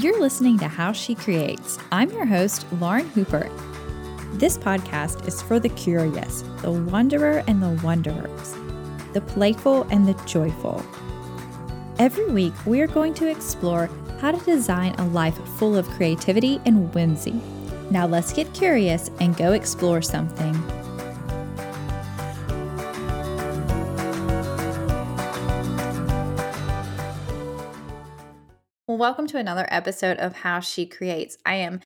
You're 0.00 0.18
listening 0.18 0.56
to 0.60 0.66
How 0.66 0.92
She 0.92 1.14
Creates. 1.14 1.78
I'm 1.92 2.08
your 2.08 2.24
host, 2.24 2.64
Lauren 2.80 3.06
Hooper. 3.10 3.50
This 4.32 4.56
podcast 4.56 5.28
is 5.28 5.42
for 5.42 5.60
the 5.60 5.68
curious, 5.68 6.40
the 6.62 6.72
wanderer 6.72 7.44
and 7.46 7.62
the 7.62 7.78
wanderers, 7.84 8.54
the 9.12 9.20
playful 9.20 9.82
and 9.90 10.08
the 10.08 10.14
joyful. 10.24 10.82
Every 11.98 12.30
week, 12.30 12.54
we 12.64 12.80
are 12.80 12.86
going 12.86 13.12
to 13.12 13.30
explore 13.30 13.90
how 14.20 14.30
to 14.30 14.42
design 14.46 14.94
a 14.94 15.04
life 15.08 15.36
full 15.58 15.76
of 15.76 15.86
creativity 15.90 16.62
and 16.64 16.94
whimsy. 16.94 17.38
Now, 17.90 18.06
let's 18.06 18.32
get 18.32 18.54
curious 18.54 19.10
and 19.20 19.36
go 19.36 19.52
explore 19.52 20.00
something. 20.00 20.54
Welcome 29.00 29.28
to 29.28 29.38
another 29.38 29.66
episode 29.70 30.18
of 30.18 30.36
How 30.36 30.60
She 30.60 30.84
Creates. 30.84 31.38
I 31.46 31.54
am 31.54 31.80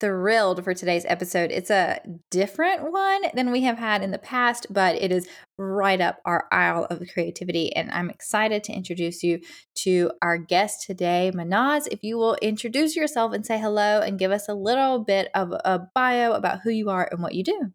thrilled 0.00 0.64
for 0.64 0.74
today's 0.74 1.04
episode. 1.06 1.52
It's 1.52 1.70
a 1.70 2.00
different 2.32 2.90
one 2.90 3.22
than 3.32 3.52
we 3.52 3.60
have 3.62 3.78
had 3.78 4.02
in 4.02 4.10
the 4.10 4.18
past, 4.18 4.66
but 4.68 4.96
it 4.96 5.12
is 5.12 5.28
right 5.56 6.00
up 6.00 6.18
our 6.24 6.48
aisle 6.50 6.88
of 6.90 7.00
creativity. 7.14 7.72
And 7.76 7.92
I'm 7.92 8.10
excited 8.10 8.64
to 8.64 8.72
introduce 8.72 9.22
you 9.22 9.38
to 9.84 10.10
our 10.20 10.36
guest 10.36 10.84
today, 10.84 11.30
Mehnaz. 11.32 11.86
If 11.92 12.02
you 12.02 12.18
will 12.18 12.34
introduce 12.42 12.96
yourself 12.96 13.32
and 13.32 13.46
say 13.46 13.60
hello 13.60 14.00
and 14.00 14.18
give 14.18 14.32
us 14.32 14.48
a 14.48 14.54
little 14.54 15.04
bit 15.04 15.28
of 15.36 15.52
a 15.52 15.86
bio 15.94 16.32
about 16.32 16.62
who 16.64 16.70
you 16.70 16.90
are 16.90 17.08
and 17.08 17.22
what 17.22 17.36
you 17.36 17.44
do. 17.44 17.72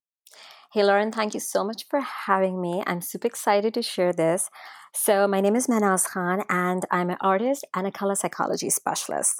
Hey, 0.73 0.83
Lauren, 0.83 1.11
thank 1.11 1.35
you 1.35 1.39
so 1.39 1.63
much 1.63 1.85
for 1.87 1.99
having 1.99 2.59
me. 2.59 2.81
I'm 2.87 2.99
super 2.99 3.27
excited 3.27 3.75
to 3.75 3.83
share 3.83 4.11
this. 4.11 4.49
So, 4.95 5.27
my 5.27 5.39
name 5.39 5.55
is 5.55 5.67
Mehnaz 5.67 6.07
Khan, 6.09 6.41
and 6.49 6.83
I'm 6.89 7.11
an 7.11 7.17
artist 7.21 7.63
and 7.75 7.85
a 7.85 7.91
color 7.91 8.15
psychology 8.15 8.71
specialist. 8.71 9.35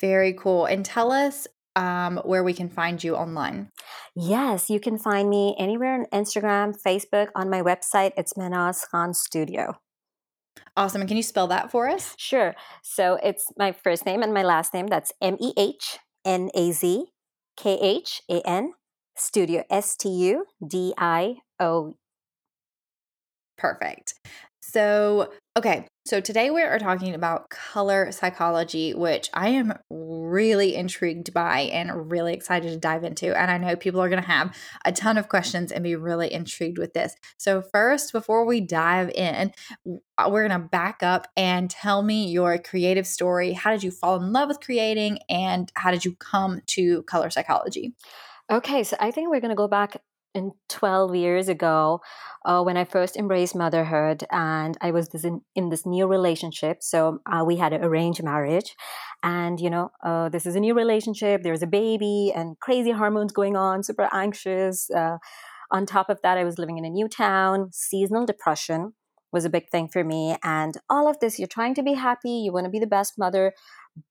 Very 0.00 0.32
cool. 0.32 0.64
And 0.66 0.84
tell 0.84 1.12
us 1.12 1.46
um, 1.76 2.20
where 2.24 2.42
we 2.42 2.52
can 2.52 2.68
find 2.68 3.04
you 3.04 3.14
online. 3.14 3.70
Yes, 4.16 4.70
you 4.70 4.80
can 4.80 4.98
find 4.98 5.30
me 5.30 5.54
anywhere 5.56 5.94
on 5.94 6.06
Instagram, 6.06 6.74
Facebook, 6.84 7.28
on 7.36 7.48
my 7.48 7.62
website. 7.62 8.10
It's 8.16 8.32
Mehnaz 8.32 8.90
Khan 8.90 9.14
Studio. 9.14 9.76
Awesome. 10.76 11.00
And 11.00 11.06
can 11.06 11.16
you 11.16 11.22
spell 11.22 11.46
that 11.46 11.70
for 11.70 11.88
us? 11.88 12.16
Sure. 12.18 12.56
So 12.82 13.20
it's 13.22 13.44
my 13.56 13.70
first 13.70 14.04
name 14.04 14.24
and 14.24 14.34
my 14.34 14.42
last 14.42 14.74
name. 14.74 14.88
That's 14.88 15.12
M 15.22 15.36
E 15.38 15.52
H 15.56 15.98
N 16.24 16.50
A 16.56 16.72
Z 16.72 17.04
K 17.56 17.78
H 17.80 18.20
A 18.28 18.40
N 18.40 18.72
Studio, 19.16 19.64
S 19.70 19.96
T 19.96 20.08
U 20.08 20.46
D 20.66 20.94
I 20.98 21.36
O 21.60 21.94
Perfect. 23.56 24.14
So, 24.60 25.30
okay. 25.56 25.86
So 26.06 26.20
today 26.20 26.50
we 26.50 26.62
are 26.62 26.78
talking 26.78 27.14
about 27.14 27.48
color 27.48 28.10
psychology, 28.12 28.92
which 28.92 29.30
I 29.32 29.50
am 29.50 29.74
really 29.88 30.74
intrigued 30.74 31.32
by 31.32 31.60
and 31.60 32.10
really 32.10 32.34
excited 32.34 32.70
to 32.70 32.78
dive 32.78 33.04
into. 33.04 33.38
And 33.38 33.50
I 33.50 33.58
know 33.58 33.76
people 33.76 34.02
are 34.02 34.08
going 34.08 34.22
to 34.22 34.28
have 34.28 34.54
a 34.84 34.92
ton 34.92 35.16
of 35.16 35.28
questions 35.28 35.70
and 35.70 35.84
be 35.84 35.96
really 35.96 36.32
intrigued 36.32 36.78
with 36.78 36.92
this. 36.92 37.14
So, 37.38 37.62
first, 37.62 38.12
before 38.12 38.44
we 38.44 38.60
dive 38.60 39.10
in, 39.10 39.52
uh, 40.18 40.28
we're 40.30 40.48
going 40.48 40.60
to 40.60 40.68
back 40.68 41.02
up 41.02 41.28
and 41.36 41.70
tell 41.70 42.02
me 42.02 42.26
your 42.26 42.58
creative 42.58 43.06
story. 43.06 43.52
How 43.52 43.70
did 43.70 43.82
you 43.82 43.90
fall 43.90 44.16
in 44.16 44.32
love 44.32 44.48
with 44.48 44.60
creating 44.60 45.20
and 45.28 45.70
how 45.74 45.90
did 45.90 46.04
you 46.04 46.16
come 46.16 46.60
to 46.68 47.02
color 47.04 47.30
psychology? 47.30 47.94
Okay, 48.52 48.84
so 48.84 48.96
I 49.00 49.10
think 49.10 49.30
we're 49.30 49.40
going 49.40 49.50
to 49.50 49.56
go 49.56 49.68
back 49.68 49.96
in 50.34 50.52
12 50.68 51.14
years 51.14 51.48
ago 51.48 52.00
uh, 52.44 52.60
when 52.62 52.76
I 52.76 52.84
first 52.84 53.16
embraced 53.16 53.54
motherhood 53.54 54.24
and 54.30 54.76
I 54.82 54.90
was 54.90 55.08
this 55.08 55.24
in, 55.24 55.40
in, 55.54 55.70
this 55.70 55.86
new 55.86 56.06
relationship. 56.06 56.82
So 56.82 57.20
uh, 57.24 57.44
we 57.46 57.56
had 57.56 57.72
an 57.72 57.82
arranged 57.82 58.22
marriage 58.22 58.74
and, 59.22 59.60
you 59.60 59.70
know, 59.70 59.92
uh, 60.02 60.28
this 60.28 60.44
is 60.44 60.56
a 60.56 60.60
new 60.60 60.74
relationship. 60.74 61.42
There's 61.42 61.62
a 61.62 61.68
baby 61.68 62.32
and 62.34 62.58
crazy 62.60 62.90
hormones 62.90 63.32
going 63.32 63.56
on, 63.56 63.82
super 63.82 64.08
anxious. 64.12 64.90
Uh, 64.90 65.18
on 65.70 65.86
top 65.86 66.10
of 66.10 66.20
that, 66.22 66.36
I 66.36 66.44
was 66.44 66.58
living 66.58 66.76
in 66.76 66.84
a 66.84 66.90
new 66.90 67.08
town. 67.08 67.70
Seasonal 67.72 68.26
depression 68.26 68.92
was 69.32 69.44
a 69.44 69.50
big 69.50 69.70
thing 69.70 69.88
for 69.88 70.04
me. 70.04 70.36
And 70.42 70.76
all 70.90 71.08
of 71.08 71.18
this, 71.20 71.38
you're 71.38 71.48
trying 71.48 71.74
to 71.76 71.82
be 71.82 71.94
happy. 71.94 72.30
You 72.30 72.52
want 72.52 72.64
to 72.64 72.70
be 72.70 72.80
the 72.80 72.86
best 72.86 73.14
mother, 73.16 73.54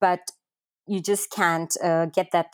but 0.00 0.20
you 0.86 1.00
just 1.00 1.30
can't 1.30 1.74
uh, 1.82 2.06
get 2.06 2.30
that 2.32 2.48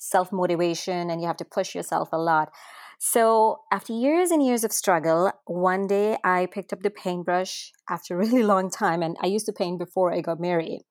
self 0.00 0.32
motivation 0.32 1.10
and 1.10 1.20
you 1.20 1.26
have 1.28 1.36
to 1.36 1.44
push 1.44 1.74
yourself 1.74 2.08
a 2.12 2.18
lot. 2.18 2.50
So, 2.98 3.60
after 3.70 3.92
years 3.92 4.30
and 4.30 4.44
years 4.44 4.64
of 4.64 4.72
struggle, 4.72 5.32
one 5.46 5.86
day 5.86 6.18
I 6.24 6.46
picked 6.46 6.72
up 6.72 6.82
the 6.82 6.90
paintbrush 6.90 7.72
after 7.88 8.14
a 8.14 8.18
really 8.24 8.42
long 8.42 8.70
time. 8.70 9.02
And 9.02 9.16
I 9.22 9.26
used 9.26 9.46
to 9.46 9.52
paint 9.52 9.78
before 9.78 10.12
I 10.12 10.20
got 10.20 10.40
married. 10.40 10.82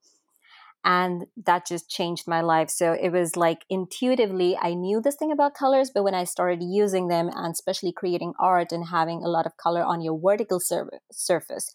And 0.86 1.26
that 1.46 1.68
just 1.68 1.90
changed 1.90 2.26
my 2.26 2.42
life. 2.42 2.70
So, 2.70 2.94
it 2.94 3.10
was 3.10 3.36
like 3.36 3.66
intuitively, 3.70 4.58
I 4.60 4.74
knew 4.74 5.02
this 5.02 5.18
thing 5.18 5.32
about 5.32 5.54
colors, 5.54 5.92
but 5.94 6.04
when 6.04 6.16
I 6.16 6.24
started 6.24 6.64
using 6.64 7.10
them 7.10 7.30
and 7.34 7.52
especially 7.52 7.92
creating 7.92 8.34
art 8.40 8.72
and 8.72 8.86
having 8.88 9.22
a 9.24 9.28
lot 9.30 9.46
of 9.46 9.58
color 9.58 9.84
on 9.84 10.02
your 10.02 10.20
vertical 10.20 10.60
sur- 10.60 10.90
surface, 11.12 11.72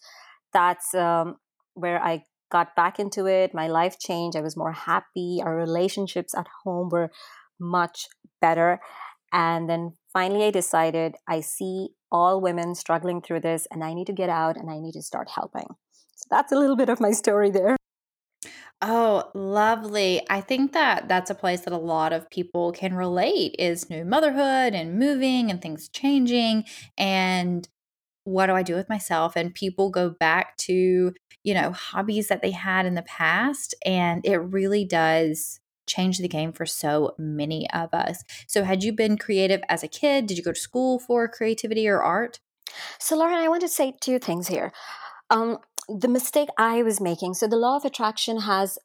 that's 0.51 0.93
um, 0.95 1.37
where 1.75 2.01
I 2.01 2.23
got 2.51 2.75
back 2.75 2.99
into 2.99 3.25
it. 3.27 3.53
My 3.53 3.67
life 3.67 3.99
changed. 3.99 4.37
I 4.37 4.41
was 4.41 4.57
more 4.57 4.73
happy. 4.73 5.41
Our 5.43 5.55
relationships 5.55 6.35
at 6.35 6.47
home 6.63 6.89
were 6.89 7.11
much 7.59 8.07
better. 8.41 8.79
And 9.31 9.69
then 9.69 9.93
finally, 10.13 10.45
I 10.45 10.51
decided 10.51 11.15
I 11.27 11.41
see 11.41 11.89
all 12.11 12.39
women 12.39 12.75
struggling 12.75 13.21
through 13.21 13.41
this 13.41 13.67
and 13.71 13.83
I 13.83 13.93
need 13.93 14.07
to 14.07 14.13
get 14.13 14.29
out 14.29 14.55
and 14.55 14.69
I 14.69 14.79
need 14.79 14.93
to 14.93 15.01
start 15.01 15.29
helping. 15.29 15.67
So 16.15 16.27
that's 16.29 16.51
a 16.51 16.57
little 16.57 16.77
bit 16.77 16.89
of 16.89 16.99
my 16.99 17.11
story 17.11 17.51
there. 17.51 17.75
Oh, 18.81 19.31
lovely. 19.33 20.21
I 20.29 20.41
think 20.41 20.73
that 20.73 21.07
that's 21.07 21.29
a 21.29 21.35
place 21.35 21.61
that 21.61 21.73
a 21.73 21.77
lot 21.77 22.13
of 22.13 22.29
people 22.29 22.71
can 22.71 22.93
relate 22.93 23.55
is 23.57 23.89
new 23.89 24.05
motherhood 24.05 24.73
and 24.73 24.99
moving 24.99 25.49
and 25.49 25.61
things 25.61 25.89
changing 25.89 26.65
and 26.97 27.67
what 28.25 28.47
do 28.47 28.53
I 28.53 28.63
do 28.63 28.75
with 28.75 28.89
myself 28.89 29.35
and 29.35 29.53
people 29.53 29.89
go 29.89 30.09
back 30.09 30.57
to, 30.57 31.13
you 31.45 31.53
know, 31.53 31.71
hobbies 31.71 32.27
that 32.27 32.41
they 32.41 32.51
had 32.51 32.87
in 32.87 32.95
the 32.95 33.03
past 33.03 33.75
and 33.85 34.25
it 34.25 34.37
really 34.37 34.83
does 34.83 35.59
change 35.85 36.17
the 36.17 36.27
game 36.27 36.51
for 36.51 36.65
so 36.65 37.13
many 37.19 37.69
of 37.71 37.93
us. 37.93 38.23
So, 38.47 38.63
had 38.63 38.83
you 38.83 38.91
been 38.91 39.15
creative 39.15 39.61
as 39.69 39.83
a 39.83 39.87
kid? 39.87 40.25
Did 40.25 40.37
you 40.37 40.43
go 40.43 40.53
to 40.53 40.59
school 40.59 40.97
for 40.97 41.27
creativity 41.27 41.87
or 41.87 42.01
art? 42.01 42.39
So, 42.99 43.15
Lauren, 43.15 43.37
I 43.37 43.47
want 43.47 43.61
to 43.61 43.67
say 43.67 43.93
two 44.01 44.17
things 44.17 44.47
here. 44.47 44.73
Um, 45.29 45.59
the 45.87 46.07
mistake 46.07 46.49
I 46.57 46.81
was 46.81 46.99
making 46.99 47.35
so, 47.35 47.47
the 47.47 47.57
law 47.57 47.77
of 47.77 47.85
attraction 47.85 48.41
has 48.41 48.79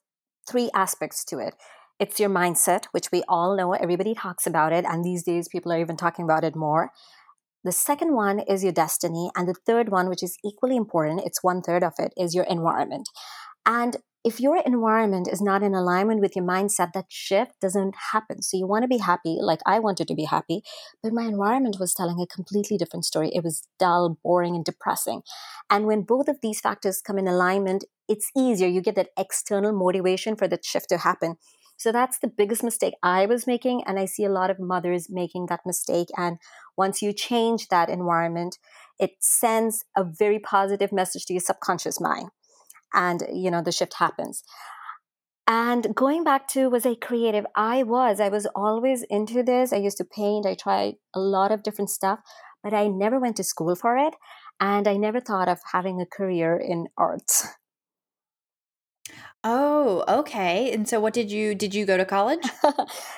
three 0.47 0.71
aspects 0.75 1.25
to 1.27 1.39
it. 1.39 1.55
It's 1.99 2.21
your 2.21 2.31
mindset, 2.31 2.87
which 2.93 3.11
we 3.11 3.23
all 3.27 3.57
know, 3.57 3.73
everybody 3.73 4.15
talks 4.15 4.47
about 4.47 4.73
it, 4.73 4.85
and 4.85 5.03
these 5.03 5.23
days 5.23 5.49
people 5.49 5.73
are 5.73 5.81
even 5.81 5.97
talking 5.97 6.27
about 6.27 6.45
it 6.45 6.55
more. 6.55 6.91
The 7.65 7.73
second 7.73 8.15
one 8.15 8.41
is 8.41 8.63
your 8.63 8.73
destiny. 8.73 9.31
And 9.37 9.49
the 9.49 9.55
third 9.67 9.91
one, 9.91 10.09
which 10.09 10.23
is 10.23 10.37
equally 10.45 10.77
important, 10.77 11.23
it's 11.25 11.43
one 11.43 11.63
third 11.63 11.83
of 11.85 11.95
it, 11.99 12.13
is 12.17 12.35
your 12.35 12.45
environment. 12.45 13.09
And 13.67 13.97
if 14.23 14.39
your 14.39 14.59
environment 14.59 15.29
is 15.33 15.41
not 15.41 15.63
in 15.63 15.75
alignment 15.75 16.21
with 16.21 16.37
your 16.37 16.45
mindset, 16.45 16.93
that 16.93 17.07
shift 17.09 17.53
doesn't 17.61 17.95
happen. 18.13 18.43
So 18.43 18.59
you 18.59 18.67
want 18.67 18.83
to 18.83 18.89
be 18.89 18.99
happy, 18.99 19.39
like 19.41 19.61
I 19.65 19.79
wanted 19.79 20.09
to 20.09 20.15
be 20.15 20.25
happy, 20.25 20.63
but 21.03 21.13
my 21.13 21.23
environment 21.25 21.77
was 21.81 21.95
telling 21.95 22.21
a 22.21 22.27
completely 22.27 22.77
different 22.77 23.07
story. 23.07 23.31
It 23.35 23.43
was 23.43 23.67
dull, 23.79 24.19
boring, 24.23 24.55
and 24.57 24.65
depressing. 24.65 25.23
And 25.71 25.87
when 25.87 26.03
both 26.03 26.29
of 26.29 26.41
these 26.43 26.61
factors 26.61 27.01
come 27.01 27.19
in 27.19 27.29
alignment, 27.29 27.85
it's 28.09 28.31
easier. 28.37 28.69
You 28.69 28.83
get 28.83 28.97
that 28.97 29.09
external 29.17 29.73
motivation 29.73 30.37
for 30.37 30.47
that 30.49 30.67
shift 30.67 30.91
to 30.91 30.99
happen. 30.99 31.37
So 31.81 31.93
that's 31.93 32.19
the 32.19 32.29
biggest 32.29 32.63
mistake 32.63 32.93
I 33.03 33.25
was 33.25 33.47
making. 33.47 33.85
And 33.87 33.99
I 33.99 34.05
see 34.05 34.25
a 34.25 34.31
lot 34.31 34.51
of 34.51 34.61
mothers 34.61 35.09
making 35.09 35.47
that 35.47 35.61
mistake. 35.65 36.09
And 36.15 36.37
once 36.77 37.01
you 37.01 37.15
change 37.15 37.69
that 37.69 37.89
environment, 37.89 38.59
it 38.99 39.13
sends 39.21 39.87
a 39.97 40.05
very 40.05 40.39
positive 40.39 40.93
message 40.93 41.25
to 41.25 41.33
your 41.33 41.41
subconscious 41.41 41.99
mind 41.99 42.29
and 42.93 43.23
you 43.33 43.51
know 43.51 43.63
the 43.63 43.73
shift 43.73 43.95
happens 43.95 44.43
and 45.47 45.95
going 45.95 46.23
back 46.25 46.49
to 46.49 46.69
was 46.69 46.85
a 46.85 46.97
creative 46.97 47.47
i 47.55 47.83
was 47.83 48.21
i 48.21 48.29
was 48.29 48.47
always 48.55 49.03
into 49.05 49.43
this 49.43 49.73
i 49.73 49.77
used 49.77 49.97
to 49.97 50.05
paint 50.05 50.47
i 50.47 50.55
tried 50.55 50.95
a 51.15 51.21
lot 51.21 51.53
of 51.53 51.63
different 51.63 51.91
stuff 51.91 52.21
but 52.63 52.75
i 52.75 52.89
never 52.89 53.19
went 53.19 53.37
to 53.37 53.45
school 53.45 53.75
for 53.75 53.97
it 53.97 54.15
and 54.61 54.87
i 54.87 54.97
never 54.97 55.21
thought 55.21 55.49
of 55.49 55.59
having 55.73 56.01
a 56.01 56.07
career 56.07 56.57
in 56.57 56.87
arts 56.97 57.47
oh 59.45 60.05
okay 60.09 60.73
and 60.73 60.89
so 60.89 61.01
what 61.01 61.15
did 61.15 61.31
you 61.31 61.55
did 61.55 61.75
you 61.75 61.87
go 61.87 61.97
to 61.97 62.05
college 62.17 62.47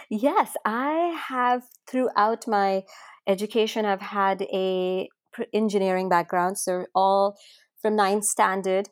yes 0.08 0.54
i 0.64 1.18
have 1.28 1.62
throughout 1.86 2.46
my 2.46 2.82
education 3.26 3.84
i've 3.84 4.00
had 4.00 4.42
a 4.42 5.08
engineering 5.52 6.08
background 6.08 6.58
so 6.58 6.86
all 6.94 7.36
from 7.80 7.96
ninth 7.96 8.24
standard 8.24 8.88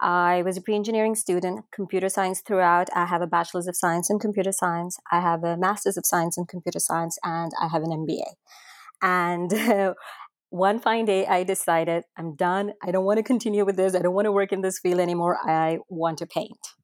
I 0.00 0.42
was 0.42 0.56
a 0.56 0.62
pre 0.62 0.74
engineering 0.74 1.14
student, 1.14 1.66
computer 1.72 2.08
science 2.08 2.40
throughout. 2.40 2.88
I 2.94 3.04
have 3.04 3.20
a 3.20 3.26
bachelor's 3.26 3.66
of 3.66 3.76
science 3.76 4.08
in 4.08 4.18
computer 4.18 4.52
science. 4.52 4.98
I 5.12 5.20
have 5.20 5.44
a 5.44 5.58
master's 5.58 5.98
of 5.98 6.06
science 6.06 6.38
in 6.38 6.46
computer 6.46 6.80
science, 6.80 7.18
and 7.22 7.52
I 7.60 7.68
have 7.68 7.82
an 7.82 7.90
MBA. 7.90 8.24
And 9.02 9.52
uh, 9.52 9.94
one 10.50 10.80
fine 10.80 11.04
day, 11.04 11.26
I 11.26 11.44
decided 11.44 12.04
I'm 12.16 12.34
done. 12.34 12.72
I 12.82 12.90
don't 12.90 13.04
want 13.04 13.18
to 13.18 13.22
continue 13.22 13.64
with 13.64 13.76
this. 13.76 13.94
I 13.94 14.00
don't 14.00 14.14
want 14.14 14.26
to 14.26 14.32
work 14.32 14.52
in 14.52 14.60
this 14.60 14.78
field 14.78 15.00
anymore. 15.00 15.38
I 15.48 15.78
want 15.88 16.18
to 16.18 16.26
paint. 16.26 16.74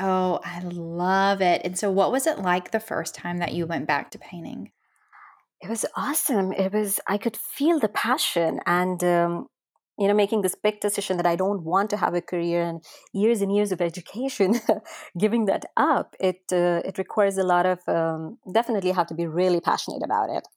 Oh, 0.00 0.40
I 0.44 0.60
love 0.60 1.40
it. 1.40 1.62
And 1.64 1.78
so, 1.78 1.90
what 1.90 2.10
was 2.10 2.26
it 2.26 2.40
like 2.40 2.72
the 2.72 2.80
first 2.80 3.14
time 3.14 3.38
that 3.38 3.52
you 3.52 3.66
went 3.66 3.86
back 3.86 4.10
to 4.10 4.18
painting? 4.18 4.72
It 5.62 5.68
was 5.70 5.86
awesome. 5.96 6.52
It 6.52 6.72
was, 6.72 7.00
I 7.08 7.16
could 7.16 7.36
feel 7.36 7.78
the 7.78 7.88
passion 7.88 8.60
and, 8.66 9.02
um, 9.04 9.46
you 9.96 10.08
know, 10.08 10.14
making 10.14 10.42
this 10.42 10.56
big 10.56 10.80
decision 10.80 11.16
that 11.18 11.26
I 11.26 11.36
don't 11.36 11.62
want 11.62 11.88
to 11.90 11.96
have 11.96 12.14
a 12.14 12.20
career 12.20 12.64
and 12.64 12.84
years 13.12 13.40
and 13.40 13.54
years 13.54 13.70
of 13.70 13.80
education, 13.80 14.60
giving 15.18 15.44
that 15.44 15.66
up, 15.76 16.16
it 16.18 16.42
uh, 16.52 16.82
it 16.84 16.98
requires 16.98 17.38
a 17.38 17.44
lot 17.44 17.64
of 17.64 17.78
um, 17.88 18.38
definitely 18.52 18.90
have 18.90 19.06
to 19.06 19.14
be 19.14 19.26
really 19.26 19.60
passionate 19.60 20.02
about 20.02 20.30
it. 20.30 20.48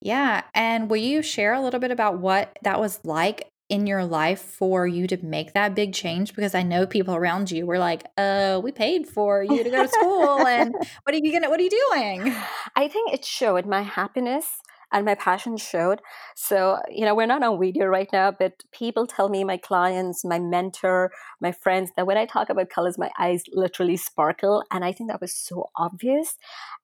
Yeah. 0.00 0.42
And 0.54 0.88
will 0.90 0.96
you 0.96 1.22
share 1.22 1.52
a 1.52 1.60
little 1.60 1.80
bit 1.80 1.90
about 1.90 2.18
what 2.18 2.58
that 2.62 2.80
was 2.80 3.00
like 3.04 3.50
in 3.68 3.86
your 3.86 4.04
life 4.04 4.40
for 4.40 4.86
you 4.86 5.06
to 5.08 5.16
make 5.24 5.52
that 5.54 5.74
big 5.74 5.92
change? 5.92 6.34
Because 6.34 6.54
I 6.54 6.62
know 6.62 6.86
people 6.86 7.14
around 7.14 7.50
you 7.50 7.66
were 7.66 7.78
like, 7.78 8.04
uh, 8.16 8.60
we 8.62 8.72
paid 8.72 9.06
for 9.08 9.42
you 9.42 9.64
to 9.64 9.70
go 9.70 9.82
to 9.82 9.88
school 9.88 10.46
and 10.46 10.74
what 11.02 11.14
are 11.14 11.18
you 11.18 11.32
gonna 11.32 11.50
what 11.50 11.60
are 11.60 11.62
you 11.62 11.70
doing? 11.90 12.34
I 12.74 12.88
think 12.88 13.12
it 13.12 13.24
showed 13.24 13.66
my 13.66 13.82
happiness 13.82 14.46
and 14.92 15.04
my 15.04 15.14
passion 15.14 15.56
showed. 15.56 16.00
So, 16.36 16.78
you 16.88 17.04
know, 17.04 17.14
we're 17.14 17.26
not 17.26 17.42
on 17.42 17.60
video 17.60 17.86
right 17.86 18.08
now, 18.12 18.30
but 18.30 18.52
people 18.72 19.06
tell 19.06 19.28
me, 19.28 19.44
my 19.44 19.56
clients, 19.56 20.24
my 20.24 20.38
mentor, 20.38 21.10
my 21.40 21.52
friends, 21.52 21.90
that 21.96 22.06
when 22.06 22.16
I 22.16 22.26
talk 22.26 22.50
about 22.50 22.70
colors, 22.70 22.96
my 22.98 23.10
eyes 23.18 23.42
literally 23.52 23.96
sparkle. 23.96 24.62
And 24.70 24.84
I 24.84 24.92
think 24.92 25.10
that 25.10 25.20
was 25.20 25.34
so 25.34 25.70
obvious. 25.76 26.36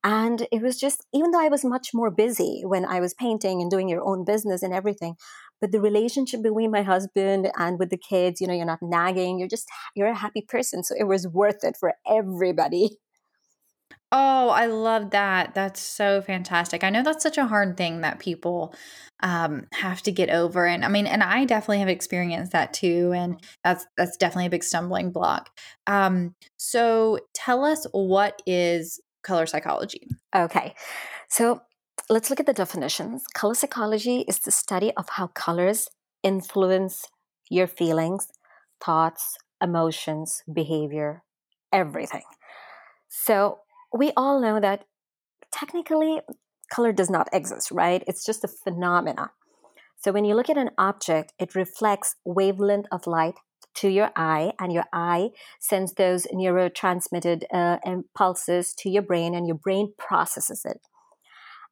And 0.03 0.47
it 0.51 0.63
was 0.63 0.79
just, 0.79 1.07
even 1.15 1.31
though 1.31 1.41
I 1.41 1.49
was 1.49 1.65
much 1.65 1.91
more 1.95 2.11
busy 2.11 2.63
when 2.65 2.85
I 2.85 3.01
was 3.01 3.15
painting 3.15 3.63
and 3.63 3.71
doing 3.71 3.89
your 3.89 4.03
own 4.05 4.25
business 4.25 4.63
and 4.63 4.75
everything, 4.75 5.15
but 5.61 5.71
the 5.71 5.81
relationship 5.81 6.43
between 6.43 6.73
my 6.73 6.83
husband 6.83 7.49
and 7.57 7.79
with 7.79 7.91
the 7.91 7.97
kids, 7.97 8.41
you 8.41 8.49
know, 8.49 8.55
you're 8.55 8.67
not 8.67 8.83
nagging, 8.83 9.39
you're 9.39 9.49
just, 9.49 9.69
you're 9.95 10.09
a 10.09 10.17
happy 10.17 10.45
person. 10.47 10.83
So 10.83 10.97
it 10.99 11.05
was 11.05 11.29
worth 11.29 11.63
it 11.63 11.77
for 11.79 11.95
everybody. 12.05 12.99
Oh, 14.11 14.51
I 14.51 14.67
love 14.67 15.11
that. 15.11 15.55
That's 15.55 15.81
so 15.81 16.21
fantastic. 16.21 16.85
I 16.85 16.91
know 16.91 17.03
that's 17.03 17.23
such 17.23 17.39
a 17.39 17.47
hard 17.47 17.77
thing 17.77 18.03
that 18.03 18.19
people 18.19 18.75
um, 19.21 19.67
have 19.73 20.03
to 20.03 20.13
get 20.13 20.31
over, 20.31 20.67
and 20.67 20.85
I 20.85 20.89
mean, 20.89 21.07
and 21.07 21.23
I 21.23 21.45
definitely 21.45 21.79
have 21.79 21.89
experienced 21.89 22.53
that 22.53 22.73
too, 22.73 23.13
and 23.15 23.41
that's 23.65 23.87
that's 23.97 24.17
definitely 24.17 24.47
a 24.47 24.51
big 24.51 24.65
stumbling 24.65 25.13
block. 25.13 25.49
Um, 25.87 26.35
so, 26.59 27.21
tell 27.35 27.65
us 27.65 27.87
what 27.93 28.43
is 28.47 29.01
color 29.23 29.47
psychology? 29.47 30.09
Okay, 30.35 30.75
so 31.29 31.63
let's 32.11 32.31
look 32.31 32.41
at 32.41 32.47
the 32.47 32.53
definitions. 32.53 33.25
Color 33.35 33.55
psychology 33.55 34.25
is 34.29 34.41
the 34.41 34.51
study 34.51 34.93
of 34.97 35.09
how 35.11 35.29
colors 35.29 35.89
influence 36.23 37.05
your 37.51 37.67
feelings, 37.67 38.29
thoughts, 38.85 39.37
emotions, 39.63 40.43
behavior, 40.53 41.23
everything. 41.73 42.23
So, 43.09 43.59
we 43.93 44.13
all 44.17 44.41
know 44.41 44.61
that 44.61 44.85
technically 45.53 46.21
color 46.71 46.93
does 46.93 47.11
not 47.11 47.29
exist, 47.33 47.71
right? 47.71 48.03
It's 48.07 48.25
just 48.25 48.45
a 48.45 48.49
phenomena. 48.49 49.31
So 49.99 50.11
when 50.13 50.25
you 50.25 50.35
look 50.35 50.51
at 50.51 50.57
an 50.57 50.71
object, 50.79 51.33
it 51.39 51.55
reflects 51.55 52.17
wavelength 52.25 52.87
of 52.91 53.07
light 53.07 53.35
to 53.75 53.89
your 53.89 54.11
eye, 54.17 54.53
and 54.59 54.73
your 54.73 54.85
eye 54.93 55.31
sends 55.59 55.95
those 55.95 56.27
neurotransmitted 56.35 57.45
uh, 57.53 57.79
impulses 57.87 58.75
to 58.75 58.91
your 58.91 59.03
brain, 59.03 59.35
and 59.35 59.47
your 59.47 59.57
brain 59.57 59.95
processes 59.97 60.63
it. 60.65 60.81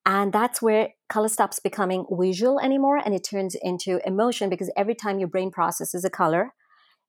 And 0.07 0.33
that's 0.33 0.63
where 0.63 0.91
color 1.09 1.29
stops 1.29 1.61
becoming 1.61 2.07
visual 2.11 2.59
anymore 2.59 2.97
and 2.97 3.15
it 3.15 3.27
turns 3.29 3.55
into 3.61 4.01
emotion 4.07 4.49
because 4.49 4.71
every 4.77 4.95
time 4.95 5.19
your 5.19 5.29
brain 5.29 5.51
processes 5.51 6.05
a 6.05 6.11
color, 6.11 6.55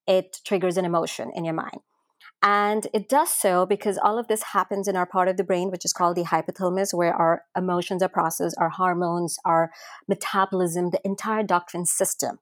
it 0.07 0.38
triggers 0.46 0.78
an 0.78 0.86
emotion 0.86 1.31
in 1.34 1.46
your 1.46 1.54
mind. 1.54 1.80
And 2.44 2.88
it 2.92 3.08
does 3.08 3.30
so 3.30 3.68
because 3.68 4.00
all 4.00 4.18
of 4.18 4.28
this 4.28 4.42
happens 4.54 4.88
in 4.88 4.96
our 4.96 5.06
part 5.06 5.28
of 5.28 5.38
the 5.38 5.44
brain, 5.44 5.70
which 5.70 5.86
is 5.86 5.94
called 5.94 6.16
the 6.18 6.24
hypothalamus, 6.24 6.92
where 6.92 7.14
our 7.14 7.44
emotions 7.56 8.02
are 8.02 8.10
processed, 8.10 8.56
our 8.60 8.70
hormones, 8.70 9.38
our 9.46 9.72
metabolism, 10.08 10.90
the 10.90 11.00
endocrine 11.06 11.86
system. 11.86 12.40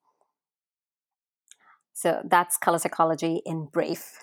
So 1.93 2.21
that's 2.23 2.55
color 2.57 2.79
psychology 2.79 3.41
in 3.45 3.65
brief. 3.65 4.19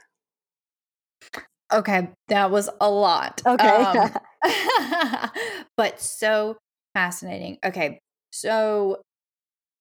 Okay, 1.71 2.09
that 2.29 2.51
was 2.51 2.71
a 2.81 2.91
lot. 2.91 3.43
Okay. 3.45 3.69
Um, 3.69 4.11
but 5.77 6.01
so 6.01 6.57
fascinating. 6.95 7.59
Okay, 7.63 8.01
so 8.31 9.03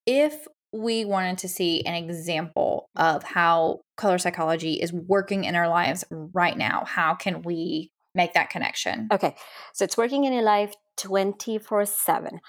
if 0.06 0.46
we 0.76 1.06
wanted 1.06 1.38
to 1.40 1.48
see 1.48 1.84
an 1.86 1.96
example 1.96 2.90
of 2.96 3.24
how 3.24 3.82
color 3.96 4.18
psychology 4.18 4.74
is 4.74 4.92
working 4.92 5.46
in 5.46 5.56
our 5.56 5.70
lives 5.70 6.04
right 6.12 6.58
now. 6.58 6.84
How 6.86 7.16
can 7.16 7.42
we 7.42 7.92
make 8.14 8.34
that 8.34 8.50
connection? 8.50 9.08
Okay, 9.12 9.36
so 9.74 9.86
it's 9.86 9.98
working 9.98 10.26
in 10.26 10.34
your 10.34 10.44
life 10.44 10.74
24 10.98 11.86
7. 11.86 12.40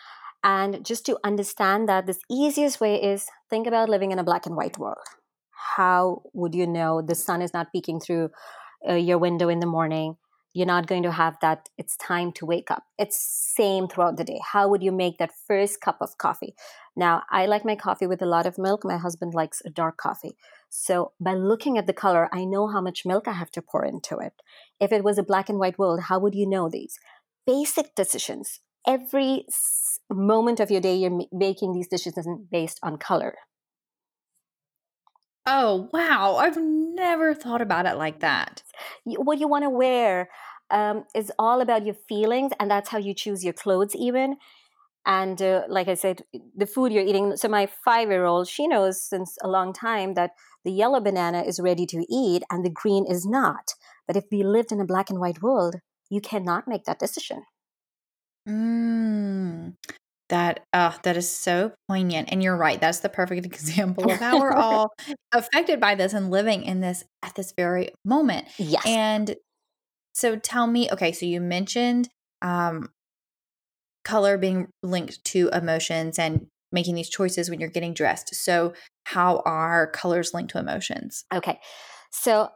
And 0.43 0.85
just 0.85 1.07
to 1.07 1.19
understand 1.25 1.89
that, 1.89 2.07
the 2.07 2.17
easiest 2.31 2.81
way 2.81 3.03
is 3.03 3.27
think 3.51 3.67
about 3.67 3.89
living 3.89 4.13
in 4.13 4.19
a 4.19 4.25
black 4.25 4.47
and 4.47 4.57
white 4.57 4.79
world. 4.79 5.07
How 5.77 6.23
would 6.33 6.55
you 6.55 6.67
know 6.67 7.03
the 7.03 7.15
sun 7.15 7.43
is 7.43 7.53
not 7.53 7.73
peeking 7.73 8.01
through 8.01 8.31
uh, 8.89 8.95
your 8.95 9.19
window 9.19 9.49
in 9.49 9.61
the 9.61 9.67
morning? 9.67 10.17
You're 10.57 10.67
not 10.67 10.87
going 10.87 11.03
to 11.03 11.13
have 11.13 11.37
that 11.43 11.69
it's 11.77 11.99
time 11.99 12.33
to 12.33 12.47
wake 12.47 12.71
up. 12.71 12.85
It's 12.99 13.19
same 13.55 13.89
throughout 13.89 14.17
the 14.17 14.25
day. 14.25 14.41
How 14.53 14.69
would 14.69 14.83
you 14.83 14.91
make 14.91 15.19
that 15.19 15.33
first 15.47 15.83
cup 15.83 15.99
of 16.01 16.17
coffee? 16.17 16.55
Now 16.97 17.25
i 17.31 17.45
like 17.45 17.67
my 17.67 17.77
coffee 17.77 18.07
with 18.07 18.23
a 18.23 18.33
lot 18.35 18.47
of 18.47 18.57
milk. 18.57 18.83
My 18.83 18.97
husband 18.97 19.35
likes 19.35 19.61
a 19.67 19.69
dark 19.69 19.99
coffee. 19.99 20.39
So 20.71 21.13
by 21.21 21.35
looking 21.35 21.77
at 21.77 21.87
the 21.87 22.01
color 22.05 22.31
i 22.33 22.47
know 22.47 22.69
how 22.69 22.81
much 22.81 23.05
milk 23.05 23.29
i 23.29 23.33
have 23.33 23.51
to 23.51 23.61
pour 23.61 23.85
into 23.85 24.17
it. 24.17 24.33
If 24.81 24.93
it 24.93 25.05
was 25.05 25.19
a 25.19 25.29
black 25.31 25.51
and 25.51 25.59
white 25.59 25.79
world 25.79 26.05
how 26.09 26.19
would 26.21 26.35
you 26.35 26.49
know 26.49 26.71
these? 26.71 26.99
Basic 27.47 27.95
decisions. 27.95 28.61
Every 28.87 29.45
moment 30.11 30.59
of 30.61 30.71
your 30.71 30.81
day 30.81 30.97
you're 30.97 31.21
making 31.33 31.75
these 31.75 31.89
decisions 31.89 32.27
based 32.51 32.81
on 32.83 32.97
color 32.97 33.35
Oh, 35.47 35.89
wow. 35.93 36.37
I've 36.37 36.57
never 36.57 37.33
thought 37.35 37.61
about 37.63 37.87
it 37.87 37.97
like 37.97 38.21
that. 38.21 38.63
What 39.05 39.39
you 39.39 39.47
want 39.47 39.65
to 39.65 39.71
wear 39.71 40.29
um, 40.71 41.05
is 41.15 41.33
all 41.39 41.61
about 41.61 41.87
your 41.87 41.95
feelings, 41.95 42.53
and 42.59 42.69
that's 42.71 42.89
how 42.89 42.99
you 42.99 43.15
choose 43.15 43.45
your 43.45 43.53
clothes, 43.53 43.95
even. 43.95 44.37
And 45.07 45.41
uh, 45.41 45.63
like 45.69 45.87
I 45.87 45.95
said, 45.95 46.25
the 46.57 46.67
food 46.67 46.93
you're 46.93 47.05
eating. 47.05 47.37
So, 47.37 47.49
my 47.49 47.69
five 47.85 48.11
year 48.11 48.25
old, 48.25 48.49
she 48.49 48.67
knows 48.67 49.01
since 49.03 49.37
a 49.43 49.49
long 49.49 49.73
time 49.73 50.15
that 50.15 50.33
the 50.65 50.73
yellow 50.73 51.01
banana 51.01 51.43
is 51.43 51.61
ready 51.61 51.87
to 51.87 52.05
eat 52.11 52.43
and 52.51 52.65
the 52.65 52.71
green 52.71 53.07
is 53.07 53.25
not. 53.25 53.75
But 54.09 54.17
if 54.17 54.25
we 54.33 54.43
lived 54.43 54.73
in 54.73 54.81
a 54.81 54.85
black 54.85 55.11
and 55.11 55.21
white 55.21 55.43
world, 55.43 55.77
you 56.11 56.21
cannot 56.21 56.67
make 56.67 56.85
that 56.85 56.99
decision. 56.99 57.45
Mm. 58.49 59.75
That 60.29 60.65
uh, 60.73 60.93
that 61.05 61.17
is 61.17 61.29
so 61.29 61.73
poignant, 61.89 62.31
and 62.33 62.43
you're 62.43 62.57
right. 62.57 62.81
That's 62.81 63.01
the 63.01 63.09
perfect 63.09 63.47
example 63.53 64.11
of 64.11 64.19
how 64.19 64.41
we're 64.41 64.53
all 64.57 64.93
affected 65.33 65.81
by 65.81 65.95
this 65.95 66.13
and 66.13 66.31
living 66.31 66.65
in 66.65 66.81
this 66.81 67.05
at 67.23 67.35
this 67.35 67.53
very 67.57 67.91
moment. 68.05 68.49
Yes. 68.59 68.85
And 68.87 69.37
so, 70.15 70.37
tell 70.37 70.67
me. 70.67 70.91
Okay, 70.91 71.13
so 71.13 71.27
you 71.27 71.41
mentioned 71.41 72.09
um, 72.43 72.91
color 74.05 74.37
being 74.39 74.69
linked 74.83 75.23
to 75.25 75.49
emotions 75.53 76.19
and 76.19 76.47
making 76.73 76.95
these 76.95 77.09
choices 77.09 77.49
when 77.49 77.61
you're 77.61 77.71
getting 77.71 77.95
dressed. 77.95 78.35
So, 78.35 78.73
how 79.05 79.43
are 79.45 79.91
colors 79.91 80.35
linked 80.35 80.51
to 80.53 80.59
emotions? 80.59 81.25
Okay, 81.33 81.61
so 82.11 82.49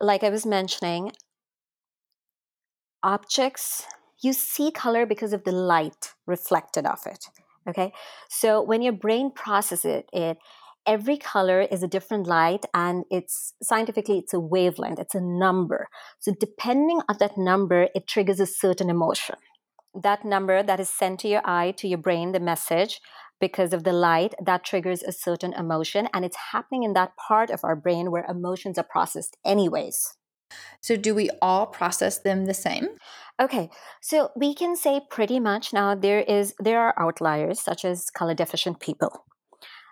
like 0.00 0.24
I 0.24 0.30
was 0.30 0.44
mentioning, 0.44 1.12
objects 3.02 3.86
you 4.24 4.32
see 4.32 4.70
color 4.70 5.06
because 5.06 5.32
of 5.32 5.44
the 5.44 5.52
light 5.52 6.12
reflected 6.26 6.86
off 6.86 7.06
it. 7.06 7.26
Okay, 7.68 7.92
so 8.28 8.62
when 8.62 8.82
your 8.82 8.92
brain 8.92 9.30
processes 9.30 9.84
it, 9.84 10.08
it 10.12 10.38
every 10.86 11.16
color 11.16 11.62
is 11.62 11.82
a 11.82 11.88
different 11.88 12.26
light 12.26 12.66
and 12.74 13.04
it's 13.10 13.54
scientifically 13.62 14.18
it's 14.18 14.34
a 14.34 14.40
wavelength 14.40 14.98
it's 14.98 15.14
a 15.14 15.20
number. 15.20 15.88
So 16.18 16.34
depending 16.38 17.00
on 17.08 17.16
that 17.20 17.38
number 17.38 17.88
it 17.94 18.06
triggers 18.06 18.40
a 18.40 18.46
certain 18.46 18.90
emotion. 18.90 19.36
That 19.94 20.24
number 20.24 20.62
that 20.62 20.80
is 20.80 20.90
sent 20.90 21.20
to 21.20 21.28
your 21.28 21.42
eye 21.44 21.72
to 21.78 21.88
your 21.88 21.98
brain 21.98 22.32
the 22.32 22.40
message 22.40 23.00
because 23.40 23.72
of 23.72 23.84
the 23.84 23.92
light 23.92 24.34
that 24.44 24.64
triggers 24.64 25.02
a 25.02 25.12
certain 25.12 25.54
emotion 25.54 26.08
and 26.12 26.24
it's 26.24 26.36
happening 26.52 26.82
in 26.82 26.92
that 26.94 27.12
part 27.16 27.50
of 27.50 27.60
our 27.64 27.76
brain 27.76 28.10
where 28.10 28.26
emotions 28.28 28.76
are 28.78 28.86
processed 28.88 29.36
anyways 29.44 30.16
so, 30.80 30.96
do 30.96 31.14
we 31.14 31.30
all 31.40 31.66
process 31.66 32.18
them 32.18 32.46
the 32.46 32.54
same? 32.54 32.88
Okay, 33.40 33.68
so 34.00 34.30
we 34.36 34.54
can 34.54 34.76
say 34.76 35.00
pretty 35.10 35.40
much 35.40 35.72
now 35.72 35.94
there 35.94 36.20
is 36.20 36.54
there 36.60 36.80
are 36.80 36.94
outliers 36.98 37.60
such 37.60 37.84
as 37.84 38.10
color 38.10 38.34
deficient 38.34 38.80
people. 38.80 39.24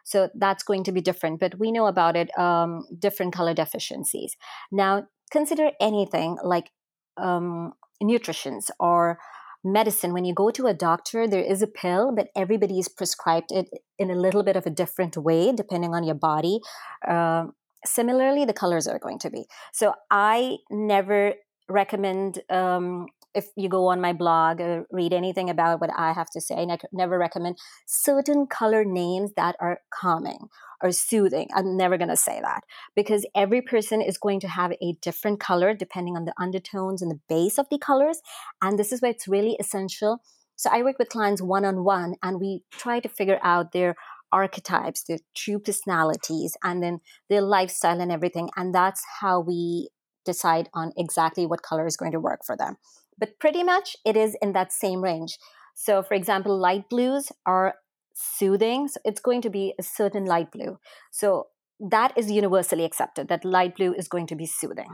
So 0.05 0.31
that's 0.35 0.63
going 0.63 0.85
to 0.85 0.93
be 0.93 1.01
different, 1.01 1.41
but 1.41 1.59
we 1.59 1.73
know 1.73 1.87
about 1.87 2.17
it. 2.17 2.37
Um, 2.39 2.87
different 2.99 3.33
color 3.33 3.55
deficiencies. 3.55 4.37
Now 4.71 5.07
consider 5.31 5.71
anything 5.81 6.39
like 6.43 6.71
um, 7.17 7.73
nutritions 8.01 8.71
or 8.79 9.19
medicine. 9.65 10.13
When 10.13 10.25
you 10.25 10.35
go 10.35 10.51
to 10.51 10.67
a 10.67 10.75
doctor, 10.75 11.29
there 11.29 11.43
is 11.43 11.63
a 11.63 11.67
pill, 11.67 12.13
but 12.15 12.29
everybody 12.37 12.79
is 12.79 12.89
prescribed 12.89 13.53
it 13.53 13.69
in 13.99 14.11
a 14.11 14.17
little 14.17 14.43
bit 14.43 14.57
of 14.57 14.67
a 14.67 14.71
different 14.71 15.17
way 15.17 15.53
depending 15.53 15.95
on 15.95 16.05
your 16.05 16.17
body. 16.17 16.61
Uh, 17.07 17.47
similarly 17.85 18.45
the 18.45 18.53
colors 18.53 18.87
are 18.87 18.99
going 18.99 19.19
to 19.19 19.31
be 19.31 19.45
so 19.73 19.93
i 20.11 20.57
never 20.71 21.35
recommend 21.69 22.41
um, 22.51 23.07
if 23.35 23.47
you 23.57 23.69
go 23.69 23.87
on 23.87 24.01
my 24.01 24.13
blog 24.13 24.61
or 24.61 24.87
read 24.91 25.13
anything 25.13 25.49
about 25.49 25.81
what 25.81 25.91
I 25.97 26.13
have 26.13 26.31
to 26.31 26.41
say, 26.41 26.57
I 26.57 26.65
ne- 26.65 26.79
never 26.93 27.19
recommend 27.19 27.59
certain 27.87 28.47
color 28.47 28.85
names 28.85 29.33
that 29.37 29.57
are 29.61 29.81
calming 29.91 30.49
or 30.83 30.93
soothing. 30.93 31.49
I'm 31.55 31.77
never 31.77 31.97
going 31.97 32.11
to 32.11 32.17
say 32.17 32.41
that 32.43 32.65
because 32.95 33.27
every 33.35 33.63
person 33.63 34.03
is 34.03 34.19
going 34.19 34.41
to 34.41 34.49
have 34.49 34.73
a 34.73 34.97
different 35.01 35.41
color 35.41 35.75
depending 35.75 36.17
on 36.17 36.25
the 36.25 36.35
undertones 36.39 37.01
and 37.01 37.11
the 37.11 37.21
base 37.29 37.59
of 37.59 37.67
the 37.71 37.79
colors. 37.79 38.21
And 38.61 38.79
this 38.79 38.93
is 38.93 39.01
where 39.01 39.13
it's 39.13 39.29
really 39.29 39.57
essential. 39.59 40.21
So 40.57 40.71
I 40.71 40.83
work 40.83 40.99
with 40.99 41.09
clients 41.09 41.41
one 41.41 41.65
on 41.65 41.85
one 41.85 42.17
and 42.23 42.41
we 42.41 42.63
try 42.71 43.01
to 43.01 43.09
figure 43.09 43.41
out 43.43 43.73
their 43.73 43.97
archetypes, 44.33 45.05
their 45.05 45.19
true 45.37 45.59
personalities, 45.59 46.57
and 46.63 46.83
then 46.83 47.01
their 47.29 47.43
lifestyle 47.43 48.01
and 48.01 48.11
everything. 48.11 48.51
And 48.57 48.75
that's 48.75 49.03
how 49.21 49.41
we 49.41 49.91
decide 50.25 50.69
on 50.73 50.93
exactly 50.97 51.47
what 51.47 51.63
color 51.63 51.87
is 51.87 51.97
going 51.97 52.13
to 52.13 52.21
work 52.21 52.41
for 52.47 52.57
them 52.57 52.77
but 53.23 53.39
pretty 53.39 53.63
much 53.63 53.97
it 54.05 54.17
is 54.17 54.37
in 54.43 54.53
that 54.53 54.73
same 54.73 55.03
range. 55.03 55.39
So, 55.75 56.03
for 56.03 56.15
example, 56.15 56.59
light 56.59 56.89
blues 56.89 57.31
are 57.47 57.75
soothing. 58.15 58.89
So, 58.89 58.99
it's 59.05 59.21
going 59.21 59.43
to 59.43 59.51
be 59.51 59.75
a 59.79 59.83
certain 59.83 60.25
light 60.25 60.51
blue. 60.51 60.79
So, 61.11 61.47
that 61.79 62.13
is 62.17 62.31
universally 62.31 62.85
accepted 62.85 63.29
that 63.29 63.45
light 63.45 63.77
blue 63.77 63.95
is 63.95 64.09
going 64.09 64.27
to 64.29 64.37
be 64.37 64.47
soothing, 64.47 64.91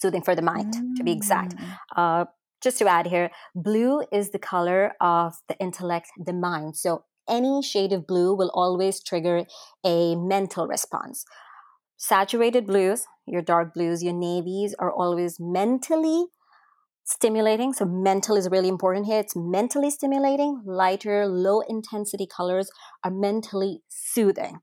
soothing 0.00 0.22
for 0.22 0.34
the 0.34 0.42
mind, 0.42 0.74
mm. 0.74 0.96
to 0.96 1.04
be 1.04 1.12
exact. 1.12 1.54
Mm. 1.56 1.76
Uh, 1.96 2.24
just 2.62 2.78
to 2.78 2.86
add 2.86 3.08
here, 3.08 3.30
blue 3.54 4.02
is 4.10 4.30
the 4.30 4.38
color 4.38 4.92
of 5.00 5.34
the 5.48 5.58
intellect, 5.58 6.08
the 6.16 6.32
mind. 6.32 6.76
So, 6.76 7.04
any 7.28 7.62
shade 7.62 7.92
of 7.92 8.06
blue 8.06 8.34
will 8.34 8.50
always 8.54 9.02
trigger 9.02 9.44
a 9.84 10.14
mental 10.16 10.66
response. 10.66 11.24
Saturated 11.96 12.66
blues, 12.66 13.06
your 13.26 13.42
dark 13.42 13.74
blues, 13.74 14.02
your 14.02 14.14
navies 14.14 14.74
are 14.78 14.92
always 14.92 15.36
mentally 15.38 16.26
stimulating. 17.04 17.72
So 17.72 17.84
mental 17.84 18.36
is 18.36 18.48
really 18.50 18.68
important 18.68 19.06
here. 19.06 19.20
It's 19.20 19.36
mentally 19.36 19.90
stimulating. 19.90 20.62
Lighter, 20.64 21.26
low 21.26 21.60
intensity 21.60 22.26
colors 22.26 22.70
are 23.04 23.10
mentally 23.10 23.82
soothing. 23.88 24.58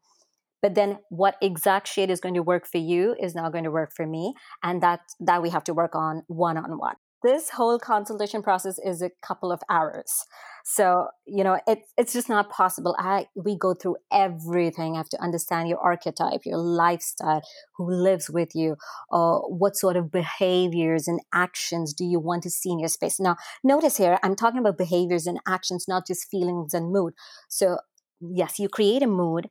But 0.62 0.76
then 0.76 1.00
what 1.10 1.36
exact 1.42 1.88
shade 1.88 2.10
is 2.10 2.20
going 2.20 2.36
to 2.36 2.44
work 2.44 2.68
for 2.68 2.80
you 2.80 3.16
is 3.20 3.34
not 3.34 3.54
going 3.54 3.64
to 3.64 3.72
work 3.72 3.92
for 3.96 4.06
me. 4.06 4.34
And 4.62 4.84
that 4.84 5.02
that 5.22 5.42
we 5.42 5.50
have 5.50 5.64
to 5.66 5.74
work 5.74 5.96
on 5.96 6.24
one 6.28 6.58
on 6.58 6.78
one 6.78 6.96
this 7.24 7.50
whole 7.50 7.80
consultation 7.80 8.42
process 8.42 8.80
is 8.84 9.02
a 9.02 9.12
couple 9.22 9.52
of 9.52 9.62
hours. 9.70 10.26
So 10.66 11.08
you 11.26 11.44
know 11.44 11.60
it, 11.68 11.80
it's 11.98 12.14
just 12.14 12.30
not 12.30 12.50
possible. 12.50 12.96
I 13.00 13.28
we 13.36 13.58
go 13.58 13.74
through 13.74 13.98
everything. 14.12 14.94
I 14.94 14.98
have 14.98 15.10
to 15.10 15.22
understand 15.22 15.70
your 15.70 15.80
archetype 15.80 16.42
your 16.46 16.58
lifestyle 16.58 17.42
who 17.78 17.92
lives 17.92 18.30
with 18.30 18.56
you 18.56 18.76
uh, 19.12 19.40
what 19.40 19.76
sort 19.76 19.98
of 19.98 20.12
behaviors 20.12 21.08
and 21.08 21.20
actions 21.34 21.94
do 21.94 22.06
you 22.06 22.20
want 22.20 22.44
to 22.44 22.50
see 22.50 22.72
in 22.72 22.80
your 22.80 22.90
space? 22.90 23.20
Now 23.20 23.38
notice 23.64 23.98
here 23.98 24.20
i'm 24.24 24.36
talking 24.36 24.60
about 24.60 24.78
behaviors 24.78 25.28
and 25.28 25.40
actions 25.48 25.86
not 25.88 26.06
just 26.08 26.30
feelings 26.30 26.74
and 26.74 26.92
mood. 26.92 27.14
So 27.48 27.80
yes 28.22 28.60
you 28.60 28.70
create 28.70 29.02
a 29.02 29.08
mood 29.08 29.50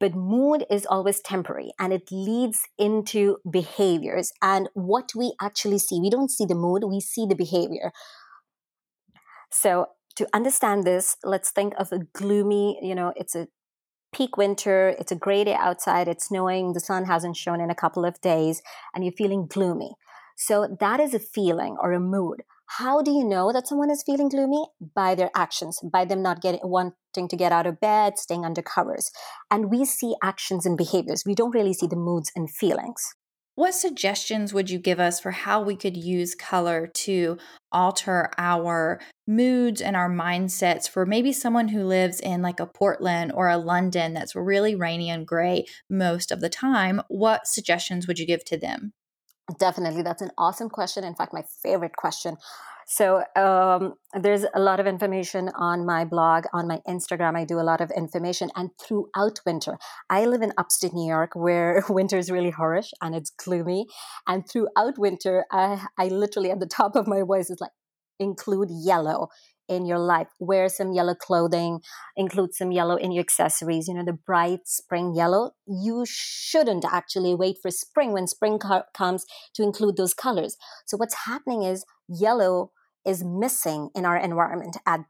but 0.00 0.14
mood 0.14 0.64
is 0.70 0.86
always 0.86 1.20
temporary 1.20 1.72
and 1.78 1.92
it 1.92 2.10
leads 2.10 2.60
into 2.78 3.36
behaviors. 3.48 4.32
And 4.42 4.68
what 4.72 5.10
we 5.14 5.34
actually 5.40 5.78
see, 5.78 6.00
we 6.00 6.10
don't 6.10 6.30
see 6.30 6.46
the 6.46 6.54
mood, 6.54 6.82
we 6.84 7.00
see 7.00 7.26
the 7.26 7.36
behavior. 7.36 7.92
So, 9.52 9.86
to 10.16 10.26
understand 10.34 10.84
this, 10.84 11.16
let's 11.22 11.50
think 11.50 11.74
of 11.78 11.92
a 11.92 12.00
gloomy, 12.14 12.78
you 12.82 12.94
know, 12.94 13.12
it's 13.14 13.34
a 13.34 13.46
peak 14.12 14.36
winter, 14.36 14.94
it's 14.98 15.12
a 15.12 15.16
gray 15.16 15.44
day 15.44 15.54
outside, 15.54 16.08
it's 16.08 16.26
snowing, 16.26 16.72
the 16.72 16.80
sun 16.80 17.04
hasn't 17.04 17.36
shone 17.36 17.60
in 17.60 17.70
a 17.70 17.74
couple 17.74 18.04
of 18.04 18.20
days, 18.20 18.60
and 18.94 19.04
you're 19.04 19.12
feeling 19.12 19.46
gloomy. 19.46 19.92
So, 20.36 20.76
that 20.80 20.98
is 20.98 21.14
a 21.14 21.18
feeling 21.18 21.76
or 21.80 21.92
a 21.92 22.00
mood. 22.00 22.42
How 22.78 23.02
do 23.02 23.10
you 23.10 23.24
know 23.24 23.52
that 23.52 23.66
someone 23.66 23.90
is 23.90 24.04
feeling 24.04 24.28
gloomy? 24.28 24.64
By 24.94 25.16
their 25.16 25.32
actions, 25.34 25.80
by 25.82 26.04
them 26.04 26.22
not 26.22 26.40
getting 26.40 26.60
wanting 26.62 27.26
to 27.28 27.36
get 27.36 27.50
out 27.50 27.66
of 27.66 27.80
bed, 27.80 28.16
staying 28.16 28.44
under 28.44 28.62
covers. 28.62 29.10
And 29.50 29.72
we 29.72 29.84
see 29.84 30.14
actions 30.22 30.64
and 30.64 30.78
behaviors. 30.78 31.24
We 31.26 31.34
don't 31.34 31.50
really 31.50 31.72
see 31.72 31.88
the 31.88 31.96
moods 31.96 32.30
and 32.36 32.48
feelings. 32.48 33.02
What 33.56 33.74
suggestions 33.74 34.54
would 34.54 34.70
you 34.70 34.78
give 34.78 35.00
us 35.00 35.18
for 35.18 35.32
how 35.32 35.60
we 35.60 35.74
could 35.74 35.96
use 35.96 36.36
color 36.36 36.86
to 36.86 37.38
alter 37.72 38.30
our 38.38 39.00
moods 39.26 39.80
and 39.80 39.96
our 39.96 40.08
mindsets 40.08 40.88
for 40.88 41.04
maybe 41.04 41.32
someone 41.32 41.68
who 41.68 41.82
lives 41.82 42.20
in 42.20 42.40
like 42.40 42.60
a 42.60 42.66
Portland 42.66 43.32
or 43.34 43.48
a 43.48 43.58
London 43.58 44.14
that's 44.14 44.36
really 44.36 44.76
rainy 44.76 45.10
and 45.10 45.26
gray 45.26 45.64
most 45.90 46.30
of 46.30 46.40
the 46.40 46.48
time? 46.48 47.02
What 47.08 47.48
suggestions 47.48 48.06
would 48.06 48.20
you 48.20 48.28
give 48.28 48.44
to 48.44 48.56
them? 48.56 48.92
Definitely. 49.58 50.02
That's 50.02 50.22
an 50.22 50.30
awesome 50.38 50.68
question. 50.68 51.04
In 51.04 51.14
fact, 51.14 51.32
my 51.32 51.44
favorite 51.62 51.96
question. 51.96 52.36
So, 52.86 53.22
um, 53.36 53.94
there's 54.20 54.44
a 54.52 54.58
lot 54.58 54.80
of 54.80 54.86
information 54.86 55.48
on 55.54 55.86
my 55.86 56.04
blog, 56.04 56.46
on 56.52 56.66
my 56.66 56.80
Instagram. 56.88 57.36
I 57.36 57.44
do 57.44 57.60
a 57.60 57.62
lot 57.62 57.80
of 57.80 57.90
information. 57.92 58.50
And 58.56 58.70
throughout 58.80 59.40
winter, 59.46 59.78
I 60.10 60.24
live 60.24 60.42
in 60.42 60.52
upstate 60.58 60.92
New 60.92 61.08
York 61.08 61.32
where 61.34 61.84
winter 61.88 62.18
is 62.18 62.30
really 62.30 62.50
harsh 62.50 62.90
and 63.00 63.14
it's 63.14 63.30
gloomy. 63.30 63.86
And 64.26 64.48
throughout 64.48 64.98
winter, 64.98 65.44
I, 65.52 65.86
I 65.98 66.08
literally, 66.08 66.50
at 66.50 66.58
the 66.58 66.66
top 66.66 66.96
of 66.96 67.06
my 67.06 67.22
voice, 67.22 67.48
is 67.48 67.60
like, 67.60 67.70
include 68.18 68.68
yellow 68.70 69.28
in 69.70 69.86
your 69.86 69.98
life. 69.98 70.26
Wear 70.40 70.68
some 70.68 70.92
yellow 70.92 71.14
clothing, 71.14 71.80
include 72.16 72.54
some 72.54 72.72
yellow 72.72 72.96
in 72.96 73.12
your 73.12 73.22
accessories, 73.22 73.86
you 73.88 73.94
know, 73.94 74.04
the 74.04 74.12
bright 74.12 74.66
spring 74.66 75.14
yellow. 75.14 75.52
You 75.66 76.04
shouldn't 76.06 76.84
actually 76.84 77.34
wait 77.34 77.56
for 77.62 77.70
spring 77.70 78.12
when 78.12 78.26
spring 78.26 78.58
co- 78.58 78.82
comes 78.92 79.24
to 79.54 79.62
include 79.62 79.96
those 79.96 80.12
colors. 80.12 80.56
So 80.86 80.96
what's 80.96 81.24
happening 81.24 81.62
is 81.62 81.84
yellow 82.08 82.72
is 83.06 83.24
missing 83.24 83.90
in 83.94 84.04
our 84.04 84.16
environment 84.16 84.76
at 84.86 85.00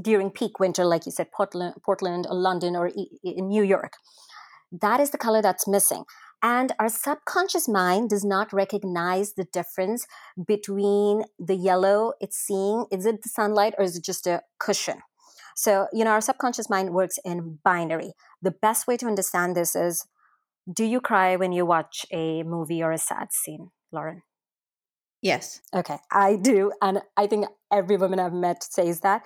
during 0.00 0.30
peak 0.30 0.58
winter, 0.58 0.84
like 0.84 1.06
you 1.06 1.12
said, 1.12 1.30
Portland, 1.32 1.74
Portland 1.84 2.26
or 2.28 2.34
London 2.34 2.74
or 2.74 2.90
in 3.22 3.48
New 3.48 3.62
York. 3.62 3.94
That 4.80 5.00
is 5.00 5.10
the 5.10 5.18
color 5.18 5.42
that's 5.42 5.68
missing. 5.68 6.04
And 6.42 6.72
our 6.80 6.88
subconscious 6.88 7.68
mind 7.68 8.10
does 8.10 8.24
not 8.24 8.52
recognize 8.52 9.34
the 9.34 9.44
difference 9.44 10.06
between 10.44 11.22
the 11.38 11.54
yellow 11.54 12.14
it's 12.20 12.36
seeing. 12.36 12.86
Is 12.90 13.06
it 13.06 13.22
the 13.22 13.28
sunlight 13.28 13.74
or 13.78 13.84
is 13.84 13.96
it 13.96 14.04
just 14.04 14.26
a 14.26 14.42
cushion? 14.58 15.02
So, 15.54 15.86
you 15.92 16.04
know, 16.04 16.10
our 16.10 16.20
subconscious 16.20 16.68
mind 16.68 16.90
works 16.90 17.18
in 17.24 17.58
binary. 17.64 18.14
The 18.40 18.50
best 18.50 18.86
way 18.86 18.96
to 18.96 19.06
understand 19.06 19.54
this 19.54 19.76
is 19.76 20.06
do 20.72 20.84
you 20.84 21.00
cry 21.00 21.36
when 21.36 21.52
you 21.52 21.66
watch 21.66 22.06
a 22.12 22.42
movie 22.42 22.82
or 22.82 22.92
a 22.92 22.98
sad 22.98 23.32
scene, 23.32 23.70
Lauren? 23.92 24.22
Yes. 25.20 25.60
Okay, 25.74 25.98
I 26.10 26.36
do. 26.36 26.72
And 26.82 27.02
I 27.16 27.26
think 27.28 27.46
every 27.72 27.96
woman 27.96 28.18
I've 28.18 28.32
met 28.32 28.64
says 28.64 29.00
that. 29.00 29.22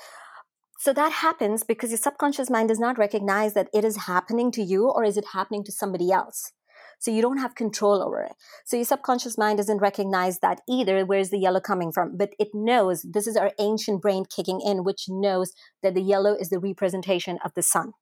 So 0.78 0.92
that 0.92 1.12
happens 1.12 1.64
because 1.64 1.90
your 1.90 1.98
subconscious 1.98 2.50
mind 2.50 2.68
does 2.68 2.78
not 2.78 2.98
recognize 2.98 3.54
that 3.54 3.68
it 3.72 3.84
is 3.84 4.04
happening 4.06 4.50
to 4.52 4.62
you 4.62 4.90
or 4.90 5.04
is 5.04 5.16
it 5.16 5.24
happening 5.32 5.64
to 5.64 5.72
somebody 5.72 6.12
else. 6.12 6.52
So 6.98 7.10
you 7.10 7.22
don't 7.22 7.38
have 7.38 7.54
control 7.54 8.02
over 8.02 8.22
it. 8.22 8.32
So 8.64 8.76
your 8.76 8.86
subconscious 8.86 9.38
mind 9.38 9.58
doesn't 9.58 9.78
recognize 9.78 10.40
that 10.40 10.60
either. 10.68 11.04
Where's 11.04 11.30
the 11.30 11.38
yellow 11.38 11.60
coming 11.60 11.92
from? 11.92 12.16
But 12.16 12.34
it 12.38 12.48
knows 12.54 13.02
this 13.02 13.26
is 13.26 13.36
our 13.36 13.52
ancient 13.58 14.02
brain 14.02 14.24
kicking 14.24 14.60
in, 14.60 14.82
which 14.82 15.06
knows 15.08 15.52
that 15.82 15.94
the 15.94 16.02
yellow 16.02 16.34
is 16.34 16.48
the 16.48 16.58
representation 16.58 17.38
of 17.44 17.52
the 17.54 17.62
sun. 17.62 17.92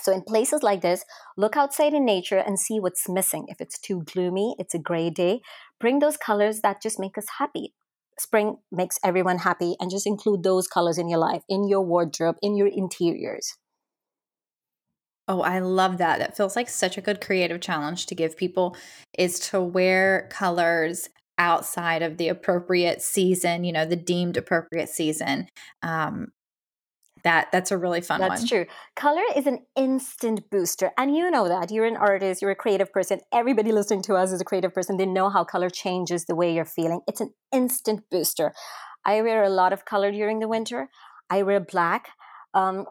So 0.00 0.12
in 0.12 0.22
places 0.22 0.62
like 0.62 0.80
this, 0.80 1.04
look 1.36 1.56
outside 1.56 1.94
in 1.94 2.04
nature 2.04 2.38
and 2.38 2.58
see 2.58 2.80
what's 2.80 3.08
missing. 3.08 3.46
If 3.48 3.60
it's 3.60 3.78
too 3.78 4.02
gloomy, 4.02 4.54
it's 4.58 4.74
a 4.74 4.78
gray 4.78 5.10
day, 5.10 5.40
bring 5.78 5.98
those 5.98 6.16
colors 6.16 6.60
that 6.60 6.82
just 6.82 6.98
make 6.98 7.18
us 7.18 7.26
happy. 7.38 7.74
Spring 8.18 8.58
makes 8.70 8.98
everyone 9.02 9.38
happy 9.38 9.76
and 9.80 9.90
just 9.90 10.06
include 10.06 10.42
those 10.42 10.68
colors 10.68 10.98
in 10.98 11.08
your 11.08 11.18
life, 11.18 11.42
in 11.48 11.68
your 11.68 11.80
wardrobe, 11.82 12.36
in 12.42 12.56
your 12.56 12.68
interiors. 12.68 13.56
Oh, 15.30 15.42
I 15.42 15.60
love 15.60 15.98
that. 15.98 16.18
That 16.18 16.36
feels 16.36 16.56
like 16.56 16.68
such 16.68 16.98
a 16.98 17.00
good 17.00 17.20
creative 17.20 17.60
challenge 17.60 18.06
to 18.06 18.16
give 18.16 18.36
people 18.36 18.76
is 19.16 19.38
to 19.50 19.60
wear 19.60 20.26
colors 20.28 21.08
outside 21.38 22.02
of 22.02 22.16
the 22.16 22.26
appropriate 22.26 23.00
season, 23.00 23.62
you 23.62 23.72
know, 23.72 23.86
the 23.86 23.94
deemed 23.94 24.36
appropriate 24.36 24.88
season. 24.88 25.46
Um, 25.84 26.32
that 27.22 27.46
that's 27.52 27.70
a 27.70 27.78
really 27.78 28.00
fun 28.00 28.18
that's 28.18 28.40
one. 28.40 28.48
true. 28.48 28.66
Color 28.96 29.22
is 29.36 29.46
an 29.46 29.60
instant 29.76 30.50
booster, 30.50 30.90
and 30.98 31.14
you 31.14 31.30
know 31.30 31.46
that. 31.48 31.70
You're 31.70 31.84
an 31.84 31.96
artist. 31.96 32.42
You're 32.42 32.50
a 32.50 32.56
creative 32.56 32.92
person. 32.92 33.20
Everybody 33.32 33.70
listening 33.70 34.02
to 34.04 34.14
us 34.14 34.32
is 34.32 34.40
a 34.40 34.44
creative 34.44 34.74
person. 34.74 34.96
They 34.96 35.06
know 35.06 35.28
how 35.28 35.44
color 35.44 35.70
changes 35.70 36.24
the 36.24 36.34
way 36.34 36.52
you're 36.52 36.64
feeling. 36.64 37.02
It's 37.06 37.20
an 37.20 37.34
instant 37.52 38.00
booster. 38.10 38.52
I 39.04 39.22
wear 39.22 39.44
a 39.44 39.48
lot 39.48 39.72
of 39.72 39.84
color 39.84 40.10
during 40.10 40.40
the 40.40 40.48
winter. 40.48 40.88
I 41.30 41.44
wear 41.44 41.60
black. 41.60 42.08
Um, 42.52 42.86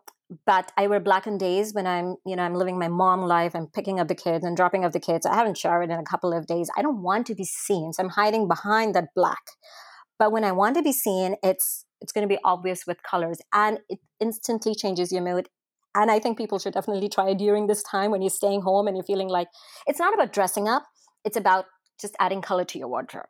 but 0.45 0.71
I 0.77 0.87
wear 0.87 0.99
black 0.99 1.25
on 1.25 1.37
days 1.37 1.73
when 1.73 1.87
I'm, 1.87 2.15
you 2.25 2.35
know, 2.35 2.43
I'm 2.43 2.53
living 2.53 2.77
my 2.77 2.87
mom 2.87 3.21
life. 3.21 3.55
I'm 3.55 3.67
picking 3.67 3.99
up 3.99 4.07
the 4.07 4.15
kids 4.15 4.45
and 4.45 4.55
dropping 4.55 4.85
off 4.85 4.91
the 4.91 4.99
kids. 4.99 5.25
I 5.25 5.35
haven't 5.35 5.57
showered 5.57 5.89
in 5.89 5.99
a 5.99 6.03
couple 6.03 6.33
of 6.33 6.45
days. 6.45 6.69
I 6.77 6.81
don't 6.81 7.01
want 7.01 7.25
to 7.27 7.35
be 7.35 7.45
seen, 7.45 7.93
so 7.93 8.03
I'm 8.03 8.09
hiding 8.09 8.47
behind 8.47 8.93
that 8.95 9.09
black. 9.15 9.41
But 10.19 10.31
when 10.31 10.43
I 10.43 10.51
want 10.51 10.75
to 10.75 10.83
be 10.83 10.91
seen, 10.91 11.35
it's 11.41 11.85
it's 12.01 12.11
going 12.11 12.27
to 12.27 12.33
be 12.33 12.39
obvious 12.43 12.85
with 12.85 13.03
colors, 13.03 13.39
and 13.53 13.79
it 13.89 13.99
instantly 14.19 14.75
changes 14.75 15.11
your 15.11 15.23
mood. 15.23 15.49
And 15.95 16.11
I 16.11 16.19
think 16.19 16.37
people 16.37 16.59
should 16.59 16.73
definitely 16.73 17.09
try 17.09 17.29
it 17.29 17.39
during 17.39 17.65
this 17.65 17.81
time 17.81 18.11
when 18.11 18.21
you're 18.21 18.29
staying 18.29 18.61
home 18.61 18.87
and 18.87 18.95
you're 18.95 19.03
feeling 19.03 19.27
like 19.27 19.47
it's 19.87 19.99
not 19.99 20.13
about 20.13 20.31
dressing 20.31 20.67
up, 20.67 20.85
it's 21.25 21.35
about 21.35 21.65
just 21.99 22.15
adding 22.19 22.41
color 22.41 22.63
to 22.65 22.77
your 22.77 22.87
wardrobe. 22.87 23.25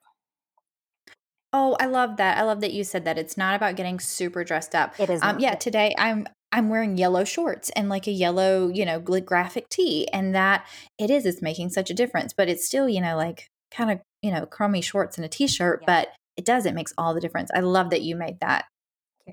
Oh, 1.51 1.75
I 1.79 1.85
love 1.85 2.17
that. 2.17 2.37
I 2.37 2.43
love 2.43 2.61
that 2.61 2.73
you 2.73 2.83
said 2.83 3.05
that. 3.05 3.17
It's 3.17 3.37
not 3.37 3.55
about 3.55 3.75
getting 3.75 3.99
super 3.99 4.43
dressed 4.43 4.75
up. 4.75 4.99
It 4.99 5.09
is. 5.09 5.21
Um, 5.23 5.39
yeah, 5.39 5.55
today 5.55 5.95
I'm 5.97 6.27
I'm 6.51 6.69
wearing 6.69 6.97
yellow 6.97 7.23
shorts 7.23 7.69
and 7.71 7.89
like 7.89 8.07
a 8.07 8.11
yellow, 8.11 8.69
you 8.69 8.85
know, 8.85 8.99
graphic 8.99 9.69
tee, 9.69 10.07
and 10.11 10.33
that 10.33 10.65
it 10.97 11.09
is. 11.09 11.25
It's 11.25 11.41
making 11.41 11.69
such 11.69 11.89
a 11.89 11.93
difference, 11.93 12.33
but 12.33 12.49
it's 12.49 12.65
still, 12.65 12.89
you 12.89 13.01
know, 13.01 13.15
like 13.15 13.47
kind 13.71 13.91
of, 13.91 13.99
you 14.21 14.31
know, 14.31 14.45
crummy 14.45 14.81
shorts 14.81 15.17
and 15.17 15.25
a 15.25 15.29
t-shirt, 15.29 15.79
yeah. 15.81 15.85
but 15.85 16.09
it 16.37 16.45
does. 16.45 16.65
It 16.65 16.73
makes 16.73 16.93
all 16.97 17.13
the 17.13 17.21
difference. 17.21 17.51
I 17.53 17.59
love 17.59 17.91
that 17.91 18.01
you 18.01 18.15
made 18.15 18.39
that 18.41 18.65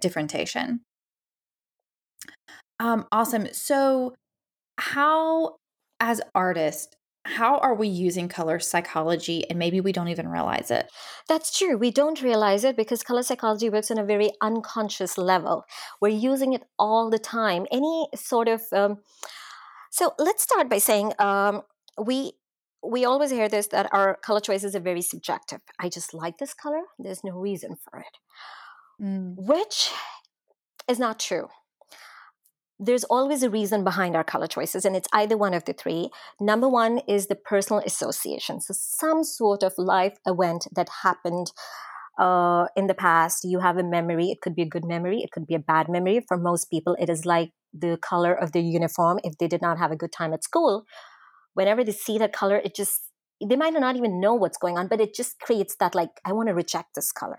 differentiation. 0.01 0.81
Um, 2.79 3.07
awesome. 3.11 3.49
So, 3.53 4.15
how, 4.79 5.57
as 6.01 6.21
artists, 6.35 6.96
how 7.27 7.59
are 7.59 7.75
we 7.75 7.89
using 7.89 8.29
color 8.29 8.59
psychology 8.59 9.49
and 9.49 9.59
maybe 9.59 9.81
we 9.81 9.93
don't 9.93 10.09
even 10.09 10.29
realize 10.29 10.71
it? 10.71 10.91
That's 11.29 11.57
true. 11.57 11.77
We 11.77 11.91
don't 11.91 12.23
realize 12.23 12.65
it 12.65 12.77
because 12.77 13.03
color 13.03 13.23
psychology 13.23 13.69
works 13.69 13.91
on 13.91 13.99
a 13.99 14.05
very 14.05 14.31
unconscious 14.41 15.19
level. 15.19 15.65
We're 16.01 16.09
using 16.09 16.53
it 16.53 16.63
all 16.79 17.11
the 17.11 17.19
time. 17.19 17.67
Any 17.73 18.09
sort 18.15 18.49
of 18.49 18.63
um, 18.73 18.99
so 19.91 20.15
let's 20.19 20.43
start 20.43 20.69
by 20.69 20.79
saying 20.79 21.13
um, 21.19 21.63
we 21.99 22.33
we 22.83 23.05
always 23.05 23.31
hear 23.31 23.49
this 23.49 23.67
that 23.69 23.93
our 23.93 24.17
color 24.17 24.41
choices 24.41 24.77
are 24.77 24.81
very 24.81 25.03
subjective. 25.03 25.61
I 25.81 25.89
just 25.89 26.15
like 26.15 26.39
this 26.39 26.55
color. 26.55 26.83
There's 26.99 27.25
no 27.25 27.33
reason 27.33 27.77
for 27.83 28.01
it, 28.01 29.03
mm. 29.03 29.35
which 29.37 29.91
is 30.89 30.99
not 30.99 31.19
true 31.19 31.49
there's 32.79 33.05
always 33.05 33.43
a 33.43 33.51
reason 33.51 33.85
behind 33.85 34.15
our 34.15 34.25
color 34.25 34.47
choices, 34.47 34.85
and 34.85 34.95
it's 34.97 35.09
either 35.13 35.37
one 35.37 35.55
of 35.55 35.65
the 35.65 35.73
three. 35.73 36.11
Number 36.41 36.69
one 36.69 37.01
is 37.09 37.27
the 37.27 37.35
personal 37.35 37.83
association. 37.85 38.61
So, 38.61 38.75
some 38.77 39.25
sort 39.25 39.63
of 39.63 39.73
life 39.79 40.17
event 40.27 40.67
that 40.75 40.89
happened 41.03 41.53
uh, 42.19 42.67
in 42.77 42.87
the 42.87 42.95
past. 42.95 43.45
You 43.45 43.61
have 43.61 43.79
a 43.79 43.83
memory. 43.83 44.31
It 44.31 44.41
could 44.41 44.55
be 44.55 44.63
a 44.63 44.69
good 44.69 44.85
memory, 44.85 45.21
it 45.23 45.31
could 45.31 45.47
be 45.47 45.55
a 45.55 45.59
bad 45.59 45.89
memory. 45.89 46.25
For 46.27 46.37
most 46.37 46.71
people, 46.71 46.97
it 46.99 47.09
is 47.09 47.25
like 47.25 47.51
the 47.73 47.99
color 48.01 48.35
of 48.35 48.53
their 48.53 48.63
uniform. 48.63 49.21
If 49.25 49.39
they 49.39 49.49
did 49.49 49.63
not 49.63 49.79
have 49.79 49.91
a 49.91 49.97
good 49.97 50.13
time 50.13 50.33
at 50.33 50.45
school, 50.45 50.85
whenever 51.55 51.85
they 51.85 51.93
see 51.93 52.19
that 52.19 52.33
color, 52.33 52.57
it 52.57 52.75
just, 52.75 53.11
they 53.47 53.57
might 53.57 53.73
not 53.75 53.97
even 53.97 54.21
know 54.21 54.35
what's 54.35 54.59
going 54.59 54.79
on, 54.79 54.89
but 54.89 55.01
it 55.01 55.15
just 55.15 55.39
creates 55.41 55.77
that, 55.77 55.95
like, 55.95 56.11
I 56.25 56.33
want 56.33 56.49
to 56.49 56.55
reject 56.55 56.95
this 56.95 57.13
color 57.13 57.39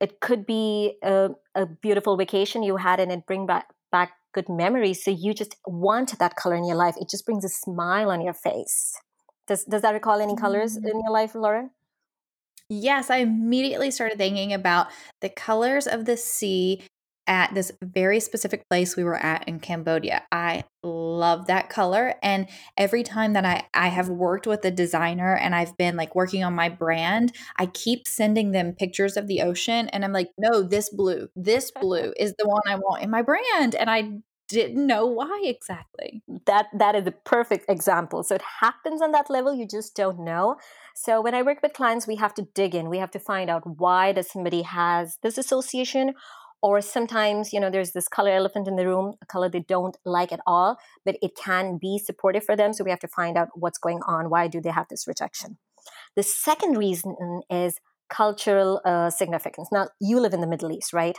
it 0.00 0.20
could 0.20 0.46
be 0.46 0.96
a, 1.02 1.30
a, 1.54 1.66
beautiful 1.66 2.16
vacation 2.16 2.62
you 2.62 2.76
had 2.76 3.00
and 3.00 3.12
it 3.12 3.26
bring 3.26 3.46
back, 3.46 3.66
back 3.92 4.12
good 4.32 4.48
memories. 4.48 5.04
So 5.04 5.10
you 5.10 5.34
just 5.34 5.56
want 5.66 6.18
that 6.18 6.36
color 6.36 6.56
in 6.56 6.64
your 6.64 6.76
life. 6.76 6.94
It 6.98 7.08
just 7.10 7.26
brings 7.26 7.44
a 7.44 7.48
smile 7.48 8.10
on 8.10 8.20
your 8.20 8.32
face. 8.32 8.96
Does 9.46 9.64
does 9.64 9.82
that 9.82 9.92
recall 9.92 10.20
any 10.20 10.36
colors 10.36 10.76
in 10.76 10.84
mm. 10.84 11.02
your 11.02 11.10
life 11.10 11.34
lauren? 11.34 11.70
Yes 12.68 13.10
i 13.10 13.16
immediately 13.16 13.90
started 13.90 14.16
thinking 14.16 14.52
about 14.52 14.86
the 15.20 15.28
colors 15.28 15.88
of 15.88 16.04
the 16.04 16.16
sea 16.16 16.82
at 17.30 17.54
this 17.54 17.70
very 17.80 18.18
specific 18.18 18.68
place 18.68 18.96
we 18.96 19.04
were 19.04 19.16
at 19.16 19.46
in 19.46 19.60
Cambodia. 19.60 20.24
I 20.32 20.64
love 20.82 21.46
that 21.46 21.70
color. 21.70 22.16
And 22.24 22.48
every 22.76 23.04
time 23.04 23.34
that 23.34 23.44
I, 23.44 23.62
I 23.72 23.86
have 23.86 24.08
worked 24.08 24.48
with 24.48 24.64
a 24.64 24.70
designer 24.72 25.36
and 25.36 25.54
I've 25.54 25.76
been 25.76 25.96
like 25.96 26.16
working 26.16 26.42
on 26.42 26.54
my 26.54 26.68
brand, 26.68 27.32
I 27.56 27.66
keep 27.66 28.08
sending 28.08 28.50
them 28.50 28.72
pictures 28.72 29.16
of 29.16 29.28
the 29.28 29.42
ocean. 29.42 29.88
And 29.90 30.04
I'm 30.04 30.12
like, 30.12 30.30
no, 30.36 30.62
this 30.62 30.90
blue, 30.90 31.28
this 31.36 31.70
blue 31.70 32.12
is 32.18 32.34
the 32.36 32.48
one 32.48 32.62
I 32.66 32.74
want 32.74 33.04
in 33.04 33.10
my 33.10 33.22
brand. 33.22 33.76
And 33.76 33.88
I 33.88 34.10
didn't 34.50 34.84
know 34.84 35.06
why 35.06 35.42
exactly. 35.44 36.24
That 36.46 36.66
that 36.76 36.96
is 36.96 37.06
a 37.06 37.12
perfect 37.12 37.70
example. 37.70 38.24
So 38.24 38.34
it 38.34 38.42
happens 38.60 39.00
on 39.00 39.12
that 39.12 39.30
level, 39.30 39.54
you 39.54 39.66
just 39.66 39.94
don't 39.94 40.24
know. 40.24 40.56
So 40.96 41.20
when 41.20 41.34
I 41.34 41.42
work 41.42 41.58
with 41.62 41.72
clients, 41.72 42.08
we 42.08 42.16
have 42.16 42.34
to 42.34 42.48
dig 42.54 42.74
in. 42.74 42.90
We 42.90 42.98
have 42.98 43.12
to 43.12 43.20
find 43.20 43.48
out 43.48 43.62
why 43.64 44.10
does 44.12 44.28
somebody 44.28 44.62
has 44.62 45.18
this 45.22 45.38
association 45.38 46.14
or 46.62 46.80
sometimes 46.80 47.52
you 47.52 47.60
know 47.60 47.70
there's 47.70 47.92
this 47.92 48.08
color 48.08 48.30
elephant 48.30 48.68
in 48.68 48.76
the 48.76 48.86
room 48.86 49.14
a 49.22 49.26
color 49.26 49.48
they 49.48 49.60
don't 49.60 49.96
like 50.04 50.32
at 50.32 50.40
all 50.46 50.78
but 51.04 51.16
it 51.22 51.32
can 51.36 51.78
be 51.78 51.98
supportive 51.98 52.44
for 52.44 52.56
them 52.56 52.72
so 52.72 52.84
we 52.84 52.90
have 52.90 53.00
to 53.00 53.08
find 53.08 53.36
out 53.36 53.48
what's 53.54 53.78
going 53.78 54.00
on 54.06 54.30
why 54.30 54.46
do 54.48 54.60
they 54.60 54.70
have 54.70 54.86
this 54.88 55.06
rejection. 55.06 55.58
The 56.16 56.22
second 56.22 56.76
reason 56.76 57.42
is 57.48 57.78
cultural 58.08 58.80
uh, 58.84 59.10
significance. 59.10 59.68
Now 59.72 59.88
you 60.00 60.20
live 60.20 60.34
in 60.34 60.40
the 60.40 60.46
middle 60.46 60.72
east 60.72 60.92
right? 60.92 61.16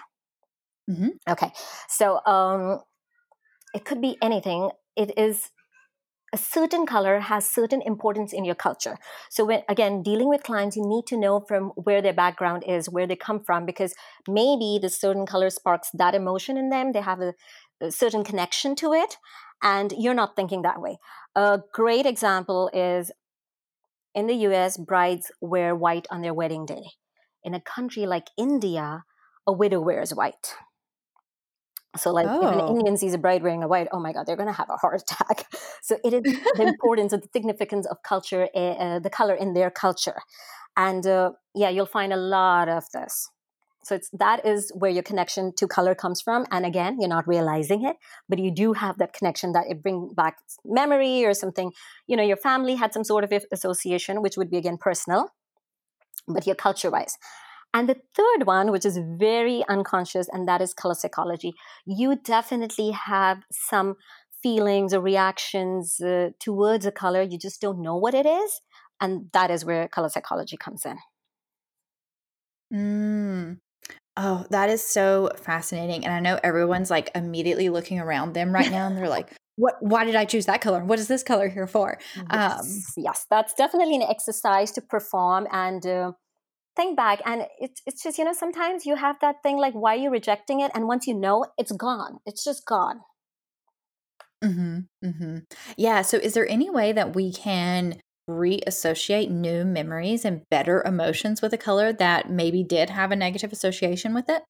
Mm-hmm. 0.89 1.10
okay. 1.30 1.51
So 1.88 2.19
um, 2.25 2.82
it 3.73 3.86
could 3.86 4.01
be 4.01 4.17
anything. 4.21 4.71
It 4.97 5.17
is 5.17 5.51
a 6.34 6.38
certain 6.38 6.86
color 6.86 7.20
has 7.20 7.48
certain 7.48 7.82
importance 7.82 8.32
in 8.32 8.46
your 8.46 8.56
culture. 8.56 8.98
So 9.30 9.46
when 9.46 9.63
again 9.67 10.02
dealing 10.02 10.30
with 10.30 10.44
clients, 10.44 10.78
you 10.78 10.86
need 10.86 11.06
to 11.08 11.17
know 11.17 11.41
from 11.41 11.70
where 11.76 12.02
their 12.02 12.13
background 12.13 12.63
is, 12.65 12.89
where 12.89 13.06
they 13.08 13.15
come 13.15 13.44
from, 13.44 13.65
because 13.65 13.94
maybe 14.28 14.80
the 14.82 14.89
certain 14.89 15.26
color 15.26 15.50
sparks 15.50 15.89
that 15.94 16.15
emotion 16.15 16.58
in 16.58 16.70
them. 16.70 16.94
They 16.94 17.02
have 17.02 17.20
a, 17.20 17.34
a 17.82 17.91
certain 17.91 18.24
connection 18.24 18.76
to 18.78 18.94
it, 18.94 19.17
and 19.62 19.94
you're 19.98 20.13
not 20.13 20.36
thinking 20.36 20.62
that 20.62 20.82
way. 20.82 20.98
A 21.36 21.60
great 21.74 22.06
example 22.06 22.70
is 22.74 23.12
in 24.15 24.28
the 24.28 24.36
US, 24.48 24.78
brides 24.78 25.32
wear 25.41 25.76
white 25.76 26.08
on 26.10 26.22
their 26.22 26.34
wedding 26.34 26.65
day. 26.65 26.84
In 27.44 27.54
a 27.54 27.62
country 27.62 28.06
like 28.06 28.28
India, 28.38 29.04
a 29.48 29.52
widow 29.52 29.82
wears 29.82 30.13
white. 30.13 30.56
So, 31.97 32.12
like, 32.12 32.27
oh. 32.30 32.47
if 32.47 32.54
an 32.54 32.62
oh. 32.62 32.77
Indian 32.77 32.95
sees 32.95 33.13
a 33.13 33.17
bride 33.17 33.43
wearing 33.43 33.63
a 33.63 33.67
white, 33.67 33.88
oh 33.91 33.99
my 33.99 34.13
God, 34.13 34.25
they're 34.25 34.38
going 34.38 34.47
to 34.47 34.54
have 34.54 34.69
a 34.69 34.77
heart 34.77 35.01
attack. 35.01 35.47
So, 35.84 35.97
it 36.04 36.13
is 36.13 36.21
the 36.56 36.67
importance 36.67 37.12
of 37.12 37.21
the 37.21 37.30
significance 37.34 37.88
of 37.88 38.04
culture, 38.04 38.47
uh, 38.56 38.99
the 38.99 39.10
color 39.10 39.34
in 39.34 39.54
their 39.54 39.71
culture. 39.71 40.21
And 40.77 41.06
uh, 41.06 41.32
yeah, 41.56 41.69
you'll 41.69 41.88
find 41.88 42.13
a 42.13 42.17
lot 42.17 42.69
of 42.69 42.86
this. 42.93 43.30
So, 43.84 43.95
it's 43.95 44.10
that 44.12 44.45
is 44.45 44.71
where 44.75 44.91
your 44.91 45.04
connection 45.04 45.54
to 45.58 45.67
color 45.67 45.95
comes 45.95 46.21
from. 46.21 46.45
And 46.51 46.65
again, 46.65 46.97
you're 46.99 47.10
not 47.10 47.27
realizing 47.27 47.84
it, 47.84 47.97
but 48.30 48.39
you 48.39 48.51
do 48.51 48.73
have 48.73 48.99
that 48.99 49.13
connection 49.13 49.54
that 49.54 49.65
it 49.69 49.82
brings 49.82 50.13
back 50.13 50.38
memory 50.63 51.25
or 51.25 51.34
something. 51.34 51.73
You 52.08 52.15
know, 52.15 52.23
your 52.23 52.38
family 52.38 52.75
had 52.75 52.93
some 52.93 53.04
sort 53.04 53.23
of 53.23 53.34
association, 53.51 54.21
which 54.21 54.38
would 54.38 54.51
be 54.51 54.58
again 54.58 54.77
personal, 54.77 55.30
but 56.27 56.45
your 56.45 56.56
culture 56.56 56.91
wise. 56.91 57.17
And 57.74 57.88
the 57.88 57.98
third 58.16 58.46
one, 58.46 58.72
which 58.72 58.86
is 58.86 59.00
very 59.18 59.64
unconscious, 59.70 60.28
and 60.32 60.48
that 60.48 60.62
is 60.62 60.74
color 60.74 60.94
psychology. 60.94 61.54
You 61.86 62.18
definitely 62.18 62.92
have 62.92 63.44
some 63.52 63.96
feelings 64.44 64.94
or 64.94 65.02
reactions 65.02 66.00
uh, 66.02 66.30
towards 66.40 66.86
a 66.86 66.92
color. 66.92 67.22
You 67.22 67.38
just 67.38 67.62
don't 67.62 67.82
know 67.82 67.96
what 67.96 68.14
it 68.14 68.26
is. 68.26 68.62
And 69.00 69.30
that 69.34 69.50
is 69.50 69.66
where 69.66 69.88
color 69.88 70.10
psychology 70.10 70.58
comes 70.58 70.86
in. 70.86 70.98
Mm. 72.74 73.58
Oh, 74.18 74.46
that 74.50 74.70
is 74.70 74.84
so 74.84 75.32
fascinating. 75.38 76.06
And 76.06 76.14
I 76.14 76.20
know 76.20 76.40
everyone's 76.44 76.92
like 76.92 77.10
immediately 77.16 77.70
looking 77.70 78.00
around 78.00 78.34
them 78.34 78.54
right 78.54 78.70
now 78.70 78.88
and 78.88 78.98
they're 78.98 79.10
like, 79.10 79.34
what 79.56 79.76
why 79.80 80.06
did 80.06 80.16
I 80.16 80.26
choose 80.26 80.46
that 80.46 80.62
color? 80.62 80.84
What 80.84 81.00
is 81.00 81.08
this 81.08 81.24
color 81.24 81.50
here 81.50 81.68
for? 81.68 81.98
Yes, 82.16 82.94
um, 82.98 83.04
yes 83.04 83.26
that's 83.30 83.54
definitely 83.54 83.96
an 83.96 84.04
exercise 84.04 84.72
to 84.74 84.82
perform 84.82 85.48
and 85.52 85.86
uh, 85.86 86.12
think 86.76 86.96
back 86.96 87.20
and 87.26 87.46
it's 87.60 87.82
it's 87.86 88.04
just 88.04 88.18
you 88.18 88.24
know 88.24 88.34
sometimes 88.34 88.86
you 88.86 88.96
have 88.96 89.18
that 89.20 89.36
thing 89.44 89.58
like 89.58 89.74
why 89.74 89.96
are 89.96 90.00
you 90.00 90.10
rejecting 90.10 90.60
it 90.62 90.72
and 90.74 90.88
once 90.88 91.08
you 91.08 91.14
know 91.14 91.46
it's 91.58 91.72
gone 91.72 92.20
it's 92.26 92.44
just 92.44 92.66
gone 92.66 93.02
mm-hmm, 94.44 94.80
mm-hmm. 95.04 95.38
yeah 95.78 96.02
so 96.02 96.18
is 96.18 96.34
there 96.34 96.48
any 96.48 96.70
way 96.70 96.92
that 96.92 97.16
we 97.16 97.32
can 97.32 98.00
reassociate 98.30 99.30
new 99.30 99.66
memories 99.66 100.24
and 100.24 100.48
better 100.50 100.82
emotions 100.84 101.42
with 101.42 101.54
a 101.54 101.58
color 101.58 101.92
that 101.92 102.30
maybe 102.30 102.64
did 102.64 102.90
have 102.90 103.12
a 103.12 103.16
negative 103.16 103.52
association 103.52 104.14
with 104.14 104.30
it 104.30 104.44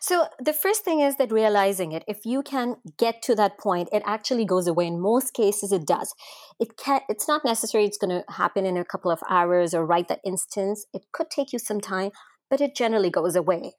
so 0.00 0.26
the 0.38 0.52
first 0.52 0.84
thing 0.84 1.00
is 1.00 1.16
that 1.16 1.32
realizing 1.32 1.92
it. 1.92 2.04
If 2.06 2.24
you 2.24 2.42
can 2.42 2.76
get 2.98 3.22
to 3.22 3.34
that 3.36 3.58
point, 3.58 3.88
it 3.92 4.02
actually 4.04 4.44
goes 4.44 4.66
away. 4.66 4.86
In 4.86 5.00
most 5.00 5.32
cases, 5.32 5.72
it 5.72 5.86
does. 5.86 6.14
It 6.62 6.76
can. 6.76 7.00
It's 7.08 7.26
not 7.26 7.44
necessary. 7.44 7.86
It's 7.86 7.98
going 7.98 8.22
to 8.22 8.24
happen 8.32 8.64
in 8.64 8.76
a 8.76 8.84
couple 8.84 9.10
of 9.10 9.18
hours 9.28 9.74
or 9.74 9.84
right 9.84 10.06
that 10.06 10.20
instance. 10.24 10.86
It 10.94 11.02
could 11.10 11.28
take 11.28 11.52
you 11.52 11.58
some 11.58 11.80
time, 11.80 12.12
but 12.48 12.60
it 12.60 12.76
generally 12.76 13.10
goes 13.10 13.34
away. 13.34 13.72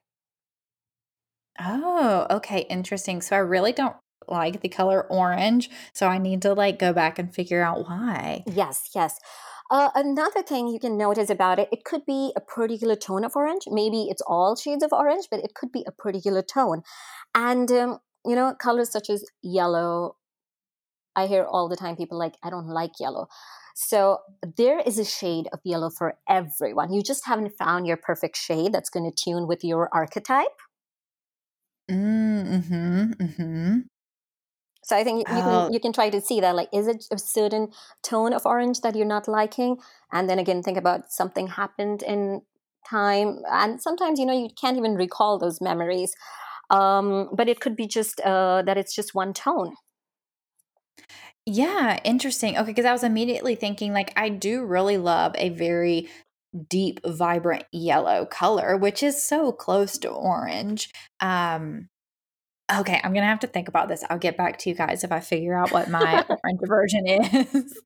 Oh, 1.58 2.26
okay, 2.30 2.66
interesting. 2.68 3.22
So 3.22 3.36
I 3.36 3.38
really 3.38 3.72
don't 3.72 3.96
like 4.28 4.60
the 4.60 4.68
color 4.68 5.06
orange, 5.08 5.70
so 5.94 6.08
I 6.08 6.18
need 6.18 6.42
to 6.42 6.52
like 6.52 6.78
go 6.78 6.92
back 6.92 7.18
and 7.18 7.34
figure 7.34 7.62
out 7.62 7.88
why. 7.88 8.44
Yes, 8.46 8.90
yes. 8.94 9.18
Uh, 9.70 9.88
another 9.94 10.42
thing 10.42 10.68
you 10.68 10.78
can 10.78 10.98
notice 10.98 11.30
about 11.30 11.58
it, 11.58 11.70
it 11.72 11.84
could 11.84 12.04
be 12.04 12.32
a 12.36 12.40
particular 12.42 12.96
tone 12.96 13.24
of 13.24 13.34
orange. 13.34 13.62
Maybe 13.70 14.08
it's 14.10 14.22
all 14.26 14.56
shades 14.56 14.84
of 14.84 14.92
orange, 14.92 15.28
but 15.30 15.40
it 15.40 15.54
could 15.54 15.72
be 15.72 15.86
a 15.86 15.92
particular 15.92 16.42
tone. 16.42 16.82
And, 17.34 17.72
um, 17.72 17.98
you 18.26 18.36
know, 18.36 18.54
colors 18.60 18.92
such 18.92 19.08
as 19.08 19.24
yellow, 19.42 20.16
I 21.16 21.26
hear 21.26 21.44
all 21.44 21.68
the 21.68 21.76
time 21.76 21.96
people 21.96 22.18
like, 22.18 22.34
I 22.42 22.50
don't 22.50 22.68
like 22.68 22.92
yellow. 23.00 23.28
So 23.74 24.18
there 24.56 24.78
is 24.78 24.98
a 24.98 25.04
shade 25.04 25.48
of 25.52 25.60
yellow 25.64 25.90
for 25.90 26.16
everyone. 26.28 26.92
You 26.92 27.02
just 27.02 27.26
haven't 27.26 27.56
found 27.58 27.86
your 27.86 27.96
perfect 27.96 28.36
shade 28.36 28.72
that's 28.72 28.90
going 28.90 29.10
to 29.10 29.14
tune 29.14 29.48
with 29.48 29.64
your 29.64 29.88
archetype. 29.92 30.60
Mm, 31.90 32.46
mm-hmm, 32.46 33.12
mm-hmm. 33.12 33.78
So 34.84 34.96
I 34.96 35.02
think 35.02 35.20
you, 35.20 35.24
can 35.24 35.42
Oh. 35.44 35.68
you 35.72 35.80
can 35.80 35.92
try 35.92 36.10
to 36.10 36.20
see 36.20 36.40
that 36.40 36.54
like 36.54 36.68
is 36.72 36.86
it 36.86 37.04
a 37.10 37.18
certain 37.18 37.72
tone 38.02 38.32
of 38.34 38.44
orange 38.44 38.80
that 38.82 38.94
you're 38.94 39.06
not 39.06 39.26
liking, 39.26 39.78
and 40.12 40.28
then 40.28 40.38
again 40.38 40.62
think 40.62 40.76
about 40.78 41.10
something 41.10 41.46
happened 41.46 42.02
in 42.02 42.42
time, 42.88 43.40
and 43.50 43.80
sometimes 43.80 44.18
you 44.18 44.26
know 44.26 44.34
you 44.34 44.50
can't 44.60 44.76
even 44.76 44.94
recall 44.94 45.38
those 45.38 45.60
memories, 45.60 46.12
um, 46.70 47.30
but 47.34 47.48
it 47.48 47.60
could 47.60 47.76
be 47.76 47.86
just 47.86 48.20
uh, 48.20 48.62
that 48.62 48.76
it's 48.76 48.94
just 48.94 49.14
one 49.14 49.32
tone. 49.32 49.74
Yeah, 51.46 52.00
interesting. 52.04 52.56
Okay, 52.56 52.70
because 52.70 52.86
I 52.86 52.92
was 52.92 53.04
immediately 53.04 53.54
thinking, 53.54 53.92
like, 53.92 54.12
I 54.16 54.30
do 54.30 54.64
really 54.64 54.96
love 54.96 55.32
a 55.36 55.50
very 55.50 56.08
deep, 56.70 57.00
vibrant 57.06 57.64
yellow 57.72 58.24
color, 58.26 58.76
which 58.76 59.02
is 59.02 59.22
so 59.22 59.52
close 59.52 59.98
to 59.98 60.08
orange. 60.08 60.90
Um, 61.20 61.88
okay, 62.74 63.00
I'm 63.04 63.12
gonna 63.14 63.26
have 63.26 63.40
to 63.40 63.46
think 63.46 63.68
about 63.68 63.88
this. 63.88 64.04
I'll 64.10 64.18
get 64.18 64.36
back 64.36 64.58
to 64.60 64.70
you 64.70 64.76
guys 64.76 65.04
if 65.04 65.12
I 65.12 65.20
figure 65.20 65.54
out 65.54 65.72
what 65.72 65.90
my 65.90 66.24
orange 66.44 66.60
version 66.64 67.06
is. 67.08 67.78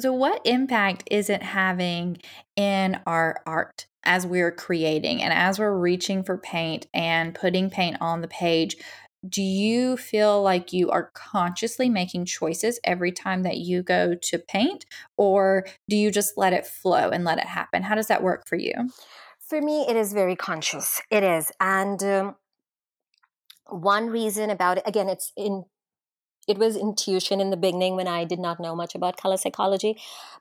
So, 0.00 0.12
what 0.12 0.42
impact 0.44 1.04
is 1.10 1.30
it 1.30 1.42
having 1.42 2.18
in 2.56 3.00
our 3.06 3.42
art 3.46 3.86
as 4.04 4.26
we're 4.26 4.52
creating 4.52 5.22
and 5.22 5.32
as 5.32 5.58
we're 5.58 5.76
reaching 5.76 6.22
for 6.22 6.36
paint 6.36 6.86
and 6.92 7.34
putting 7.34 7.70
paint 7.70 7.96
on 8.00 8.20
the 8.20 8.28
page? 8.28 8.76
Do 9.28 9.42
you 9.42 9.96
feel 9.96 10.42
like 10.42 10.72
you 10.72 10.90
are 10.90 11.10
consciously 11.14 11.88
making 11.88 12.26
choices 12.26 12.78
every 12.84 13.12
time 13.12 13.42
that 13.42 13.58
you 13.58 13.82
go 13.82 14.14
to 14.14 14.38
paint, 14.38 14.86
or 15.16 15.66
do 15.88 15.96
you 15.96 16.10
just 16.10 16.36
let 16.36 16.52
it 16.52 16.66
flow 16.66 17.10
and 17.10 17.24
let 17.24 17.38
it 17.38 17.46
happen? 17.46 17.82
How 17.82 17.94
does 17.94 18.08
that 18.08 18.22
work 18.22 18.46
for 18.46 18.56
you? 18.56 18.90
For 19.40 19.60
me, 19.60 19.86
it 19.88 19.96
is 19.96 20.12
very 20.12 20.36
conscious. 20.36 21.00
It 21.10 21.22
is, 21.22 21.52
and 21.60 22.02
um, 22.02 22.36
one 23.68 24.08
reason 24.08 24.50
about 24.50 24.78
it 24.78 24.84
again, 24.86 25.08
it's 25.08 25.32
in 25.36 25.64
it 26.46 26.58
was 26.58 26.76
intuition 26.76 27.40
in 27.40 27.50
the 27.50 27.56
beginning 27.56 27.96
when 27.96 28.06
I 28.06 28.24
did 28.24 28.38
not 28.38 28.60
know 28.60 28.76
much 28.76 28.94
about 28.94 29.16
color 29.16 29.36
psychology. 29.36 29.96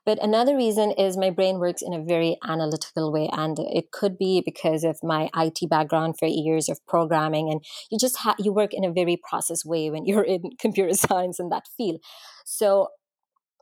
But 0.05 0.21
another 0.21 0.55
reason 0.55 0.91
is 0.91 1.17
my 1.17 1.31
brain 1.31 1.57
works 1.57 1.81
in 1.81 1.93
a 1.93 2.03
very 2.03 2.37
analytical 2.43 3.11
way. 3.11 3.27
And 3.31 3.57
it 3.59 3.91
could 3.91 4.17
be 4.17 4.41
because 4.45 4.83
of 4.83 4.99
my 5.01 5.29
IT 5.35 5.67
background 5.69 6.19
for 6.19 6.27
years 6.27 6.69
of 6.69 6.85
programming. 6.87 7.49
And 7.49 7.65
you 7.89 7.97
just 7.97 8.17
ha- 8.17 8.35
you 8.37 8.53
work 8.53 8.73
in 8.73 8.83
a 8.83 8.91
very 8.91 9.17
process 9.17 9.65
way 9.65 9.89
when 9.89 10.05
you're 10.07 10.23
in 10.23 10.51
computer 10.59 10.93
science 10.93 11.39
in 11.39 11.49
that 11.49 11.67
field. 11.75 12.01
So 12.45 12.89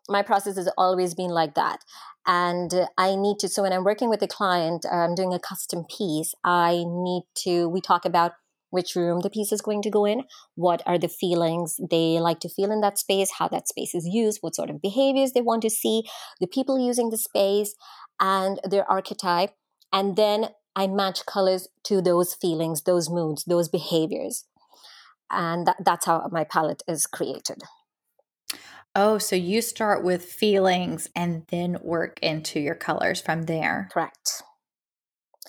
my 0.09 0.21
process 0.21 0.57
has 0.57 0.69
always 0.77 1.13
been 1.13 1.29
like 1.29 1.55
that. 1.55 1.79
And 2.25 2.87
I 2.97 3.15
need 3.15 3.39
to, 3.39 3.49
so 3.49 3.63
when 3.63 3.73
I'm 3.73 3.83
working 3.83 4.09
with 4.09 4.21
a 4.21 4.27
client, 4.27 4.85
I'm 4.89 5.15
doing 5.15 5.33
a 5.33 5.39
custom 5.39 5.85
piece, 5.85 6.33
I 6.43 6.83
need 6.85 7.23
to, 7.43 7.67
we 7.67 7.81
talk 7.81 8.05
about 8.05 8.33
which 8.73 8.95
room 8.95 9.19
the 9.19 9.29
piece 9.29 9.51
is 9.51 9.61
going 9.61 9.83
to 9.83 9.91
go 9.91 10.03
in, 10.03 10.23
what 10.55 10.81
are 10.87 10.97
the 10.97 11.07
feelings 11.07 11.79
they 11.91 12.19
like 12.19 12.39
to 12.39 12.49
feel 12.49 12.71
in 12.71 12.81
that 12.81 12.97
space, 12.97 13.29
how 13.37 13.47
that 13.47 13.67
space 13.67 13.93
is 13.93 14.07
used, 14.07 14.39
what 14.41 14.55
sort 14.55 14.71
of 14.71 14.81
behaviors 14.81 15.33
they 15.33 15.41
want 15.41 15.61
to 15.61 15.69
see, 15.69 16.01
the 16.41 16.47
people 16.47 16.79
using 16.79 17.11
the 17.11 17.17
space, 17.17 17.75
and 18.19 18.59
their 18.67 18.89
archetype. 18.89 19.51
And 19.93 20.15
then 20.15 20.49
I 20.75 20.87
match 20.87 21.23
colors 21.27 21.67
to 21.83 22.01
those 22.01 22.33
feelings, 22.33 22.81
those 22.81 23.11
moods, 23.11 23.43
those 23.43 23.69
behaviors. 23.69 24.45
And 25.29 25.67
that, 25.67 25.77
that's 25.85 26.07
how 26.07 26.27
my 26.31 26.43
palette 26.43 26.81
is 26.87 27.05
created. 27.05 27.61
Oh, 28.95 29.19
so 29.19 29.35
you 29.35 29.61
start 29.61 30.03
with 30.03 30.25
feelings 30.25 31.11
and 31.15 31.45
then 31.49 31.77
work 31.83 32.19
into 32.23 32.59
your 32.59 32.75
colors 32.75 33.21
from 33.21 33.43
there. 33.43 33.87
Correct. 33.91 34.41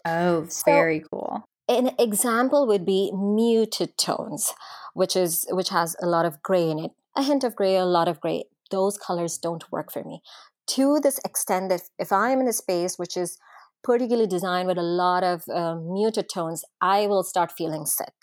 Oh, 0.04 0.44
so, 0.48 0.62
very 0.66 1.02
cool 1.10 1.44
an 1.68 1.90
example 1.98 2.66
would 2.66 2.84
be 2.84 3.10
muted 3.12 3.96
tones 3.96 4.52
which 4.92 5.16
is 5.16 5.44
which 5.50 5.70
has 5.70 5.96
a 6.00 6.06
lot 6.06 6.24
of 6.24 6.42
gray 6.42 6.70
in 6.70 6.78
it 6.78 6.92
a 7.16 7.22
hint 7.22 7.44
of 7.44 7.54
gray 7.54 7.76
a 7.76 7.84
lot 7.84 8.08
of 8.08 8.20
gray. 8.20 8.44
Those 8.70 8.98
colors 8.98 9.38
don't 9.38 9.70
work 9.70 9.92
for 9.92 10.02
me. 10.02 10.20
To 10.68 10.98
this 11.00 11.20
extent 11.24 11.68
that 11.68 11.82
if 11.98 12.10
i'm 12.10 12.40
in 12.40 12.48
a 12.48 12.52
space 12.52 12.98
which 12.98 13.16
is 13.16 13.38
particularly 13.82 14.26
designed 14.26 14.66
with 14.66 14.78
a 14.78 14.82
lot 14.82 15.22
of 15.22 15.42
um, 15.52 15.92
muted 15.92 16.28
tones 16.32 16.64
i 16.80 17.06
will 17.06 17.22
start 17.22 17.52
feeling 17.52 17.86
sick. 17.86 18.14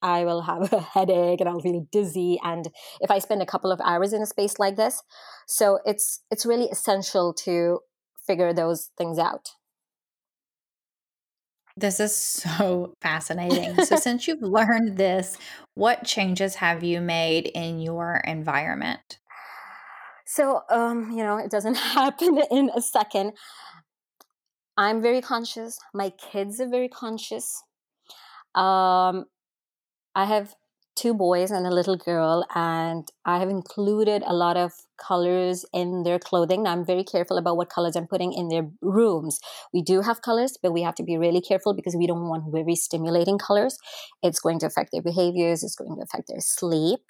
I 0.00 0.24
will 0.24 0.42
have 0.42 0.72
a 0.80 0.80
headache 0.80 1.40
and 1.40 1.48
i'll 1.48 1.60
feel 1.60 1.86
dizzy 1.92 2.38
and 2.42 2.68
if 3.00 3.10
i 3.10 3.18
spend 3.18 3.42
a 3.42 3.46
couple 3.52 3.70
of 3.70 3.80
hours 3.84 4.12
in 4.12 4.22
a 4.22 4.26
space 4.26 4.58
like 4.58 4.76
this 4.76 5.02
so 5.46 5.80
it's 5.84 6.22
it's 6.30 6.46
really 6.46 6.68
essential 6.70 7.34
to 7.44 7.80
figure 8.26 8.52
those 8.52 8.90
things 8.96 9.18
out 9.18 9.50
this 11.80 12.00
is 12.00 12.14
so 12.14 12.94
fascinating. 13.00 13.84
so, 13.84 13.96
since 13.96 14.26
you've 14.26 14.42
learned 14.42 14.96
this, 14.96 15.36
what 15.74 16.04
changes 16.04 16.56
have 16.56 16.82
you 16.82 17.00
made 17.00 17.46
in 17.46 17.80
your 17.80 18.22
environment? 18.24 19.18
So, 20.26 20.62
um, 20.68 21.10
you 21.10 21.24
know, 21.24 21.38
it 21.38 21.50
doesn't 21.50 21.76
happen 21.96 22.40
in 22.50 22.70
a 22.74 22.82
second. 22.82 23.32
I'm 24.76 25.02
very 25.02 25.20
conscious. 25.20 25.78
My 25.92 26.10
kids 26.10 26.60
are 26.60 26.68
very 26.68 26.88
conscious. 26.88 27.62
Um, 28.54 29.24
I 30.14 30.24
have 30.24 30.54
two 30.98 31.14
boys 31.14 31.50
and 31.52 31.66
a 31.66 31.70
little 31.70 31.96
girl, 31.96 32.44
and 32.54 33.08
I 33.24 33.38
have 33.38 33.48
included 33.48 34.24
a 34.26 34.34
lot 34.34 34.56
of 34.56 34.72
colors 34.98 35.64
in 35.72 36.02
their 36.02 36.18
clothing. 36.18 36.64
Now, 36.64 36.72
I'm 36.72 36.84
very 36.84 37.04
careful 37.04 37.38
about 37.38 37.56
what 37.56 37.70
colors 37.70 37.94
I'm 37.94 38.08
putting 38.08 38.32
in 38.32 38.48
their 38.48 38.68
rooms. 38.82 39.38
We 39.72 39.80
do 39.80 40.00
have 40.00 40.22
colors, 40.22 40.58
but 40.60 40.72
we 40.72 40.82
have 40.82 40.96
to 40.96 41.04
be 41.04 41.16
really 41.16 41.40
careful 41.40 41.72
because 41.72 41.94
we 41.94 42.08
don't 42.08 42.28
want 42.28 42.52
very 42.52 42.74
stimulating 42.74 43.38
colors. 43.38 43.78
It's 44.22 44.40
going 44.40 44.58
to 44.60 44.66
affect 44.66 44.90
their 44.90 45.02
behaviors, 45.02 45.62
it's 45.62 45.76
going 45.76 45.94
to 45.96 46.02
affect 46.02 46.28
their 46.28 46.40
sleep. 46.40 47.00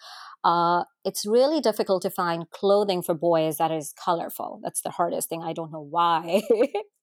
Uh, 0.44 0.84
it's 1.04 1.26
really 1.26 1.60
difficult 1.60 2.02
to 2.02 2.10
find 2.10 2.50
clothing 2.50 3.02
for 3.02 3.14
boys 3.14 3.56
that 3.56 3.72
is 3.72 3.92
colorful. 4.02 4.60
That's 4.62 4.82
the 4.82 4.90
hardest 4.90 5.28
thing. 5.28 5.42
I 5.42 5.52
don't 5.52 5.72
know 5.72 5.86
why. 5.88 6.42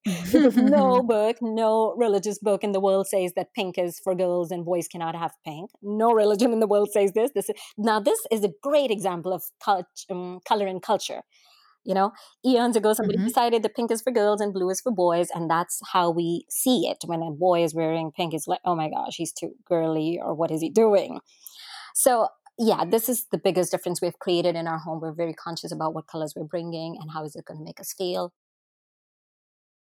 no 0.55 1.01
book, 1.07 1.37
no 1.41 1.93
religious 1.97 2.39
book 2.39 2.63
in 2.63 2.71
the 2.71 2.79
world 2.79 3.07
says 3.07 3.33
that 3.35 3.53
pink 3.53 3.77
is 3.77 3.99
for 3.99 4.15
girls 4.15 4.51
and 4.51 4.63
boys 4.63 4.87
cannot 4.87 5.15
have 5.15 5.33
pink. 5.43 5.71
No 5.81 6.13
religion 6.13 6.53
in 6.53 6.59
the 6.59 6.67
world 6.67 6.91
says 6.91 7.11
this. 7.13 7.31
This 7.35 7.49
is, 7.49 7.55
now 7.77 7.99
this 7.99 8.19
is 8.31 8.43
a 8.43 8.51
great 8.63 8.91
example 8.91 9.33
of 9.33 9.43
cult, 9.63 9.87
um, 10.09 10.39
color 10.47 10.67
and 10.67 10.81
culture. 10.81 11.21
You 11.83 11.93
know, 11.93 12.13
eons 12.43 12.75
ago, 12.75 12.93
somebody 12.93 13.19
mm-hmm. 13.19 13.27
decided 13.27 13.61
that 13.61 13.75
pink 13.75 13.91
is 13.91 14.01
for 14.01 14.11
girls 14.11 14.41
and 14.41 14.51
blue 14.51 14.71
is 14.71 14.81
for 14.81 14.91
boys, 14.91 15.27
and 15.35 15.47
that's 15.47 15.79
how 15.91 16.09
we 16.09 16.45
see 16.49 16.87
it. 16.87 16.97
When 17.05 17.21
a 17.21 17.29
boy 17.29 17.63
is 17.63 17.75
wearing 17.75 18.11
pink, 18.11 18.33
it's 18.33 18.47
like, 18.47 18.61
oh 18.65 18.75
my 18.75 18.89
gosh, 18.89 19.17
he's 19.17 19.31
too 19.31 19.51
girly, 19.69 20.19
or 20.19 20.33
what 20.33 20.49
is 20.49 20.61
he 20.61 20.71
doing? 20.71 21.19
So 21.93 22.29
yeah, 22.57 22.85
this 22.85 23.09
is 23.09 23.25
the 23.31 23.37
biggest 23.37 23.71
difference 23.71 24.01
we've 24.01 24.17
created 24.19 24.55
in 24.55 24.67
our 24.67 24.77
home. 24.77 25.01
We're 25.01 25.13
very 25.13 25.33
conscious 25.33 25.71
about 25.71 25.93
what 25.93 26.07
colors 26.07 26.33
we're 26.35 26.45
bringing 26.45 26.97
and 26.99 27.11
how 27.11 27.25
is 27.25 27.35
it 27.35 27.45
going 27.45 27.57
to 27.59 27.63
make 27.63 27.79
us 27.79 27.93
feel. 27.93 28.31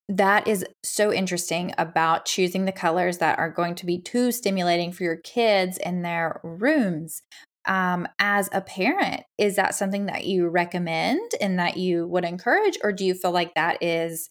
That 0.09 0.49
is 0.49 0.65
so 0.83 1.13
interesting 1.13 1.73
about 1.79 2.25
choosing 2.27 2.65
the 2.65 2.73
colors 2.73 3.19
that 3.19 3.39
are 3.39 3.51
going 3.51 3.77
to 3.77 3.87
be 3.87 4.01
too 4.01 4.33
stimulating 4.33 4.93
for 4.93 5.05
your 5.05 5.17
kids 5.17 5.79
in 5.79 6.03
their 6.03 6.41
rooms. 6.43 7.23
Um, 7.67 8.09
as 8.19 8.49
a 8.53 8.61
parent, 8.61 9.23
is 9.39 9.57
that 9.57 9.75
something 9.75 10.07
that 10.07 10.25
you 10.25 10.49
recommend 10.49 11.31
and 11.41 11.59
that 11.59 11.77
you 11.77 12.09
would 12.09 12.25
encourage, 12.25 12.79
or 12.83 12.93
do 12.93 13.05
you 13.05 13.15
feel 13.15 13.31
like 13.31 13.55
that 13.55 13.83
is 13.83 14.31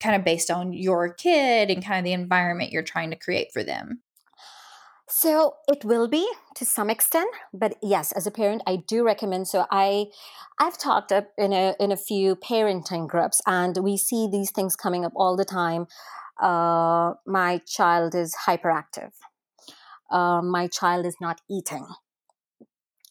kind 0.00 0.14
of 0.14 0.24
based 0.24 0.50
on 0.50 0.72
your 0.72 1.12
kid 1.12 1.70
and 1.70 1.84
kind 1.84 1.98
of 1.98 2.04
the 2.04 2.12
environment 2.12 2.70
you're 2.70 2.82
trying 2.82 3.10
to 3.10 3.16
create 3.16 3.48
for 3.52 3.64
them? 3.64 4.02
So 5.08 5.54
it 5.68 5.84
will 5.84 6.08
be 6.08 6.28
to 6.56 6.64
some 6.64 6.90
extent, 6.90 7.32
but 7.54 7.76
yes, 7.80 8.10
as 8.12 8.26
a 8.26 8.30
parent, 8.30 8.62
I 8.66 8.76
do 8.76 9.04
recommend. 9.04 9.46
So 9.46 9.64
I, 9.70 10.06
I've 10.58 10.78
talked 10.78 11.12
up 11.12 11.28
in 11.38 11.52
a 11.52 11.74
in 11.78 11.92
a 11.92 11.96
few 11.96 12.34
parenting 12.34 13.06
groups, 13.06 13.40
and 13.46 13.76
we 13.78 13.96
see 13.96 14.28
these 14.30 14.50
things 14.50 14.74
coming 14.74 15.04
up 15.04 15.12
all 15.14 15.36
the 15.36 15.44
time. 15.44 15.86
Uh, 16.42 17.14
my 17.24 17.60
child 17.66 18.14
is 18.14 18.34
hyperactive. 18.46 19.12
Uh, 20.10 20.42
my 20.42 20.66
child 20.66 21.06
is 21.06 21.16
not 21.20 21.40
eating. 21.48 21.86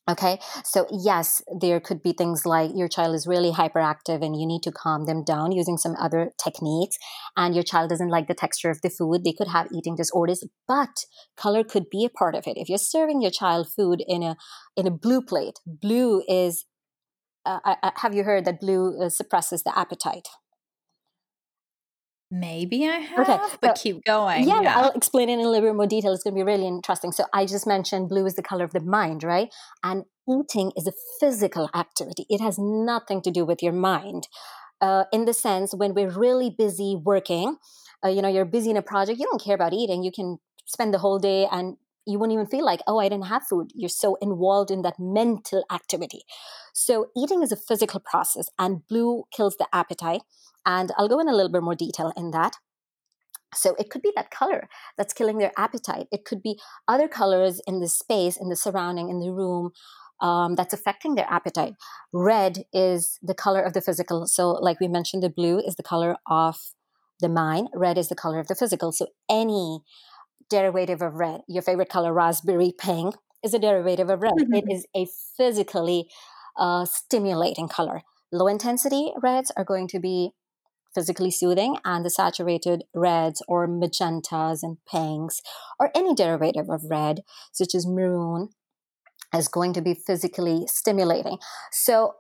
Okay, 0.08 0.40
so 0.64 0.86
yes, 0.92 1.42
there 1.60 1.80
could 1.80 2.04
be 2.04 2.14
things 2.14 2.46
like 2.46 2.70
your 2.76 2.88
child 2.88 3.16
is 3.16 3.26
really 3.26 3.52
hyperactive 3.52 4.24
and 4.24 4.40
you 4.40 4.46
need 4.46 4.62
to 4.62 4.72
calm 4.72 5.06
them 5.08 5.24
down 5.24 5.52
using 5.52 5.78
some 5.78 5.96
other 6.00 6.30
techniques, 6.44 6.98
and 7.36 7.56
your 7.56 7.64
child 7.64 7.90
doesn't 7.90 8.12
like 8.12 8.28
the 8.28 8.36
texture 8.36 8.70
of 8.70 8.82
the 8.82 8.92
food. 8.92 9.24
They 9.24 9.34
could 9.34 9.48
have 9.48 9.68
eating 9.74 9.96
disorders, 9.96 10.44
but 10.68 11.06
color 11.36 11.64
could 11.64 11.90
be 11.90 12.06
a 12.06 12.10
part 12.10 12.36
of 12.36 12.46
it. 12.46 12.56
If 12.56 12.70
you're 12.70 12.78
serving 12.78 13.24
your 13.24 13.32
child 13.32 13.68
food 13.76 14.04
in 14.08 14.22
a 14.22 14.38
in 14.76 14.86
a 14.86 14.92
blue 14.92 15.22
plate, 15.22 15.60
blue 15.66 16.24
is. 16.28 16.66
Uh, 17.48 17.60
I, 17.64 17.76
I, 17.84 17.92
have 17.98 18.16
you 18.16 18.24
heard 18.24 18.46
that 18.46 18.60
blue 18.60 19.00
uh, 19.00 19.10
suppresses 19.10 19.62
the 19.62 19.78
appetite? 19.78 20.28
Maybe 22.40 22.86
I 22.88 22.98
have, 22.98 23.30
okay, 23.30 23.38
but 23.62 23.78
so, 23.78 23.84
keep 23.84 24.04
going. 24.04 24.48
Yeah, 24.48 24.62
yeah, 24.62 24.78
I'll 24.78 24.92
explain 24.92 25.30
it 25.30 25.34
in 25.34 25.40
a 25.40 25.50
little 25.50 25.70
bit 25.70 25.76
more 25.76 25.88
detail. 25.88 26.12
It's 26.14 26.24
going 26.24 26.34
to 26.34 26.40
be 26.40 26.44
really 26.44 26.68
interesting. 26.68 27.12
So 27.12 27.26
I 27.34 27.46
just 27.46 27.66
mentioned 27.66 28.10
blue 28.10 28.26
is 28.26 28.36
the 28.36 28.44
color 28.44 28.66
of 28.66 28.72
the 28.72 28.82
mind, 28.82 29.24
right? 29.24 29.54
And 29.84 30.04
eating 30.30 30.72
is 30.76 30.88
a 30.88 30.94
physical 31.20 31.70
activity. 31.74 32.26
It 32.30 32.42
has 32.42 32.58
nothing 32.58 33.22
to 33.22 33.32
do 33.32 33.46
with 33.46 33.64
your 33.64 33.74
mind. 33.74 34.28
Uh, 34.82 35.06
in 35.14 35.26
the 35.26 35.34
sense, 35.34 35.74
when 35.74 35.94
we're 35.94 36.10
really 36.10 36.50
busy 36.50 37.00
working, 37.02 37.58
uh, 38.04 38.10
you 38.10 38.22
know, 38.22 38.28
you're 38.28 38.44
busy 38.44 38.70
in 38.70 38.78
a 38.78 38.82
project, 38.82 39.20
you 39.20 39.26
don't 39.26 39.42
care 39.42 39.56
about 39.56 39.72
eating. 39.74 40.04
You 40.04 40.12
can 40.12 40.38
spend 40.66 40.94
the 40.94 41.00
whole 41.00 41.20
day 41.20 41.48
and 41.50 41.78
you 42.06 42.20
won't 42.20 42.32
even 42.32 42.46
feel 42.46 42.66
like, 42.66 42.82
oh, 42.88 43.00
I 43.00 43.10
didn't 43.10 43.26
have 43.26 43.48
food. 43.48 43.72
You're 43.74 43.90
so 43.90 44.16
involved 44.16 44.72
in 44.72 44.82
that 44.84 45.00
mental 45.00 45.66
activity. 45.72 46.22
So, 46.74 47.08
eating 47.16 47.42
is 47.42 47.52
a 47.52 47.58
physical 47.58 48.00
process, 48.00 48.48
and 48.60 48.88
blue 48.88 49.24
kills 49.32 49.58
the 49.58 49.68
appetite. 49.74 50.22
And 50.66 50.92
I'll 50.98 51.10
go 51.10 51.20
in 51.20 51.28
a 51.28 51.34
little 51.34 51.52
bit 51.52 51.64
more 51.64 51.76
detail 51.76 52.12
in 52.18 52.32
that. 52.32 52.58
So, 53.54 53.76
it 53.80 53.90
could 53.90 54.02
be 54.02 54.12
that 54.16 54.32
color 54.32 54.68
that's 54.98 55.14
killing 55.14 55.38
their 55.38 55.52
appetite. 55.58 56.08
It 56.12 56.26
could 56.26 56.42
be 56.42 56.60
other 56.88 57.08
colors 57.08 57.62
in 57.68 57.80
the 57.80 57.90
space, 57.90 58.38
in 58.38 58.50
the 58.50 58.56
surrounding, 58.56 59.10
in 59.10 59.20
the 59.20 59.32
room. 59.32 59.72
Um, 60.22 60.56
that's 60.56 60.74
affecting 60.74 61.16
their 61.16 61.28
appetite. 61.30 61.74
Red 62.14 62.64
is 62.72 63.20
the 63.22 63.34
color 63.34 63.62
of 63.62 63.74
the 63.74 63.82
physical. 63.82 64.28
So, 64.28 64.52
like 64.52 64.80
we 64.80 64.88
mentioned, 64.88 65.24
the 65.24 65.30
blue 65.30 65.60
is 65.60 65.76
the 65.76 65.84
color 65.84 66.16
of 66.26 66.58
the 67.20 67.30
mind, 67.30 67.70
red 67.74 67.98
is 67.98 68.10
the 68.10 68.16
color 68.16 68.40
of 68.40 68.48
the 68.48 68.56
physical. 68.56 68.92
So, 68.92 69.08
any 69.30 69.82
derivative 70.50 71.02
of 71.02 71.16
red. 71.16 71.42
Your 71.48 71.62
favorite 71.62 71.90
color, 71.90 72.14
raspberry 72.14 72.74
pink, 72.78 73.16
is 73.44 73.54
a 73.54 73.60
derivative 73.60 74.10
of 74.10 74.22
red. 74.22 74.34
Mm-hmm. 74.34 74.54
It 74.56 74.66
is 74.70 74.86
a 74.96 75.08
physically 75.38 76.08
uh, 76.58 76.86
stimulating 76.86 77.68
color. 77.68 78.02
Low 78.32 78.48
intensity 78.48 79.14
reds 79.22 79.52
are 79.56 79.64
going 79.64 79.88
to 79.90 80.00
be 80.00 80.32
physically 80.94 81.30
soothing, 81.30 81.78
and 81.84 82.06
the 82.06 82.10
saturated 82.10 82.84
reds 82.94 83.42
or 83.48 83.68
magentas 83.68 84.64
and 84.64 84.78
pinks 84.90 85.42
or 85.80 85.92
any 85.94 86.16
derivative 86.16 86.70
of 86.70 86.90
red, 86.90 87.22
such 87.52 87.76
as 87.76 87.86
maroon, 87.86 88.50
is 89.36 89.48
going 89.50 89.74
to 89.74 89.82
be 89.82 89.94
physically 89.94 90.66
stimulating. 90.68 91.38
So 91.72 92.14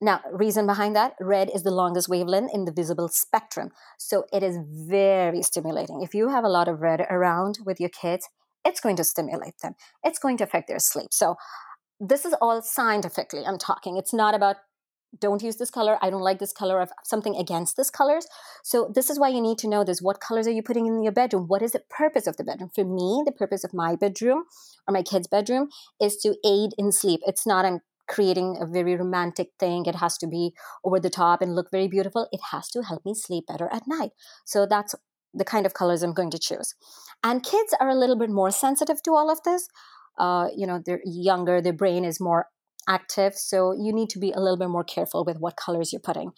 now, 0.00 0.20
reason 0.32 0.66
behind 0.66 0.94
that, 0.94 1.14
red 1.20 1.50
is 1.52 1.64
the 1.64 1.72
longest 1.72 2.08
wavelength 2.08 2.52
in 2.54 2.64
the 2.66 2.72
visible 2.72 3.08
spectrum. 3.08 3.70
So 3.98 4.24
it 4.32 4.44
is 4.44 4.56
very 4.64 5.42
stimulating. 5.42 6.02
If 6.02 6.14
you 6.14 6.28
have 6.28 6.44
a 6.44 6.48
lot 6.48 6.68
of 6.68 6.80
red 6.80 7.00
around 7.10 7.58
with 7.64 7.80
your 7.80 7.90
kids, 7.90 8.28
it's 8.64 8.80
going 8.80 8.96
to 8.96 9.04
stimulate 9.04 9.58
them. 9.60 9.74
It's 10.04 10.20
going 10.20 10.36
to 10.38 10.44
affect 10.44 10.68
their 10.68 10.78
sleep. 10.78 11.12
So 11.12 11.34
this 11.98 12.24
is 12.24 12.34
all 12.40 12.62
scientifically 12.62 13.44
I'm 13.44 13.58
talking. 13.58 13.96
It's 13.96 14.14
not 14.14 14.34
about 14.34 14.56
don't 15.18 15.42
use 15.42 15.56
this 15.56 15.70
color. 15.70 15.96
I 16.02 16.10
don't 16.10 16.22
like 16.22 16.38
this 16.38 16.52
color 16.52 16.82
of 16.82 16.90
something 17.02 17.34
against 17.34 17.76
this 17.76 17.90
colors. 17.90 18.26
So 18.62 18.92
this 18.94 19.08
is 19.08 19.18
why 19.18 19.30
you 19.30 19.40
need 19.40 19.56
to 19.58 19.68
know 19.68 19.82
this. 19.82 20.02
What 20.02 20.20
colors 20.20 20.46
are 20.46 20.52
you 20.52 20.62
putting 20.62 20.86
in 20.86 21.02
your 21.02 21.12
bedroom? 21.12 21.46
What 21.48 21.62
is 21.62 21.72
the 21.72 21.82
purpose 21.88 22.26
of 22.26 22.36
the 22.36 22.44
bedroom? 22.44 22.70
For 22.74 22.84
me, 22.84 23.22
the 23.24 23.32
purpose 23.32 23.64
of 23.64 23.72
my 23.72 23.96
bedroom 23.96 24.44
or 24.86 24.92
my 24.92 25.02
kid's 25.02 25.26
bedroom 25.26 25.70
is 26.00 26.18
to 26.18 26.36
aid 26.44 26.72
in 26.76 26.92
sleep. 26.92 27.20
It's 27.26 27.46
not 27.46 27.64
I'm 27.64 27.80
creating 28.08 28.56
a 28.60 28.66
very 28.66 28.96
romantic 28.96 29.48
thing. 29.60 29.86
It 29.86 29.96
has 29.96 30.18
to 30.18 30.26
be 30.26 30.54
over 30.84 30.98
the 30.98 31.10
top 31.10 31.42
and 31.42 31.54
look 31.54 31.70
very 31.70 31.88
beautiful. 31.88 32.28
It 32.32 32.40
has 32.52 32.68
to 32.70 32.82
help 32.82 33.04
me 33.04 33.14
sleep 33.14 33.44
better 33.46 33.68
at 33.72 33.82
night. 33.86 34.10
So 34.44 34.66
that's 34.66 34.94
the 35.34 35.44
kind 35.44 35.66
of 35.66 35.74
colors 35.74 36.02
I'm 36.02 36.14
going 36.14 36.30
to 36.30 36.38
choose. 36.38 36.74
And 37.22 37.42
kids 37.42 37.74
are 37.80 37.88
a 37.88 37.94
little 37.94 38.18
bit 38.18 38.30
more 38.30 38.50
sensitive 38.50 39.02
to 39.04 39.12
all 39.12 39.30
of 39.30 39.42
this. 39.44 39.68
Uh, 40.18 40.48
you 40.56 40.66
know, 40.66 40.80
they're 40.84 41.00
younger, 41.04 41.60
their 41.60 41.72
brain 41.72 42.04
is 42.04 42.20
more 42.20 42.46
active. 42.88 43.34
So 43.34 43.72
you 43.72 43.92
need 43.92 44.08
to 44.10 44.18
be 44.18 44.32
a 44.32 44.40
little 44.40 44.56
bit 44.56 44.70
more 44.70 44.82
careful 44.82 45.24
with 45.24 45.36
what 45.38 45.56
colors 45.56 45.92
you're 45.92 46.00
putting. 46.00 46.32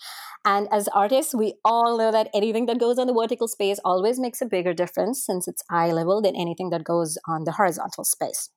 And 0.45 0.69
as 0.73 0.89
artists, 0.89 1.35
we 1.35 1.55
all 1.65 1.97
know 1.97 2.11
that 2.11 2.29
anything 2.35 2.67
that 2.67 2.81
goes 2.81 2.99
on 2.99 3.07
the 3.07 3.15
vertical 3.15 3.47
space 3.47 3.79
always 3.85 4.19
makes 4.19 4.43
a 4.43 4.47
bigger 4.47 4.75
difference 4.75 5.25
since 5.25 5.47
it's 5.47 5.63
eye 5.71 5.93
level 5.93 6.21
than 6.21 6.35
anything 6.35 6.71
that 6.71 6.85
goes 6.85 7.17
on 7.29 7.45
the 7.45 7.53
horizontal 7.53 8.05
space. 8.05 8.51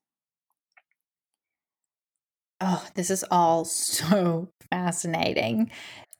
Oh, 2.66 2.86
this 2.96 3.10
is 3.10 3.26
all 3.30 3.66
so 3.66 4.50
fascinating. 4.72 5.70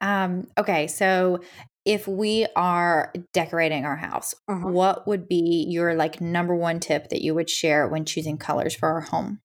Um, 0.02 0.48
okay, 0.58 0.88
so 0.88 1.40
if 1.86 2.08
we 2.08 2.46
are 2.56 3.14
decorating 3.34 3.86
our 3.86 3.96
house, 3.96 4.36
uh-huh. 4.48 4.68
what 4.68 5.08
would 5.08 5.28
be 5.28 5.66
your 5.70 5.96
like 5.96 6.20
number 6.20 6.56
one 6.56 6.80
tip 6.80 7.10
that 7.10 7.22
you 7.22 7.34
would 7.34 7.50
share 7.50 7.88
when 7.88 8.06
choosing 8.06 8.38
colors 8.38 8.76
for 8.76 8.90
our 8.90 9.02
home? 9.02 9.40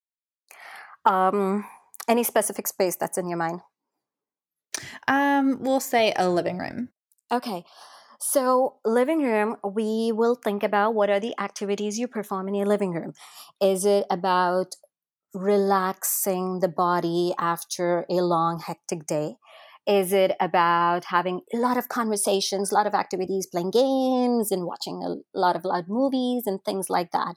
Um, 1.04 1.64
any 2.08 2.24
specific 2.24 2.66
space 2.66 2.96
that's 2.96 3.18
in 3.18 3.28
your 3.28 3.38
mind? 3.38 3.60
Um, 5.06 5.58
we'll 5.60 5.80
say 5.80 6.12
a 6.16 6.28
living 6.28 6.58
room. 6.58 6.88
Okay. 7.30 7.64
So, 8.20 8.78
living 8.84 9.22
room, 9.22 9.56
we 9.62 10.10
will 10.12 10.34
think 10.34 10.64
about 10.64 10.94
what 10.94 11.08
are 11.08 11.20
the 11.20 11.38
activities 11.38 11.98
you 11.98 12.08
perform 12.08 12.48
in 12.48 12.54
your 12.54 12.66
living 12.66 12.92
room. 12.92 13.12
Is 13.60 13.84
it 13.84 14.06
about 14.10 14.74
relaxing 15.38 16.60
the 16.60 16.68
body 16.68 17.34
after 17.38 18.04
a 18.10 18.20
long, 18.22 18.60
hectic 18.60 19.06
day? 19.06 19.36
Is 19.86 20.12
it 20.12 20.32
about 20.38 21.06
having 21.06 21.40
a 21.54 21.56
lot 21.56 21.78
of 21.78 21.88
conversations, 21.88 22.70
a 22.70 22.74
lot 22.74 22.86
of 22.86 22.94
activities, 22.94 23.46
playing 23.46 23.70
games 23.70 24.52
and 24.52 24.66
watching 24.66 25.02
a 25.02 25.16
lot 25.38 25.56
of 25.56 25.64
loud 25.64 25.88
movies 25.88 26.42
and 26.46 26.62
things 26.64 26.90
like 26.90 27.10
that? 27.12 27.36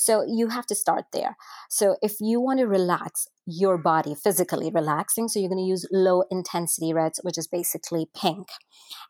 So 0.00 0.24
you 0.26 0.48
have 0.48 0.66
to 0.68 0.74
start 0.74 1.04
there. 1.12 1.36
So 1.68 1.96
if 2.02 2.14
you 2.20 2.40
want 2.40 2.60
to 2.60 2.66
relax 2.66 3.28
your 3.44 3.76
body, 3.76 4.14
physically 4.14 4.70
relaxing, 4.70 5.28
so 5.28 5.38
you're 5.38 5.50
going 5.50 5.64
to 5.64 5.68
use 5.68 5.86
low 5.92 6.22
intensity 6.30 6.94
reds, 6.94 7.20
which 7.22 7.36
is 7.36 7.46
basically 7.46 8.06
pink. 8.16 8.48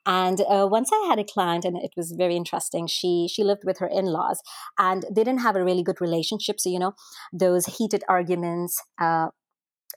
And 0.04 0.40
uh, 0.40 0.66
once 0.68 0.90
I 0.92 1.06
had 1.08 1.20
a 1.20 1.24
client, 1.24 1.64
and 1.64 1.76
it 1.76 1.92
was 1.96 2.10
very 2.10 2.34
interesting. 2.34 2.88
She 2.88 3.28
she 3.32 3.44
lived 3.44 3.62
with 3.64 3.78
her 3.78 3.86
in 3.86 4.06
laws, 4.06 4.42
and 4.78 5.04
they 5.14 5.22
didn't 5.22 5.42
have 5.42 5.54
a 5.54 5.64
really 5.64 5.84
good 5.84 6.00
relationship. 6.00 6.58
So 6.58 6.70
you 6.70 6.80
know, 6.80 6.94
those 7.32 7.66
heated 7.66 8.02
arguments. 8.08 8.82
Uh, 9.00 9.28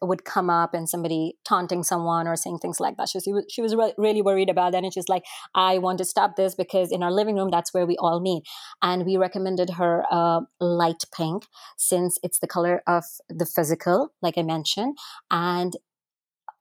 would 0.04 0.26
come 0.26 0.50
up 0.50 0.74
and 0.74 0.88
somebody 0.89 1.38
taunting 1.46 1.84
someone 1.84 2.28
or 2.28 2.36
saying 2.36 2.60
things 2.60 2.80
like 2.80 2.98
that. 2.98 3.10
She 3.10 3.32
was, 3.32 3.46
she 3.50 3.62
was 3.62 3.76
re- 3.76 3.94
really 3.98 4.22
worried 4.22 4.50
about 4.50 4.72
that. 4.74 4.84
And 4.84 4.94
she's 4.94 5.10
like, 5.10 5.24
I 5.56 5.78
want 5.78 5.98
to 6.00 6.06
stop 6.06 6.36
this 6.36 6.56
because 6.56 6.92
in 6.92 7.04
our 7.04 7.12
living 7.12 7.36
room, 7.36 7.50
that's 7.50 7.74
where 7.74 7.86
we 7.86 7.98
all 7.98 8.20
meet. 8.20 8.44
And 8.82 9.06
we 9.06 9.18
recommended 9.18 9.72
her 9.72 10.04
uh, 10.12 10.42
light 10.60 11.04
pink 11.16 11.46
since 11.78 12.18
it's 12.24 12.39
the 12.39 12.48
color 12.48 12.82
of 12.88 13.04
the 13.30 13.46
physical, 13.46 14.13
like 14.22 14.38
I 14.38 14.44
mentioned. 14.44 14.98
And 15.32 15.74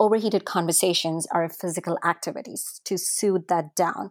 overheated 0.01 0.45
conversations 0.45 1.27
are 1.33 1.49
physical 1.49 1.99
activities 2.05 2.81
to 2.85 2.99
soothe 2.99 3.47
that 3.49 3.75
down. 3.77 4.11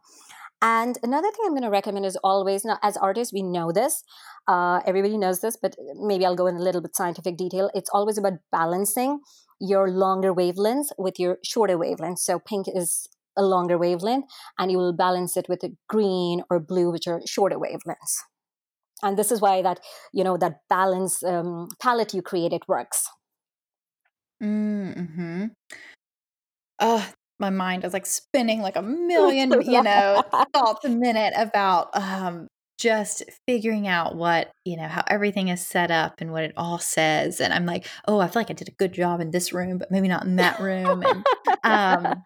And 0.61 0.97
another 1.01 1.31
thing 1.31 1.45
I'm 1.45 1.53
going 1.53 1.63
to 1.63 1.69
recommend 1.69 2.05
is 2.05 2.17
always, 2.23 2.63
now 2.63 2.77
as 2.83 2.95
artists, 2.95 3.33
we 3.33 3.41
know 3.41 3.71
this, 3.71 4.03
uh, 4.47 4.81
everybody 4.85 5.17
knows 5.17 5.41
this, 5.41 5.57
but 5.59 5.75
maybe 5.95 6.25
I'll 6.25 6.35
go 6.35 6.47
in 6.47 6.55
a 6.55 6.61
little 6.61 6.81
bit 6.81 6.95
scientific 6.95 7.35
detail. 7.35 7.71
It's 7.73 7.89
always 7.91 8.17
about 8.17 8.33
balancing 8.51 9.21
your 9.59 9.89
longer 9.89 10.33
wavelengths 10.33 10.87
with 10.97 11.19
your 11.19 11.39
shorter 11.43 11.77
wavelengths. 11.77 12.19
So 12.19 12.39
pink 12.39 12.67
is 12.67 13.07
a 13.37 13.43
longer 13.43 13.77
wavelength, 13.77 14.25
and 14.59 14.71
you 14.71 14.77
will 14.77 14.93
balance 14.93 15.37
it 15.37 15.47
with 15.49 15.63
a 15.63 15.69
green 15.89 16.43
or 16.49 16.59
blue, 16.59 16.91
which 16.91 17.07
are 17.07 17.21
shorter 17.25 17.57
wavelengths. 17.57 18.17
And 19.01 19.17
this 19.17 19.31
is 19.31 19.41
why 19.41 19.61
that 19.63 19.79
you 20.13 20.23
know 20.23 20.37
that 20.37 20.59
balance 20.69 21.23
um, 21.23 21.69
palette 21.81 22.13
you 22.13 22.21
created 22.21 22.61
works. 22.67 23.07
Mm-hmm. 24.43 25.45
Oh, 26.79 27.09
my 27.41 27.49
mind 27.49 27.83
is 27.83 27.91
like 27.91 28.05
spinning 28.05 28.61
like 28.61 28.77
a 28.77 28.81
million, 29.11 29.51
you 29.63 29.83
know, 29.83 30.23
thoughts 30.53 30.85
a 30.85 30.89
minute 30.89 31.33
about 31.35 31.89
um, 31.93 32.47
just 32.77 33.23
figuring 33.45 33.87
out 33.87 34.15
what, 34.15 34.51
you 34.63 34.77
know, 34.77 34.87
how 34.87 35.03
everything 35.07 35.49
is 35.49 35.65
set 35.65 35.91
up 35.91 36.21
and 36.21 36.31
what 36.31 36.43
it 36.43 36.53
all 36.55 36.79
says. 36.79 37.41
And 37.41 37.53
I'm 37.53 37.65
like, 37.65 37.85
oh, 38.07 38.19
I 38.19 38.27
feel 38.27 38.39
like 38.39 38.49
I 38.51 38.53
did 38.53 38.69
a 38.69 38.73
good 38.79 38.93
job 38.93 39.19
in 39.19 39.31
this 39.31 39.51
room, 39.51 39.77
but 39.77 39.91
maybe 39.91 40.07
not 40.07 40.23
in 40.23 40.37
that 40.37 40.59
room. 40.59 41.03
And, 41.03 41.25
um, 41.63 42.03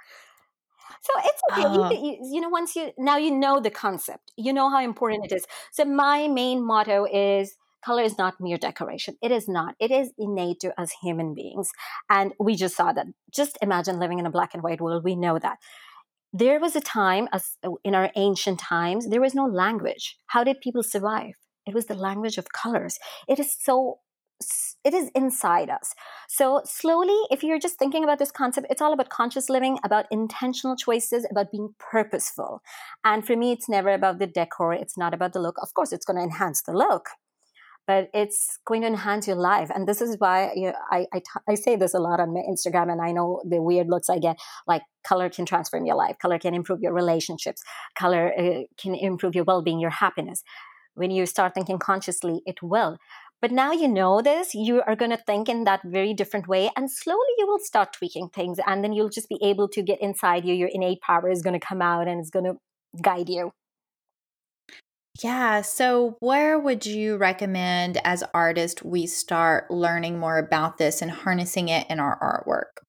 so 1.02 1.14
it's 1.24 1.42
okay. 1.52 1.64
Uh, 1.64 1.90
you, 1.92 2.18
you, 2.34 2.42
know, 2.42 2.50
once 2.50 2.76
you 2.76 2.92
now 2.98 3.18
you 3.18 3.32
know 3.32 3.60
the 3.60 3.72
concept, 3.72 4.32
you 4.38 4.54
know 4.54 4.70
how 4.70 4.82
important 4.82 5.26
it 5.26 5.36
is. 5.36 5.46
So 5.72 5.86
my 5.86 6.28
main 6.28 6.64
motto 6.64 7.06
is 7.12 7.56
color 7.86 8.04
is 8.04 8.18
not 8.18 8.36
mere 8.40 8.58
decoration. 8.58 9.16
It 9.22 9.32
is 9.32 9.48
not. 9.48 9.76
It 9.80 9.92
is 9.92 10.12
innate 10.18 10.60
to 10.62 10.80
us 10.82 10.92
human 11.02 11.34
beings. 11.34 11.72
And 12.10 12.34
we 12.40 12.56
just 12.56 12.76
saw 12.76 12.92
that. 12.94 13.06
Just 13.32 13.58
imagine 13.62 14.00
living 14.00 14.20
in 14.20 14.26
a 14.26 14.32
black 14.32 14.54
and 14.54 14.64
white 14.64 14.82
world. 14.82 15.04
We 15.04 15.16
know 15.16 15.38
that. 15.40 15.60
There 16.34 16.60
was 16.60 16.76
a 16.76 16.82
time 16.82 17.30
as 17.32 17.58
in 17.84 17.96
our 17.96 18.12
ancient 18.16 18.60
times, 18.60 19.10
there 19.10 19.22
was 19.22 19.36
no 19.36 19.46
language. 19.46 20.18
How 20.28 20.44
did 20.44 20.60
people 20.60 20.84
survive? 20.84 21.36
It 21.66 21.74
was 21.74 21.86
the 21.86 21.96
language 21.96 22.38
of 22.38 22.52
colors. 22.52 23.00
It 23.28 23.40
is 23.40 23.56
so 23.58 24.00
it 24.84 24.94
is 24.94 25.10
inside 25.16 25.70
us. 25.70 25.94
So, 26.28 26.62
slowly, 26.66 27.18
if 27.32 27.42
you're 27.42 27.60
just 27.60 27.80
thinking 27.80 28.04
about 28.04 28.20
this 28.20 28.32
concept, 28.32 28.68
it's 28.70 28.82
all 28.82 28.94
about 28.94 29.10
conscious 29.10 29.50
living, 29.50 29.80
about 29.84 30.06
intentional 30.12 30.76
choices, 30.76 31.26
about 31.32 31.52
being 31.52 31.74
purposeful. 31.80 32.62
And 33.04 33.26
for 33.26 33.36
me, 33.36 33.54
it's 33.54 33.70
never 33.70 33.94
about 33.94 34.20
the 34.20 34.28
decor, 34.28 34.74
it's 34.74 34.98
not 34.98 35.14
about 35.14 35.34
the 35.34 35.40
look. 35.40 35.56
Of 35.62 35.74
course, 35.74 35.94
it's 35.94 36.06
going 36.06 36.18
to 36.18 36.24
enhance 36.24 36.62
the 36.62 36.74
look, 36.74 37.06
but 37.88 38.10
it's 38.14 38.60
going 38.66 38.82
to 38.82 38.88
enhance 38.88 39.28
your 39.28 39.36
life. 39.36 39.70
And 39.74 39.88
this 39.88 40.02
is 40.02 40.16
why 40.20 40.52
you 40.56 40.68
know, 40.68 40.74
I, 40.92 41.06
I, 41.14 41.20
t- 41.20 41.44
I 41.48 41.56
say 41.56 41.76
this 41.76 41.94
a 41.94 42.00
lot 42.00 42.20
on 42.20 42.34
my 42.34 42.42
Instagram, 42.42 42.92
and 42.92 43.02
I 43.02 43.12
know 43.12 43.42
the 43.48 43.62
weird 43.62 43.88
looks 43.88 44.10
I 44.10 44.20
get. 44.20 44.38
Like, 44.68 44.84
color 45.04 45.30
can 45.30 45.46
transform 45.46 45.86
your 45.86 45.96
life, 45.96 46.18
color 46.22 46.40
can 46.40 46.54
improve 46.54 46.82
your 46.82 46.94
relationships, 46.94 47.62
color 47.98 48.34
uh, 48.38 48.62
can 48.78 48.96
improve 48.96 49.36
your 49.36 49.46
well 49.46 49.62
being, 49.62 49.80
your 49.80 49.92
happiness. 49.92 50.44
When 50.96 51.12
you 51.12 51.26
start 51.26 51.54
thinking 51.54 51.78
consciously, 51.78 52.42
it 52.46 52.62
will. 52.62 52.98
But 53.42 53.52
now 53.52 53.74
you 53.74 53.88
know 53.88 54.22
this, 54.22 54.56
you 54.56 54.82
are 54.88 54.96
going 54.96 55.12
to 55.12 55.18
think 55.18 55.50
in 55.50 55.66
that 55.66 55.82
very 55.84 56.14
different 56.14 56.48
way. 56.48 56.72
And 56.76 56.90
slowly 56.90 57.20
you 57.38 57.46
will 57.46 57.60
start 57.60 57.94
tweaking 57.94 58.30
things. 58.30 58.60
And 58.66 58.84
then 58.84 58.94
you'll 58.94 59.10
just 59.10 59.30
be 59.30 59.38
able 59.42 59.68
to 59.70 59.84
get 59.84 60.02
inside 60.02 60.46
you. 60.46 60.54
Your 60.54 60.70
innate 60.72 61.02
power 61.02 61.30
is 61.30 61.42
going 61.42 61.60
to 61.60 61.66
come 61.66 61.82
out 61.82 62.08
and 62.08 62.20
it's 62.20 62.30
going 62.30 62.46
to 62.46 62.56
guide 63.02 63.30
you. 63.30 63.52
Yeah. 65.24 65.62
So, 65.62 66.18
where 66.20 66.60
would 66.60 66.86
you 66.86 67.18
recommend 67.18 67.98
as 68.04 68.24
artists 68.34 68.84
we 68.84 69.08
start 69.08 69.72
learning 69.72 70.20
more 70.20 70.38
about 70.38 70.78
this 70.78 71.02
and 71.02 71.10
harnessing 71.12 71.70
it 71.70 71.88
in 71.90 72.00
our 72.00 72.20
artwork? 72.20 72.84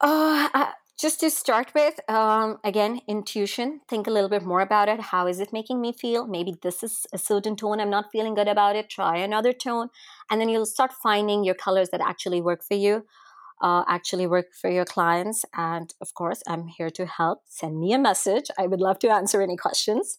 Uh, 0.00 0.72
just 0.98 1.20
to 1.20 1.30
start 1.30 1.72
with, 1.74 1.98
um, 2.10 2.58
again, 2.64 3.00
intuition. 3.08 3.80
Think 3.88 4.06
a 4.06 4.10
little 4.10 4.28
bit 4.28 4.44
more 4.44 4.60
about 4.60 4.88
it. 4.88 5.00
How 5.00 5.26
is 5.26 5.40
it 5.40 5.52
making 5.52 5.80
me 5.80 5.92
feel? 5.92 6.26
Maybe 6.26 6.54
this 6.62 6.82
is 6.82 7.06
a 7.12 7.18
certain 7.18 7.56
tone. 7.56 7.80
I'm 7.80 7.90
not 7.90 8.10
feeling 8.12 8.34
good 8.34 8.48
about 8.48 8.76
it. 8.76 8.88
Try 8.90 9.16
another 9.18 9.52
tone. 9.52 9.88
And 10.30 10.40
then 10.40 10.48
you'll 10.48 10.66
start 10.66 10.92
finding 10.92 11.44
your 11.44 11.54
colors 11.54 11.90
that 11.90 12.00
actually 12.00 12.40
work 12.40 12.62
for 12.64 12.74
you, 12.74 13.06
uh, 13.60 13.84
actually 13.88 14.26
work 14.26 14.46
for 14.60 14.70
your 14.70 14.84
clients. 14.84 15.44
And 15.54 15.92
of 16.00 16.14
course, 16.14 16.42
I'm 16.48 16.68
here 16.68 16.90
to 16.90 17.06
help. 17.06 17.40
Send 17.46 17.80
me 17.80 17.92
a 17.92 17.98
message. 17.98 18.46
I 18.58 18.66
would 18.66 18.80
love 18.80 18.98
to 19.00 19.10
answer 19.10 19.42
any 19.42 19.56
questions. 19.56 20.18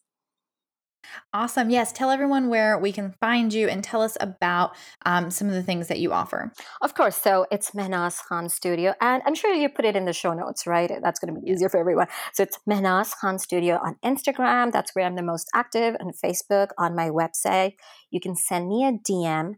Awesome. 1.33 1.69
Yes. 1.69 1.91
Tell 1.91 2.09
everyone 2.09 2.49
where 2.49 2.77
we 2.77 2.91
can 2.91 3.13
find 3.19 3.53
you 3.53 3.67
and 3.67 3.83
tell 3.83 4.01
us 4.01 4.17
about 4.19 4.75
um, 5.05 5.29
some 5.29 5.47
of 5.47 5.53
the 5.53 5.63
things 5.63 5.87
that 5.87 5.99
you 5.99 6.13
offer. 6.13 6.51
Of 6.81 6.93
course. 6.93 7.17
So 7.17 7.45
it's 7.51 7.71
Mehnaz 7.71 8.21
Khan 8.27 8.49
Studio. 8.49 8.93
And 9.01 9.21
I'm 9.25 9.35
sure 9.35 9.53
you 9.53 9.69
put 9.69 9.85
it 9.85 9.95
in 9.95 10.05
the 10.05 10.13
show 10.13 10.33
notes, 10.33 10.65
right? 10.67 10.91
That's 11.01 11.19
going 11.19 11.33
to 11.33 11.41
be 11.41 11.49
easier 11.49 11.69
for 11.69 11.79
everyone. 11.79 12.07
So 12.33 12.43
it's 12.43 12.59
Mehnaz 12.69 13.13
Khan 13.19 13.39
Studio 13.39 13.79
on 13.83 13.97
Instagram. 14.03 14.71
That's 14.71 14.95
where 14.95 15.05
I'm 15.05 15.15
the 15.15 15.23
most 15.23 15.49
active. 15.53 15.95
And 15.99 16.13
Facebook 16.13 16.69
on 16.77 16.95
my 16.95 17.09
website. 17.09 17.73
You 18.11 18.19
can 18.19 18.35
send 18.35 18.67
me 18.67 18.85
a 18.85 18.91
DM. 18.91 19.55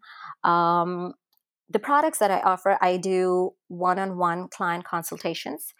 Um, 0.49 1.13
the 1.69 1.79
products 1.79 2.19
that 2.19 2.31
I 2.31 2.41
offer, 2.41 2.77
I 2.81 2.97
do 2.97 3.51
one 3.67 3.97
on 3.97 4.17
one 4.17 4.47
client 4.49 4.85
consultations. 4.85 5.73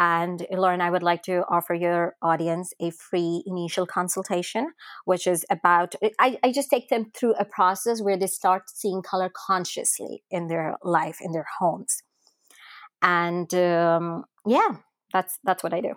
And 0.00 0.46
Lauren, 0.52 0.80
I 0.80 0.90
would 0.90 1.02
like 1.02 1.24
to 1.24 1.44
offer 1.48 1.74
your 1.74 2.14
audience 2.22 2.72
a 2.78 2.90
free 2.90 3.42
initial 3.46 3.84
consultation, 3.84 4.72
which 5.06 5.26
is 5.26 5.44
about, 5.50 5.96
I, 6.20 6.38
I 6.44 6.52
just 6.52 6.70
take 6.70 6.88
them 6.88 7.10
through 7.12 7.34
a 7.34 7.44
process 7.44 8.00
where 8.00 8.16
they 8.16 8.28
start 8.28 8.70
seeing 8.70 9.02
color 9.02 9.28
consciously 9.34 10.22
in 10.30 10.46
their 10.46 10.76
life, 10.84 11.18
in 11.20 11.32
their 11.32 11.46
homes. 11.58 12.04
And 13.02 13.52
um, 13.54 14.24
yeah, 14.46 14.76
that's 15.12 15.38
that's 15.44 15.62
what 15.64 15.74
I 15.74 15.80
do. 15.80 15.94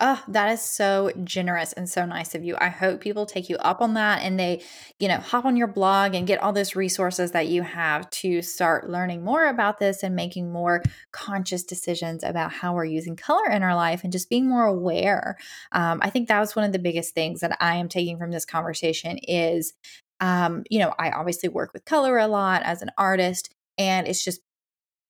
Oh, 0.00 0.20
that 0.26 0.50
is 0.50 0.60
so 0.60 1.12
generous 1.22 1.72
and 1.72 1.88
so 1.88 2.04
nice 2.04 2.34
of 2.34 2.42
you. 2.42 2.56
I 2.60 2.68
hope 2.68 3.00
people 3.00 3.26
take 3.26 3.48
you 3.48 3.56
up 3.58 3.80
on 3.80 3.94
that 3.94 4.22
and 4.22 4.40
they, 4.40 4.60
you 4.98 5.06
know, 5.06 5.18
hop 5.18 5.44
on 5.44 5.56
your 5.56 5.68
blog 5.68 6.14
and 6.14 6.26
get 6.26 6.42
all 6.42 6.52
those 6.52 6.74
resources 6.74 7.30
that 7.30 7.46
you 7.46 7.62
have 7.62 8.10
to 8.10 8.42
start 8.42 8.90
learning 8.90 9.22
more 9.22 9.46
about 9.46 9.78
this 9.78 10.02
and 10.02 10.16
making 10.16 10.50
more 10.50 10.82
conscious 11.12 11.62
decisions 11.62 12.24
about 12.24 12.52
how 12.52 12.74
we're 12.74 12.84
using 12.84 13.14
color 13.14 13.48
in 13.48 13.62
our 13.62 13.76
life 13.76 14.02
and 14.02 14.12
just 14.12 14.28
being 14.28 14.48
more 14.48 14.64
aware. 14.64 15.36
Um, 15.70 16.00
I 16.02 16.10
think 16.10 16.26
that 16.26 16.40
was 16.40 16.56
one 16.56 16.64
of 16.64 16.72
the 16.72 16.80
biggest 16.80 17.14
things 17.14 17.38
that 17.40 17.56
I 17.60 17.76
am 17.76 17.88
taking 17.88 18.18
from 18.18 18.32
this 18.32 18.44
conversation 18.44 19.18
is, 19.18 19.74
um, 20.18 20.64
you 20.70 20.80
know, 20.80 20.92
I 20.98 21.10
obviously 21.10 21.48
work 21.48 21.72
with 21.72 21.84
color 21.84 22.18
a 22.18 22.26
lot 22.26 22.62
as 22.64 22.82
an 22.82 22.90
artist 22.98 23.54
and 23.78 24.08
it's 24.08 24.24
just 24.24 24.40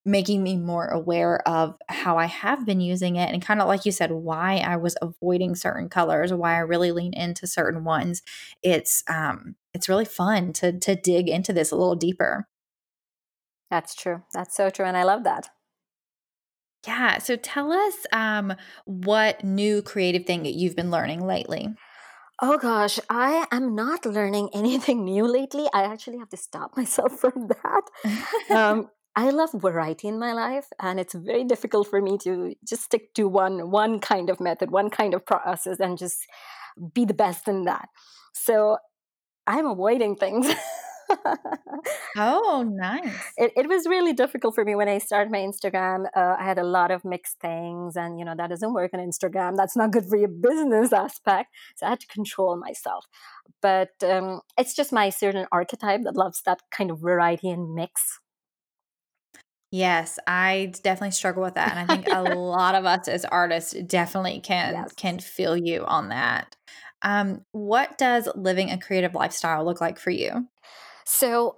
making 0.05 0.43
me 0.43 0.57
more 0.57 0.87
aware 0.87 1.47
of 1.49 1.77
how 1.89 2.19
I 2.19 2.27
have 2.27 2.67
been 2.67 2.81
using 2.81 3.17
it 3.17 3.33
and 3.33 3.43
kind 3.43 3.61
of 3.61 3.69
like 3.69 3.87
you 3.87 3.93
said 3.93 4.13
why 4.13 4.59
I 4.59 4.77
was 4.77 4.97
avoiding 5.01 5.55
certain 5.55 5.89
colors 5.89 6.33
why 6.33 6.55
I 6.55 6.59
really 6.59 6.93
lean 6.93 7.15
into 7.15 7.47
certain 7.47 7.85
ones. 7.85 8.23
It's 8.63 9.03
um 9.09 9.57
it's 9.73 9.89
really 9.89 10.05
fun 10.05 10.53
to 10.55 10.79
to 10.79 10.95
dig 10.95 11.29
into 11.29 11.53
this 11.53 11.71
a 11.71 11.77
little 11.77 11.97
deeper. 11.97 12.49
That's 13.71 13.95
true. 13.95 14.23
That's 14.33 14.55
so 14.55 14.71
true 14.71 14.85
and 14.85 14.97
I 14.97 15.05
love 15.05 15.25
that. 15.25 15.49
Yeah 16.87 17.19
so 17.19 17.37
tell 17.37 17.73
us 17.73 17.95
um 18.13 18.55
what 18.85 19.43
new 19.43 19.81
creative 19.81 20.27
thing 20.27 20.43
that 20.43 20.55
you've 20.55 20.77
been 20.77 20.91
learning 20.91 21.27
lately. 21.27 21.75
Oh 22.43 22.59
gosh, 22.59 22.99
I 23.09 23.47
am 23.53 23.75
not 23.75 24.05
learning 24.05 24.51
anything 24.55 25.05
new 25.05 25.27
lately. 25.27 25.67
I 25.73 25.85
actually 25.85 26.19
have 26.19 26.31
to 26.31 26.37
stop 26.37 26.77
myself 26.77 27.19
from 27.19 27.49
that. 27.49 27.83
Um, 28.51 28.91
I 29.17 29.31
love 29.31 29.51
variety 29.55 30.09
in 30.09 30.19
my 30.19 30.33
life, 30.33 30.67
and 30.81 30.99
it's 30.99 31.15
very 31.15 31.45
difficult 31.45 31.89
for 31.89 32.03
me 32.03 32.19
to 32.19 32.55
just 32.67 32.83
stick 32.83 33.15
to 33.15 33.29
one 33.29 33.71
one 33.71 34.01
kind 34.01 34.29
of 34.29 34.41
method, 34.41 34.71
one 34.71 34.91
kind 34.91 35.15
of 35.15 35.25
process, 35.25 35.79
and 35.79 35.97
just 35.97 36.27
be 36.93 37.05
the 37.05 37.15
best 37.15 37.47
in 37.47 37.65
that. 37.65 37.89
So 38.33 38.79
I'm 39.47 39.67
avoiding 39.67 40.17
things. 40.17 40.53
oh, 42.17 42.65
nice. 42.67 43.33
It, 43.37 43.53
it, 43.57 43.69
was 43.69 43.87
really 43.87 44.13
difficult 44.13 44.55
for 44.55 44.65
me 44.65 44.75
when 44.75 44.89
I 44.89 44.99
started 44.99 45.31
my 45.31 45.39
Instagram. 45.39 46.07
Uh, 46.17 46.37
I 46.39 46.45
had 46.45 46.59
a 46.59 46.65
lot 46.65 46.91
of 46.91 47.05
mixed 47.05 47.39
things, 47.41 47.97
and 47.97 48.19
you 48.19 48.25
know 48.25 48.35
that 48.37 48.51
doesn't 48.51 48.73
work 48.73 48.93
on 48.95 49.01
Instagram. 49.01 49.57
That's 49.57 49.77
not 49.77 49.93
good 49.93 50.07
for 50.07 50.17
your 50.17 50.29
business 50.29 50.93
aspect. 51.05 51.55
So 51.77 51.87
I 51.87 51.91
had 51.91 52.01
to 52.01 52.07
control 52.07 52.57
myself. 52.57 53.07
But 53.63 53.93
um, 54.03 54.41
it's 54.59 54.75
just 54.75 54.93
my 54.93 55.11
certain 55.11 55.47
archetype 55.53 56.03
that 56.03 56.17
loves 56.17 56.43
that 56.47 56.63
kind 56.71 56.91
of 56.91 57.01
variety 57.01 57.51
and 57.51 57.75
mix. 57.75 58.19
Yes, 59.75 60.21
I 60.25 60.71
definitely 60.85 61.11
struggle 61.11 61.43
with 61.43 61.55
that, 61.55 61.77
and 61.77 61.81
I 61.81 61.97
think 61.97 62.07
a 62.09 62.23
lot 62.37 62.77
of 62.77 62.85
us 62.85 63.09
as 63.09 63.25
artists 63.25 63.73
definitely 63.73 64.39
can 64.39 64.75
yes. 64.75 64.93
can 64.95 65.19
feel 65.19 65.57
you 65.57 65.85
on 65.85 66.11
that. 66.11 66.55
Um, 67.03 67.45
what 67.51 67.99
does 67.99 68.29
living 68.37 68.71
a 68.71 68.79
creative 68.79 69.17
lifestyle 69.17 69.65
look 69.65 69.81
like 69.81 69.99
for 69.99 70.11
you? 70.11 70.47
So, 71.05 71.57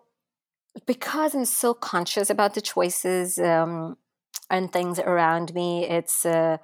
because 0.87 1.35
I'm 1.35 1.45
so 1.45 1.75
conscious 1.75 2.31
about 2.31 2.55
the 2.55 2.63
choices 2.63 3.39
um, 3.39 3.99
and 4.49 4.73
things 4.73 4.99
around 4.99 5.53
me, 5.53 5.87
it's 5.87 6.25
uh, 6.25 6.57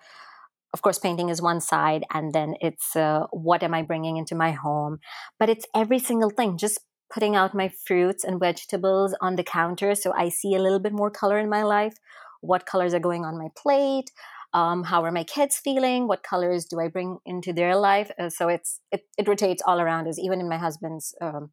of 0.72 0.80
course 0.80 0.98
painting 0.98 1.28
is 1.28 1.42
one 1.42 1.60
side, 1.60 2.04
and 2.14 2.32
then 2.32 2.54
it's 2.62 2.96
uh, 2.96 3.26
what 3.30 3.62
am 3.62 3.74
I 3.74 3.82
bringing 3.82 4.16
into 4.16 4.34
my 4.34 4.52
home, 4.52 5.00
but 5.38 5.50
it's 5.50 5.66
every 5.74 5.98
single 5.98 6.30
thing. 6.30 6.56
Just 6.56 6.80
putting 7.12 7.36
out 7.36 7.54
my 7.54 7.68
fruits 7.68 8.24
and 8.24 8.40
vegetables 8.40 9.14
on 9.20 9.36
the 9.36 9.44
counter 9.44 9.94
so 9.94 10.12
I 10.12 10.30
see 10.30 10.54
a 10.54 10.58
little 10.58 10.78
bit 10.78 10.92
more 10.92 11.10
color 11.10 11.38
in 11.38 11.48
my 11.48 11.62
life. 11.62 11.94
What 12.40 12.66
colors 12.66 12.94
are 12.94 13.00
going 13.00 13.24
on 13.24 13.38
my 13.38 13.48
plate? 13.56 14.10
Um, 14.54 14.84
how 14.84 15.04
are 15.04 15.12
my 15.12 15.24
kids 15.24 15.56
feeling? 15.56 16.08
What 16.08 16.22
colors 16.22 16.66
do 16.66 16.80
I 16.80 16.88
bring 16.88 17.18
into 17.24 17.52
their 17.52 17.76
life? 17.76 18.10
Uh, 18.18 18.28
so 18.28 18.48
it's 18.48 18.80
it, 18.90 19.02
it 19.16 19.28
rotates 19.28 19.62
all 19.64 19.80
around 19.80 20.08
us, 20.08 20.18
even 20.18 20.40
in 20.40 20.48
my 20.48 20.58
husband's 20.58 21.14
um, 21.22 21.50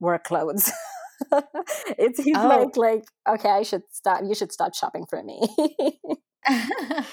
work 0.00 0.24
clothes. 0.24 0.70
it's 1.98 2.22
he's 2.22 2.36
oh. 2.36 2.48
like 2.48 2.76
like 2.76 3.04
okay, 3.26 3.48
I 3.48 3.62
should 3.62 3.84
stop. 3.90 4.22
You 4.26 4.34
should 4.34 4.52
stop 4.52 4.74
shopping 4.74 5.06
for 5.08 5.22
me. 5.22 5.40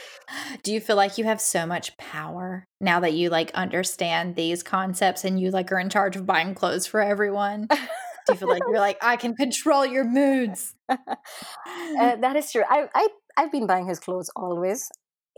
Do 0.64 0.74
you 0.74 0.80
feel 0.80 0.96
like 0.96 1.18
you 1.18 1.26
have 1.26 1.42
so 1.42 1.66
much 1.66 1.96
power 1.98 2.68
now 2.80 3.00
that 3.00 3.14
you 3.14 3.30
like 3.30 3.52
understand 3.54 4.36
these 4.36 4.64
concepts 4.64 5.24
and 5.24 5.40
you 5.40 5.52
like 5.52 5.72
are 5.72 5.80
in 5.80 5.90
charge 5.90 6.16
of 6.16 6.26
buying 6.26 6.56
clothes 6.56 6.88
for 6.88 7.02
everyone? 7.02 7.68
Do 7.68 8.34
you 8.34 8.36
feel 8.36 8.50
like 8.50 8.64
you're 8.68 8.80
like 8.80 8.98
I 9.02 9.16
can 9.16 9.36
control 9.36 9.86
your 9.86 10.04
moods? 10.04 10.76
uh, 10.90 10.98
that 11.98 12.36
is 12.36 12.52
true. 12.52 12.64
I, 12.70 12.88
I 12.94 13.08
I've 13.38 13.52
been 13.52 13.68
buying 13.68 13.88
his 13.88 14.00
clothes 14.00 14.30
always. 14.36 14.90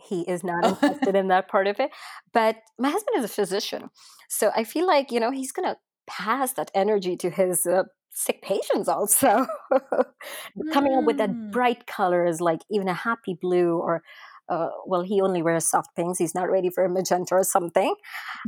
He 0.08 0.22
is 0.22 0.44
not 0.44 0.66
interested 0.84 1.16
in 1.16 1.28
that 1.30 1.48
part 1.48 1.68
of 1.68 1.80
it. 1.80 1.92
But 2.34 2.58
my 2.78 2.90
husband 2.90 3.18
is 3.18 3.26
a 3.26 3.34
physician, 3.34 3.90
so 4.30 4.52
I 4.56 4.64
feel 4.64 4.86
like 4.86 5.12
you 5.12 5.20
know 5.20 5.32
he's 5.32 5.52
gonna 5.52 5.78
pass 6.08 6.54
that 6.54 6.72
energy 6.76 7.16
to 7.16 7.30
his 7.30 7.66
uh, 7.66 7.84
sick 8.14 8.42
patients 8.42 8.88
also 8.88 9.48
coming 10.74 10.96
up 10.96 11.04
with 11.04 11.18
that 11.18 11.32
mm. 11.32 11.52
bright 11.52 11.88
colors 11.88 12.40
like 12.40 12.62
even 12.70 12.88
a 12.88 12.94
happy 12.94 13.36
blue 13.40 13.80
or 13.80 14.04
uh, 14.50 14.70
well 14.86 15.02
he 15.02 15.22
only 15.22 15.42
wears 15.42 15.70
soft 15.70 15.96
pinks 15.96 16.20
he's 16.20 16.36
not 16.36 16.50
ready 16.50 16.70
for 16.70 16.84
a 16.84 16.90
magenta 16.90 17.36
or 17.36 17.44
something 17.44 17.96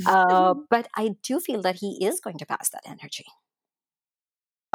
uh, 0.06 0.54
but 0.70 0.88
i 0.96 1.12
do 1.24 1.40
feel 1.40 1.62
that 1.62 1.76
he 1.76 2.04
is 2.06 2.20
going 2.20 2.38
to 2.38 2.46
pass 2.46 2.70
that 2.70 2.84
energy 2.86 3.26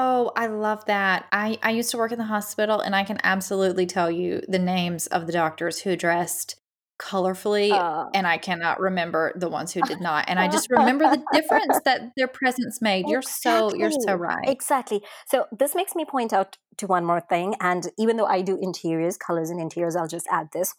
Oh, 0.02 0.32
I 0.34 0.46
love 0.46 0.86
that. 0.86 1.26
I, 1.30 1.58
I 1.62 1.72
used 1.72 1.90
to 1.90 1.98
work 1.98 2.10
in 2.10 2.16
the 2.16 2.24
hospital, 2.24 2.80
and 2.80 2.96
I 2.96 3.04
can 3.04 3.18
absolutely 3.22 3.84
tell 3.84 4.10
you 4.10 4.40
the 4.48 4.58
names 4.58 5.06
of 5.08 5.26
the 5.26 5.32
doctors 5.32 5.80
who 5.80 5.94
dressed 5.94 6.59
colorfully 7.00 7.72
uh, 7.72 8.06
and 8.14 8.26
I 8.26 8.38
cannot 8.38 8.78
remember 8.78 9.32
the 9.34 9.48
ones 9.48 9.72
who 9.72 9.80
did 9.82 10.00
not. 10.00 10.26
And 10.28 10.38
I 10.38 10.48
just 10.48 10.68
remember 10.70 11.04
the 11.04 11.22
difference 11.32 11.80
that 11.84 12.12
their 12.16 12.28
presence 12.28 12.80
made. 12.82 13.08
You're 13.08 13.22
so 13.22 13.74
you're 13.74 13.90
so 13.90 14.14
right. 14.14 14.48
Exactly. 14.48 15.02
So 15.26 15.46
this 15.50 15.74
makes 15.74 15.94
me 15.94 16.04
point 16.04 16.32
out 16.32 16.58
to 16.76 16.86
one 16.86 17.04
more 17.04 17.20
thing 17.20 17.54
and 17.60 17.88
even 17.98 18.16
though 18.16 18.26
I 18.26 18.42
do 18.42 18.58
interiors, 18.60 19.16
colors 19.16 19.50
and 19.50 19.60
interiors, 19.60 19.96
I'll 19.96 20.08
just 20.08 20.26
add 20.30 20.48
this. 20.52 20.74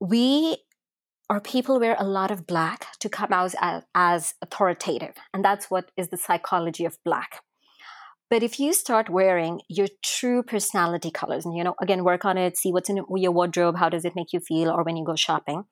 We 0.00 0.58
or 1.28 1.40
people 1.40 1.78
wear 1.78 1.96
a 1.98 2.04
lot 2.04 2.30
of 2.30 2.46
black 2.46 2.86
to 2.98 3.08
come 3.08 3.32
out 3.32 3.54
as, 3.60 3.84
as 3.94 4.34
authoritative. 4.42 5.14
And 5.32 5.44
that's 5.44 5.70
what 5.70 5.90
is 5.96 6.08
the 6.08 6.16
psychology 6.16 6.84
of 6.84 6.98
black 7.04 7.42
but 8.30 8.42
if 8.42 8.60
you 8.60 8.72
start 8.72 9.10
wearing 9.10 9.60
your 9.68 9.88
true 10.04 10.42
personality 10.42 11.10
colors, 11.10 11.44
and 11.44 11.56
you 11.56 11.64
know, 11.64 11.74
again, 11.82 12.04
work 12.04 12.24
on 12.24 12.38
it, 12.38 12.56
see 12.56 12.72
what's 12.72 12.88
in 12.88 13.04
your 13.16 13.32
wardrobe, 13.32 13.76
how 13.76 13.88
does 13.88 14.04
it 14.04 14.14
make 14.16 14.32
you 14.32 14.40
feel, 14.40 14.70
or 14.70 14.84
when 14.84 14.96
you 14.96 15.04
go 15.04 15.16
shopping, 15.16 15.64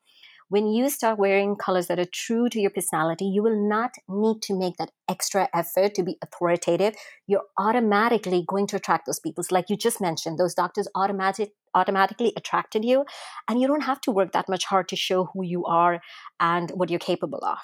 when 0.51 0.67
you 0.67 0.89
start 0.89 1.19
wearing 1.19 1.57
colors 1.57 1.89
that 1.89 1.99
are 1.99 2.07
true 2.13 2.49
to 2.49 2.59
your 2.59 2.71
personality, 2.71 3.27
you 3.27 3.43
will 3.43 3.69
not 3.69 3.91
need 4.09 4.41
to 4.43 4.59
make 4.59 4.79
that 4.79 4.91
extra 5.09 5.47
effort 5.53 5.95
to 5.95 6.03
be 6.03 6.17
authoritative. 6.23 6.95
You're 7.27 7.45
automatically 7.59 8.45
going 8.49 8.67
to 8.69 8.77
attract 8.77 9.05
those 9.05 9.21
people. 9.21 9.45
So 9.45 9.55
like 9.55 9.69
you 9.69 9.77
just 9.77 10.01
mentioned, 10.01 10.39
those 10.39 10.55
doctors 10.55 10.89
automatic, 10.95 11.53
automatically 11.75 12.33
attracted 12.35 12.83
you, 12.85 13.05
and 13.47 13.61
you 13.61 13.69
don't 13.69 13.83
have 13.83 14.01
to 14.03 14.11
work 14.11 14.33
that 14.33 14.49
much 14.49 14.65
hard 14.65 14.89
to 14.89 14.97
show 14.97 15.29
who 15.35 15.45
you 15.45 15.67
are 15.67 16.01
and 16.41 16.71
what 16.71 16.89
you're 16.89 16.99
capable 16.99 17.45
of. 17.45 17.59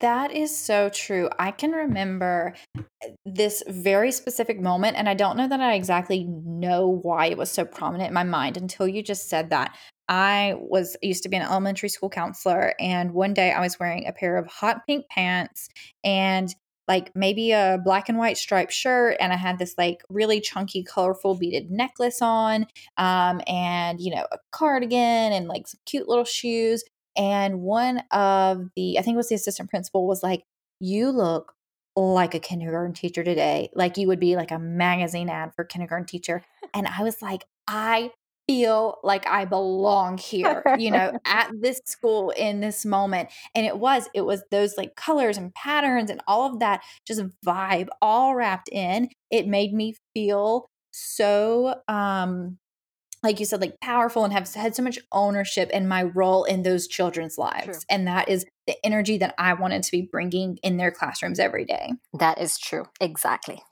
That 0.00 0.30
is 0.30 0.56
so 0.56 0.88
true. 0.90 1.28
I 1.38 1.50
can 1.50 1.72
remember 1.72 2.54
eh, 2.76 3.08
this 3.26 3.64
very 3.66 4.12
specific 4.12 4.60
moment, 4.60 4.96
and 4.96 5.08
I 5.08 5.14
don't 5.14 5.36
know 5.36 5.48
that 5.48 5.60
I 5.60 5.74
exactly 5.74 6.24
know 6.24 7.00
why 7.02 7.26
it 7.26 7.36
was 7.38 7.50
so 7.50 7.64
prominent 7.64 8.08
in 8.08 8.14
my 8.14 8.22
mind 8.22 8.56
until 8.56 8.86
you 8.86 9.02
just 9.02 9.28
said 9.28 9.50
that. 9.50 9.76
I 10.08 10.54
was 10.58 10.96
used 11.02 11.22
to 11.24 11.28
be 11.28 11.36
an 11.36 11.42
elementary 11.42 11.88
school 11.88 12.10
counselor, 12.10 12.74
and 12.78 13.12
one 13.12 13.34
day 13.34 13.50
I 13.52 13.60
was 13.60 13.78
wearing 13.80 14.06
a 14.06 14.12
pair 14.12 14.36
of 14.36 14.46
hot 14.46 14.86
pink 14.86 15.06
pants 15.10 15.68
and 16.04 16.54
like 16.88 17.12
maybe 17.14 17.52
a 17.52 17.78
black 17.82 18.08
and 18.08 18.18
white 18.18 18.36
striped 18.36 18.72
shirt, 18.72 19.16
and 19.20 19.32
I 19.32 19.36
had 19.36 19.58
this 19.58 19.74
like 19.78 20.02
really 20.08 20.40
chunky, 20.40 20.82
colorful 20.84 21.34
beaded 21.36 21.70
necklace 21.70 22.20
on, 22.22 22.66
um, 22.98 23.40
and 23.48 24.00
you 24.00 24.14
know, 24.14 24.26
a 24.30 24.38
cardigan 24.52 25.32
and 25.32 25.48
like 25.48 25.66
some 25.66 25.80
cute 25.86 26.08
little 26.08 26.24
shoes. 26.24 26.84
And 27.16 27.60
one 27.60 28.02
of 28.10 28.68
the, 28.76 28.98
I 28.98 29.02
think 29.02 29.14
it 29.14 29.18
was 29.18 29.28
the 29.28 29.34
assistant 29.34 29.70
principal, 29.70 30.06
was 30.06 30.22
like, 30.22 30.44
You 30.80 31.10
look 31.10 31.54
like 31.96 32.34
a 32.34 32.40
kindergarten 32.40 32.94
teacher 32.94 33.22
today. 33.22 33.70
Like 33.74 33.96
you 33.96 34.08
would 34.08 34.20
be 34.20 34.36
like 34.36 34.50
a 34.50 34.58
magazine 34.58 35.28
ad 35.28 35.52
for 35.54 35.64
kindergarten 35.64 36.06
teacher. 36.06 36.42
And 36.74 36.86
I 36.86 37.02
was 37.02 37.20
like, 37.20 37.44
I 37.68 38.10
feel 38.48 38.98
like 39.02 39.26
I 39.26 39.44
belong 39.44 40.18
here, 40.18 40.64
you 40.78 40.90
know, 40.90 41.12
at 41.24 41.50
this 41.60 41.80
school 41.84 42.30
in 42.30 42.60
this 42.60 42.84
moment. 42.84 43.28
And 43.54 43.66
it 43.66 43.78
was, 43.78 44.08
it 44.14 44.22
was 44.22 44.42
those 44.50 44.76
like 44.76 44.96
colors 44.96 45.36
and 45.36 45.54
patterns 45.54 46.10
and 46.10 46.20
all 46.26 46.50
of 46.50 46.60
that 46.60 46.82
just 47.06 47.22
vibe 47.46 47.88
all 48.00 48.34
wrapped 48.34 48.68
in. 48.70 49.10
It 49.30 49.46
made 49.46 49.72
me 49.72 49.94
feel 50.14 50.68
so 50.94 51.80
um 51.88 52.58
like 53.22 53.38
you 53.38 53.46
said, 53.46 53.60
like 53.60 53.80
powerful 53.80 54.24
and 54.24 54.32
have 54.32 54.52
had 54.54 54.74
so 54.74 54.82
much 54.82 54.98
ownership 55.12 55.70
in 55.70 55.86
my 55.86 56.02
role 56.02 56.44
in 56.44 56.62
those 56.62 56.88
children's 56.88 57.38
lives. 57.38 57.64
True. 57.64 57.78
And 57.88 58.06
that 58.06 58.28
is 58.28 58.44
the 58.66 58.74
energy 58.84 59.18
that 59.18 59.34
I 59.38 59.54
wanted 59.54 59.82
to 59.84 59.90
be 59.92 60.02
bringing 60.02 60.58
in 60.62 60.76
their 60.76 60.90
classrooms 60.90 61.38
every 61.38 61.64
day. 61.64 61.92
That 62.18 62.40
is 62.40 62.58
true. 62.58 62.86
Exactly. 63.00 63.62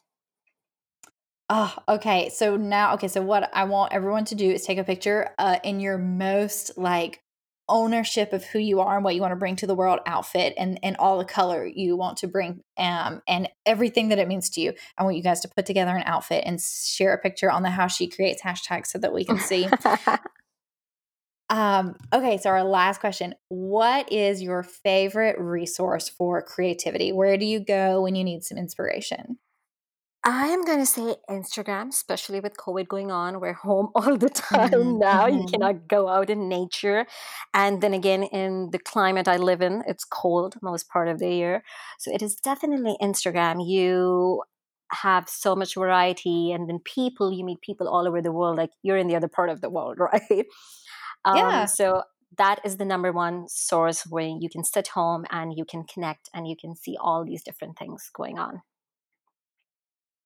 Oh, 1.49 1.75
okay. 1.89 2.29
So 2.29 2.57
now, 2.57 2.95
okay. 2.95 3.09
So 3.09 3.23
what 3.23 3.51
I 3.53 3.65
want 3.65 3.93
everyone 3.93 4.25
to 4.27 4.37
do 4.37 4.49
is 4.49 4.65
take 4.65 4.79
a 4.79 4.85
picture 4.85 5.31
uh, 5.37 5.59
in 5.65 5.81
your 5.81 5.99
most 5.99 6.79
like 6.79 7.23
ownership 7.71 8.33
of 8.33 8.45
who 8.45 8.59
you 8.59 8.81
are 8.81 8.97
and 8.97 9.05
what 9.05 9.15
you 9.15 9.21
want 9.21 9.33
to 9.33 9.37
bring 9.37 9.57
to 9.57 9.67
the 9.67 9.75
world 9.75 10.01
outfit 10.05 10.53
and 10.59 10.79
and 10.83 10.97
all 10.99 11.19
the 11.19 11.25
color 11.25 11.65
you 11.67 11.97
want 11.97 12.19
to 12.19 12.29
bring 12.29 12.63
um 12.77 13.23
and 13.27 13.49
everything 13.65 14.11
that 14.11 14.19
it 14.19 14.29
means 14.29 14.51
to 14.51 14.61
you. 14.61 14.75
I 14.99 15.05
want 15.05 15.17
you 15.17 15.23
guys 15.23 15.41
to 15.41 15.49
put 15.49 15.67
together 15.67 15.97
an 15.97 16.03
outfit 16.05 16.45
and 16.45 16.61
share 16.61 17.15
a 17.15 17.19
picture 17.19 17.51
on 17.51 17.63
the 17.63 17.71
how 17.71 17.87
she 17.87 18.09
creates 18.09 18.43
hashtag 18.43 18.87
so 18.87 18.99
that 18.99 19.13
we 19.13 19.25
can 19.25 19.39
see. 19.39 19.69
Um 21.49 21.97
okay 22.13 22.37
so 22.37 22.49
our 22.51 22.63
last 22.63 23.01
question 23.01 23.35
what 23.49 24.13
is 24.13 24.41
your 24.41 24.63
favorite 24.63 25.37
resource 25.37 26.09
for 26.09 26.41
creativity? 26.43 27.11
Where 27.11 27.37
do 27.37 27.45
you 27.45 27.59
go 27.59 28.03
when 28.03 28.15
you 28.15 28.23
need 28.23 28.45
some 28.45 28.57
inspiration 28.57 29.37
I 30.23 30.49
am 30.49 30.65
going 30.65 30.81
to 30.81 30.87
say 30.87 31.17
Instagram, 31.31 31.89
especially 31.89 32.41
with 32.41 32.57
COVID 32.57 32.89
going 32.89 33.11
on. 33.11 33.41
We're 33.41 33.55
home 33.55 33.89
all 33.95 34.17
the 34.19 34.29
time 34.29 34.71
mm-hmm. 34.71 34.99
now. 34.99 35.27
You 35.27 35.39
mm-hmm. 35.39 35.49
cannot 35.49 35.89
go 35.89 36.09
out 36.09 36.29
in 36.29 36.49
nature. 36.49 37.07
And 37.55 37.81
then 37.81 37.95
again, 37.95 38.25
in 38.25 38.71
the 38.71 38.79
climate 38.79 39.29
I 39.29 39.37
live 39.37 39.63
in, 39.63 39.83
it's 39.87 40.05
cold 40.05 40.57
most 40.63 40.89
part 40.91 41.09
of 41.09 41.19
the 41.19 41.31
year. 41.31 41.63
So 41.99 42.13
it 42.13 42.23
is 42.23 42.37
definitely 42.37 42.97
Instagram. 43.01 43.67
You 43.67 44.43
have 44.93 45.29
so 45.29 45.55
much 45.55 45.75
variety, 45.75 46.53
and 46.53 46.69
then 46.69 46.81
people, 46.81 47.33
you 47.33 47.45
meet 47.45 47.61
people 47.61 47.89
all 47.89 48.09
over 48.09 48.21
the 48.21 48.33
world. 48.33 48.57
Like 48.57 48.71
you're 48.83 48.99
in 48.99 49.07
the 49.07 49.17
other 49.17 49.29
part 49.29 49.49
of 49.49 49.61
the 49.61 49.71
world, 49.71 49.99
right? 50.01 50.47
Um, 51.25 51.37
yeah. 51.37 51.65
So 51.65 52.03
that 52.37 52.61
is 52.65 52.77
the 52.77 52.85
number 52.85 53.11
one 53.13 53.49
source 53.49 54.05
where 54.07 54.29
you 54.29 54.49
can 54.51 54.65
sit 54.65 54.89
home 54.89 55.25
and 55.31 55.57
you 55.57 55.65
can 55.65 55.85
connect 55.85 56.29
and 56.35 56.47
you 56.47 56.57
can 56.61 56.77
see 56.77 56.97
all 57.01 57.25
these 57.25 57.43
different 57.43 57.79
things 57.79 58.11
going 58.15 58.39
on. 58.39 58.63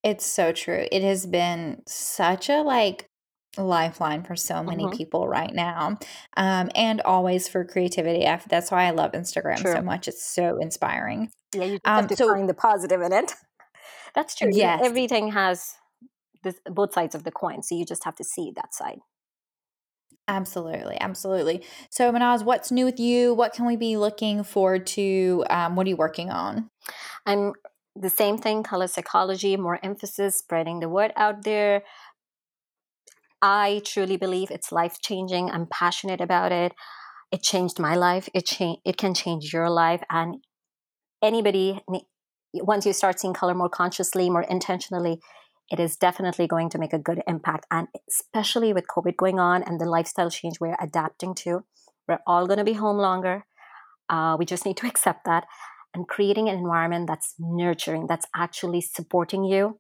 It's 0.05 0.27
so 0.27 0.53
true. 0.53 0.87
It 0.93 1.03
has 1.03 1.27
been 1.27 1.83
such 1.87 2.49
a 2.49 2.63
like 2.63 3.09
lifeline 3.57 4.23
for 4.23 4.37
so 4.37 4.63
many 4.63 4.85
mm-hmm. 4.85 4.97
people 4.97 5.29
right 5.29 5.55
now 5.55 5.99
um, 6.37 6.71
and 6.75 7.01
always 7.03 7.49
for 7.49 7.65
creativity 7.65 8.27
that's 8.49 8.71
why 8.71 8.85
i 8.85 8.91
love 8.91 9.13
instagram 9.13 9.57
true. 9.57 9.73
so 9.73 9.81
much 9.81 10.09
it's 10.09 10.25
so 10.25 10.59
inspiring 10.61 11.31
yeah 11.55 11.65
you 11.65 11.79
um, 11.85 11.97
have 11.97 12.09
to 12.09 12.17
so, 12.17 12.33
find 12.33 12.49
the 12.49 12.55
positive 12.55 13.01
in 13.01 13.13
it 13.13 13.33
that's 14.15 14.35
true 14.35 14.51
yes. 14.53 14.81
everything 14.83 15.31
has 15.31 15.75
this, 16.43 16.59
both 16.67 16.93
sides 16.93 17.15
of 17.15 17.23
the 17.23 17.31
coin 17.31 17.63
so 17.63 17.77
you 17.77 17.85
just 17.85 18.05
have 18.05 18.17
to 18.17 18.25
see 18.25 18.53
that 18.57 18.75
side 18.75 18.99
Absolutely, 20.27 20.97
absolutely. 21.03 21.63
So, 21.91 22.11
Mehnaz, 22.11 22.45
what's 22.45 22.71
new 22.71 22.87
with 22.87 22.99
you? 22.99 23.35
What 23.35 23.53
can 23.53 23.67
we 23.67 23.77
be 23.77 23.99
looking 23.99 24.43
forward 24.43 24.87
to? 24.87 25.45
Um, 25.51 25.77
what 25.77 25.87
are 25.87 25.91
you 25.91 25.97
working 25.97 26.31
on? 26.31 26.71
I'm 27.27 27.53
the 27.97 28.11
same 28.11 28.39
thing, 28.39 28.63
color 28.63 28.87
psychology, 28.89 29.57
more 29.57 29.79
emphasis, 29.83 30.37
spreading 30.37 30.81
the 30.81 30.89
word 30.89 31.13
out 31.17 31.45
there. 31.45 31.83
I 33.41 33.83
truly 33.85 34.17
believe 34.17 34.51
it's 34.51 34.73
life 34.73 34.99
changing. 35.01 35.51
I'm 35.51 35.67
passionate 35.67 36.21
about 36.21 36.51
it. 36.51 36.73
It 37.31 37.43
changed 37.43 37.79
my 37.79 37.95
life. 37.95 38.29
It 38.35 38.47
cha- 38.47 38.77
it 38.85 38.97
can 38.97 39.15
change 39.15 39.53
your 39.53 39.71
life 39.71 40.03
and 40.11 40.37
anybody 41.23 41.81
once 42.63 42.87
you 42.87 42.93
start 42.93 43.19
seeing 43.19 43.35
color 43.35 43.55
more 43.55 43.69
consciously, 43.69 44.31
more 44.31 44.43
intentionally, 44.43 45.21
it 45.71 45.81
is 45.81 45.97
definitely 45.97 46.47
going 46.47 46.71
to 46.71 46.79
make 46.79 46.93
a 46.93 46.99
good 46.99 47.23
impact. 47.27 47.67
And 47.71 47.89
especially 48.09 48.73
with 48.73 48.87
COVID 48.87 49.17
going 49.17 49.41
on 49.41 49.63
and 49.63 49.81
the 49.81 49.87
lifestyle 49.87 50.31
change 50.31 50.61
we're 50.61 50.77
adapting 50.81 51.35
to, 51.37 51.65
we're 52.07 52.21
all 52.27 52.47
going 52.47 52.59
to 52.59 52.65
be 52.65 52.75
home 52.75 52.99
longer. 52.99 53.45
Uh, 54.09 54.37
we 54.39 54.45
just 54.45 54.67
need 54.67 54.77
to 54.77 54.87
accept 54.93 55.25
that 55.25 55.47
and 55.95 56.09
creating 56.09 56.49
an 56.49 56.57
environment 56.57 57.07
that's 57.07 57.35
nurturing, 57.39 58.07
that's 58.07 58.27
actually 58.35 58.81
supporting 58.81 59.45
you 59.45 59.79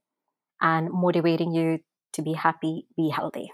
and 0.60 0.90
motivating 0.90 1.52
you 1.52 1.80
to 2.12 2.22
be 2.22 2.32
happy, 2.32 2.86
be 2.96 3.10
healthy. 3.10 3.50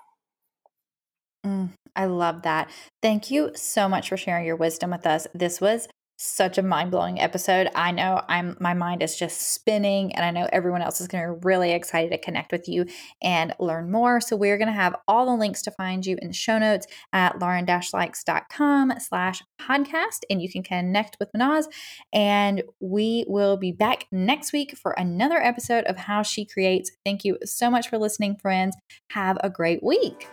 Mm, 1.44 1.70
I 1.96 2.04
love 2.04 2.42
that. 2.42 2.70
Thank 3.02 3.30
you 3.30 3.52
so 3.54 3.88
much 3.88 4.08
for 4.08 4.16
sharing 4.16 4.46
your 4.46 4.56
wisdom 4.56 4.90
with 4.90 5.06
us. 5.06 5.26
This 5.34 5.60
was 5.60 5.88
such 6.22 6.58
a 6.58 6.62
mind-blowing 6.62 7.18
episode. 7.18 7.68
I 7.74 7.92
know 7.92 8.20
I'm 8.28 8.54
my 8.60 8.74
mind 8.74 9.02
is 9.02 9.16
just 9.16 9.54
spinning 9.54 10.14
and 10.14 10.22
I 10.22 10.30
know 10.30 10.48
everyone 10.52 10.82
else 10.82 11.00
is 11.00 11.08
going 11.08 11.26
to 11.26 11.32
be 11.32 11.40
really 11.44 11.72
excited 11.72 12.10
to 12.10 12.18
connect 12.18 12.52
with 12.52 12.68
you 12.68 12.84
and 13.22 13.54
learn 13.58 13.90
more. 13.90 14.20
So 14.20 14.36
we're 14.36 14.58
going 14.58 14.68
to 14.68 14.74
have 14.74 14.94
all 15.08 15.24
the 15.24 15.34
links 15.34 15.62
to 15.62 15.70
find 15.70 16.04
you 16.04 16.18
in 16.20 16.28
the 16.28 16.34
show 16.34 16.58
notes 16.58 16.86
at 17.14 17.38
lauren-likes.com 17.38 18.92
slash 18.98 19.42
podcast 19.58 20.20
and 20.28 20.42
you 20.42 20.52
can 20.52 20.62
connect 20.62 21.16
with 21.18 21.30
Mehnaz 21.34 21.64
and 22.12 22.62
we 22.80 23.24
will 23.26 23.56
be 23.56 23.72
back 23.72 24.06
next 24.12 24.52
week 24.52 24.76
for 24.76 24.92
another 24.92 25.42
episode 25.42 25.84
of 25.84 25.96
How 25.96 26.22
She 26.22 26.44
Creates. 26.44 26.90
Thank 27.02 27.24
you 27.24 27.38
so 27.44 27.70
much 27.70 27.88
for 27.88 27.96
listening, 27.96 28.36
friends. 28.36 28.76
Have 29.08 29.38
a 29.42 29.48
great 29.48 29.82
week. 29.82 30.28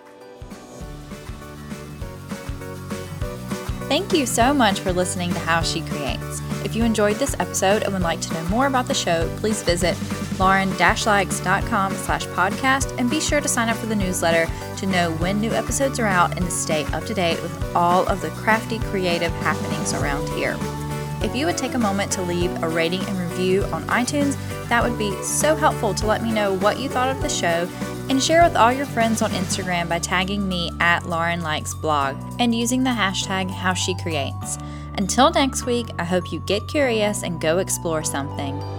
Thank 3.88 4.12
you 4.12 4.26
so 4.26 4.54
much 4.54 4.82
for 4.82 4.92
listening 4.92 5.32
to 5.32 5.40
How 5.40 5.62
She 5.62 5.80
Creates. 5.80 6.42
If 6.66 6.76
you 6.76 6.84
enjoyed 6.84 7.16
this 7.16 7.38
episode 7.40 7.84
and 7.84 7.94
would 7.94 8.02
like 8.02 8.20
to 8.20 8.34
know 8.34 8.44
more 8.50 8.68
about 8.68 8.88
the 8.88 8.94
show, 8.94 9.34
please 9.38 9.64
visit 9.64 9.98
lauren-likes.com 10.38 11.94
slash 11.94 12.26
podcast 12.28 12.94
and 13.00 13.10
be 13.10 13.22
sure 13.22 13.40
to 13.40 13.48
sign 13.48 13.70
up 13.70 13.78
for 13.78 13.86
the 13.86 13.96
newsletter 13.96 14.52
to 14.76 14.86
know 14.88 15.12
when 15.14 15.40
new 15.40 15.52
episodes 15.52 16.00
are 16.00 16.06
out 16.06 16.36
and 16.36 16.44
to 16.44 16.52
stay 16.52 16.84
up 16.88 17.06
to 17.06 17.14
date 17.14 17.42
with 17.42 17.76
all 17.76 18.06
of 18.10 18.20
the 18.20 18.30
crafty 18.32 18.80
creative 18.80 19.32
happenings 19.32 19.94
around 19.94 20.28
here. 20.30 20.58
If 21.22 21.36
you 21.36 21.46
would 21.46 21.58
take 21.58 21.74
a 21.74 21.80
moment 21.80 22.12
to 22.14 22.22
leave 22.22 22.52
a 22.64 22.70
rating 22.70 23.02
and 23.02 23.20
review 23.20 23.64
on 23.66 23.84
iTunes, 23.86 24.38
that 24.70 24.84
would 24.84 24.98
be 24.98 25.12
so 25.24 25.56
helpful 25.56 25.94
to 25.96 26.06
let 26.06 26.22
me 26.22 26.32
know 26.32 26.54
what 26.54 26.80
you 26.80 26.90
thought 26.90 27.16
of 27.16 27.22
the 27.22 27.30
show 27.30 27.68
and 28.10 28.22
share 28.22 28.44
with 28.44 28.56
all 28.56 28.72
your 28.72 28.86
friends 28.86 29.22
on 29.22 29.32
Instagram 29.32 29.90
by 29.90 30.00
tagging 30.00 30.48
me 30.48 30.72
at 30.80 31.08
Lauren 31.08 31.42
Likes 31.42 31.74
Blog 31.74 32.16
and 32.40 32.54
using 32.54 32.84
the 32.84 32.90
hashtag 32.90 33.50
HowSheCreates. 33.50 34.62
Until 34.98 35.30
next 35.32 35.66
week, 35.66 35.88
I 36.00 36.04
hope 36.04 36.32
you 36.32 36.40
get 36.42 36.68
curious 36.68 37.24
and 37.24 37.42
go 37.42 37.58
explore 37.58 38.04
something. 38.04 38.77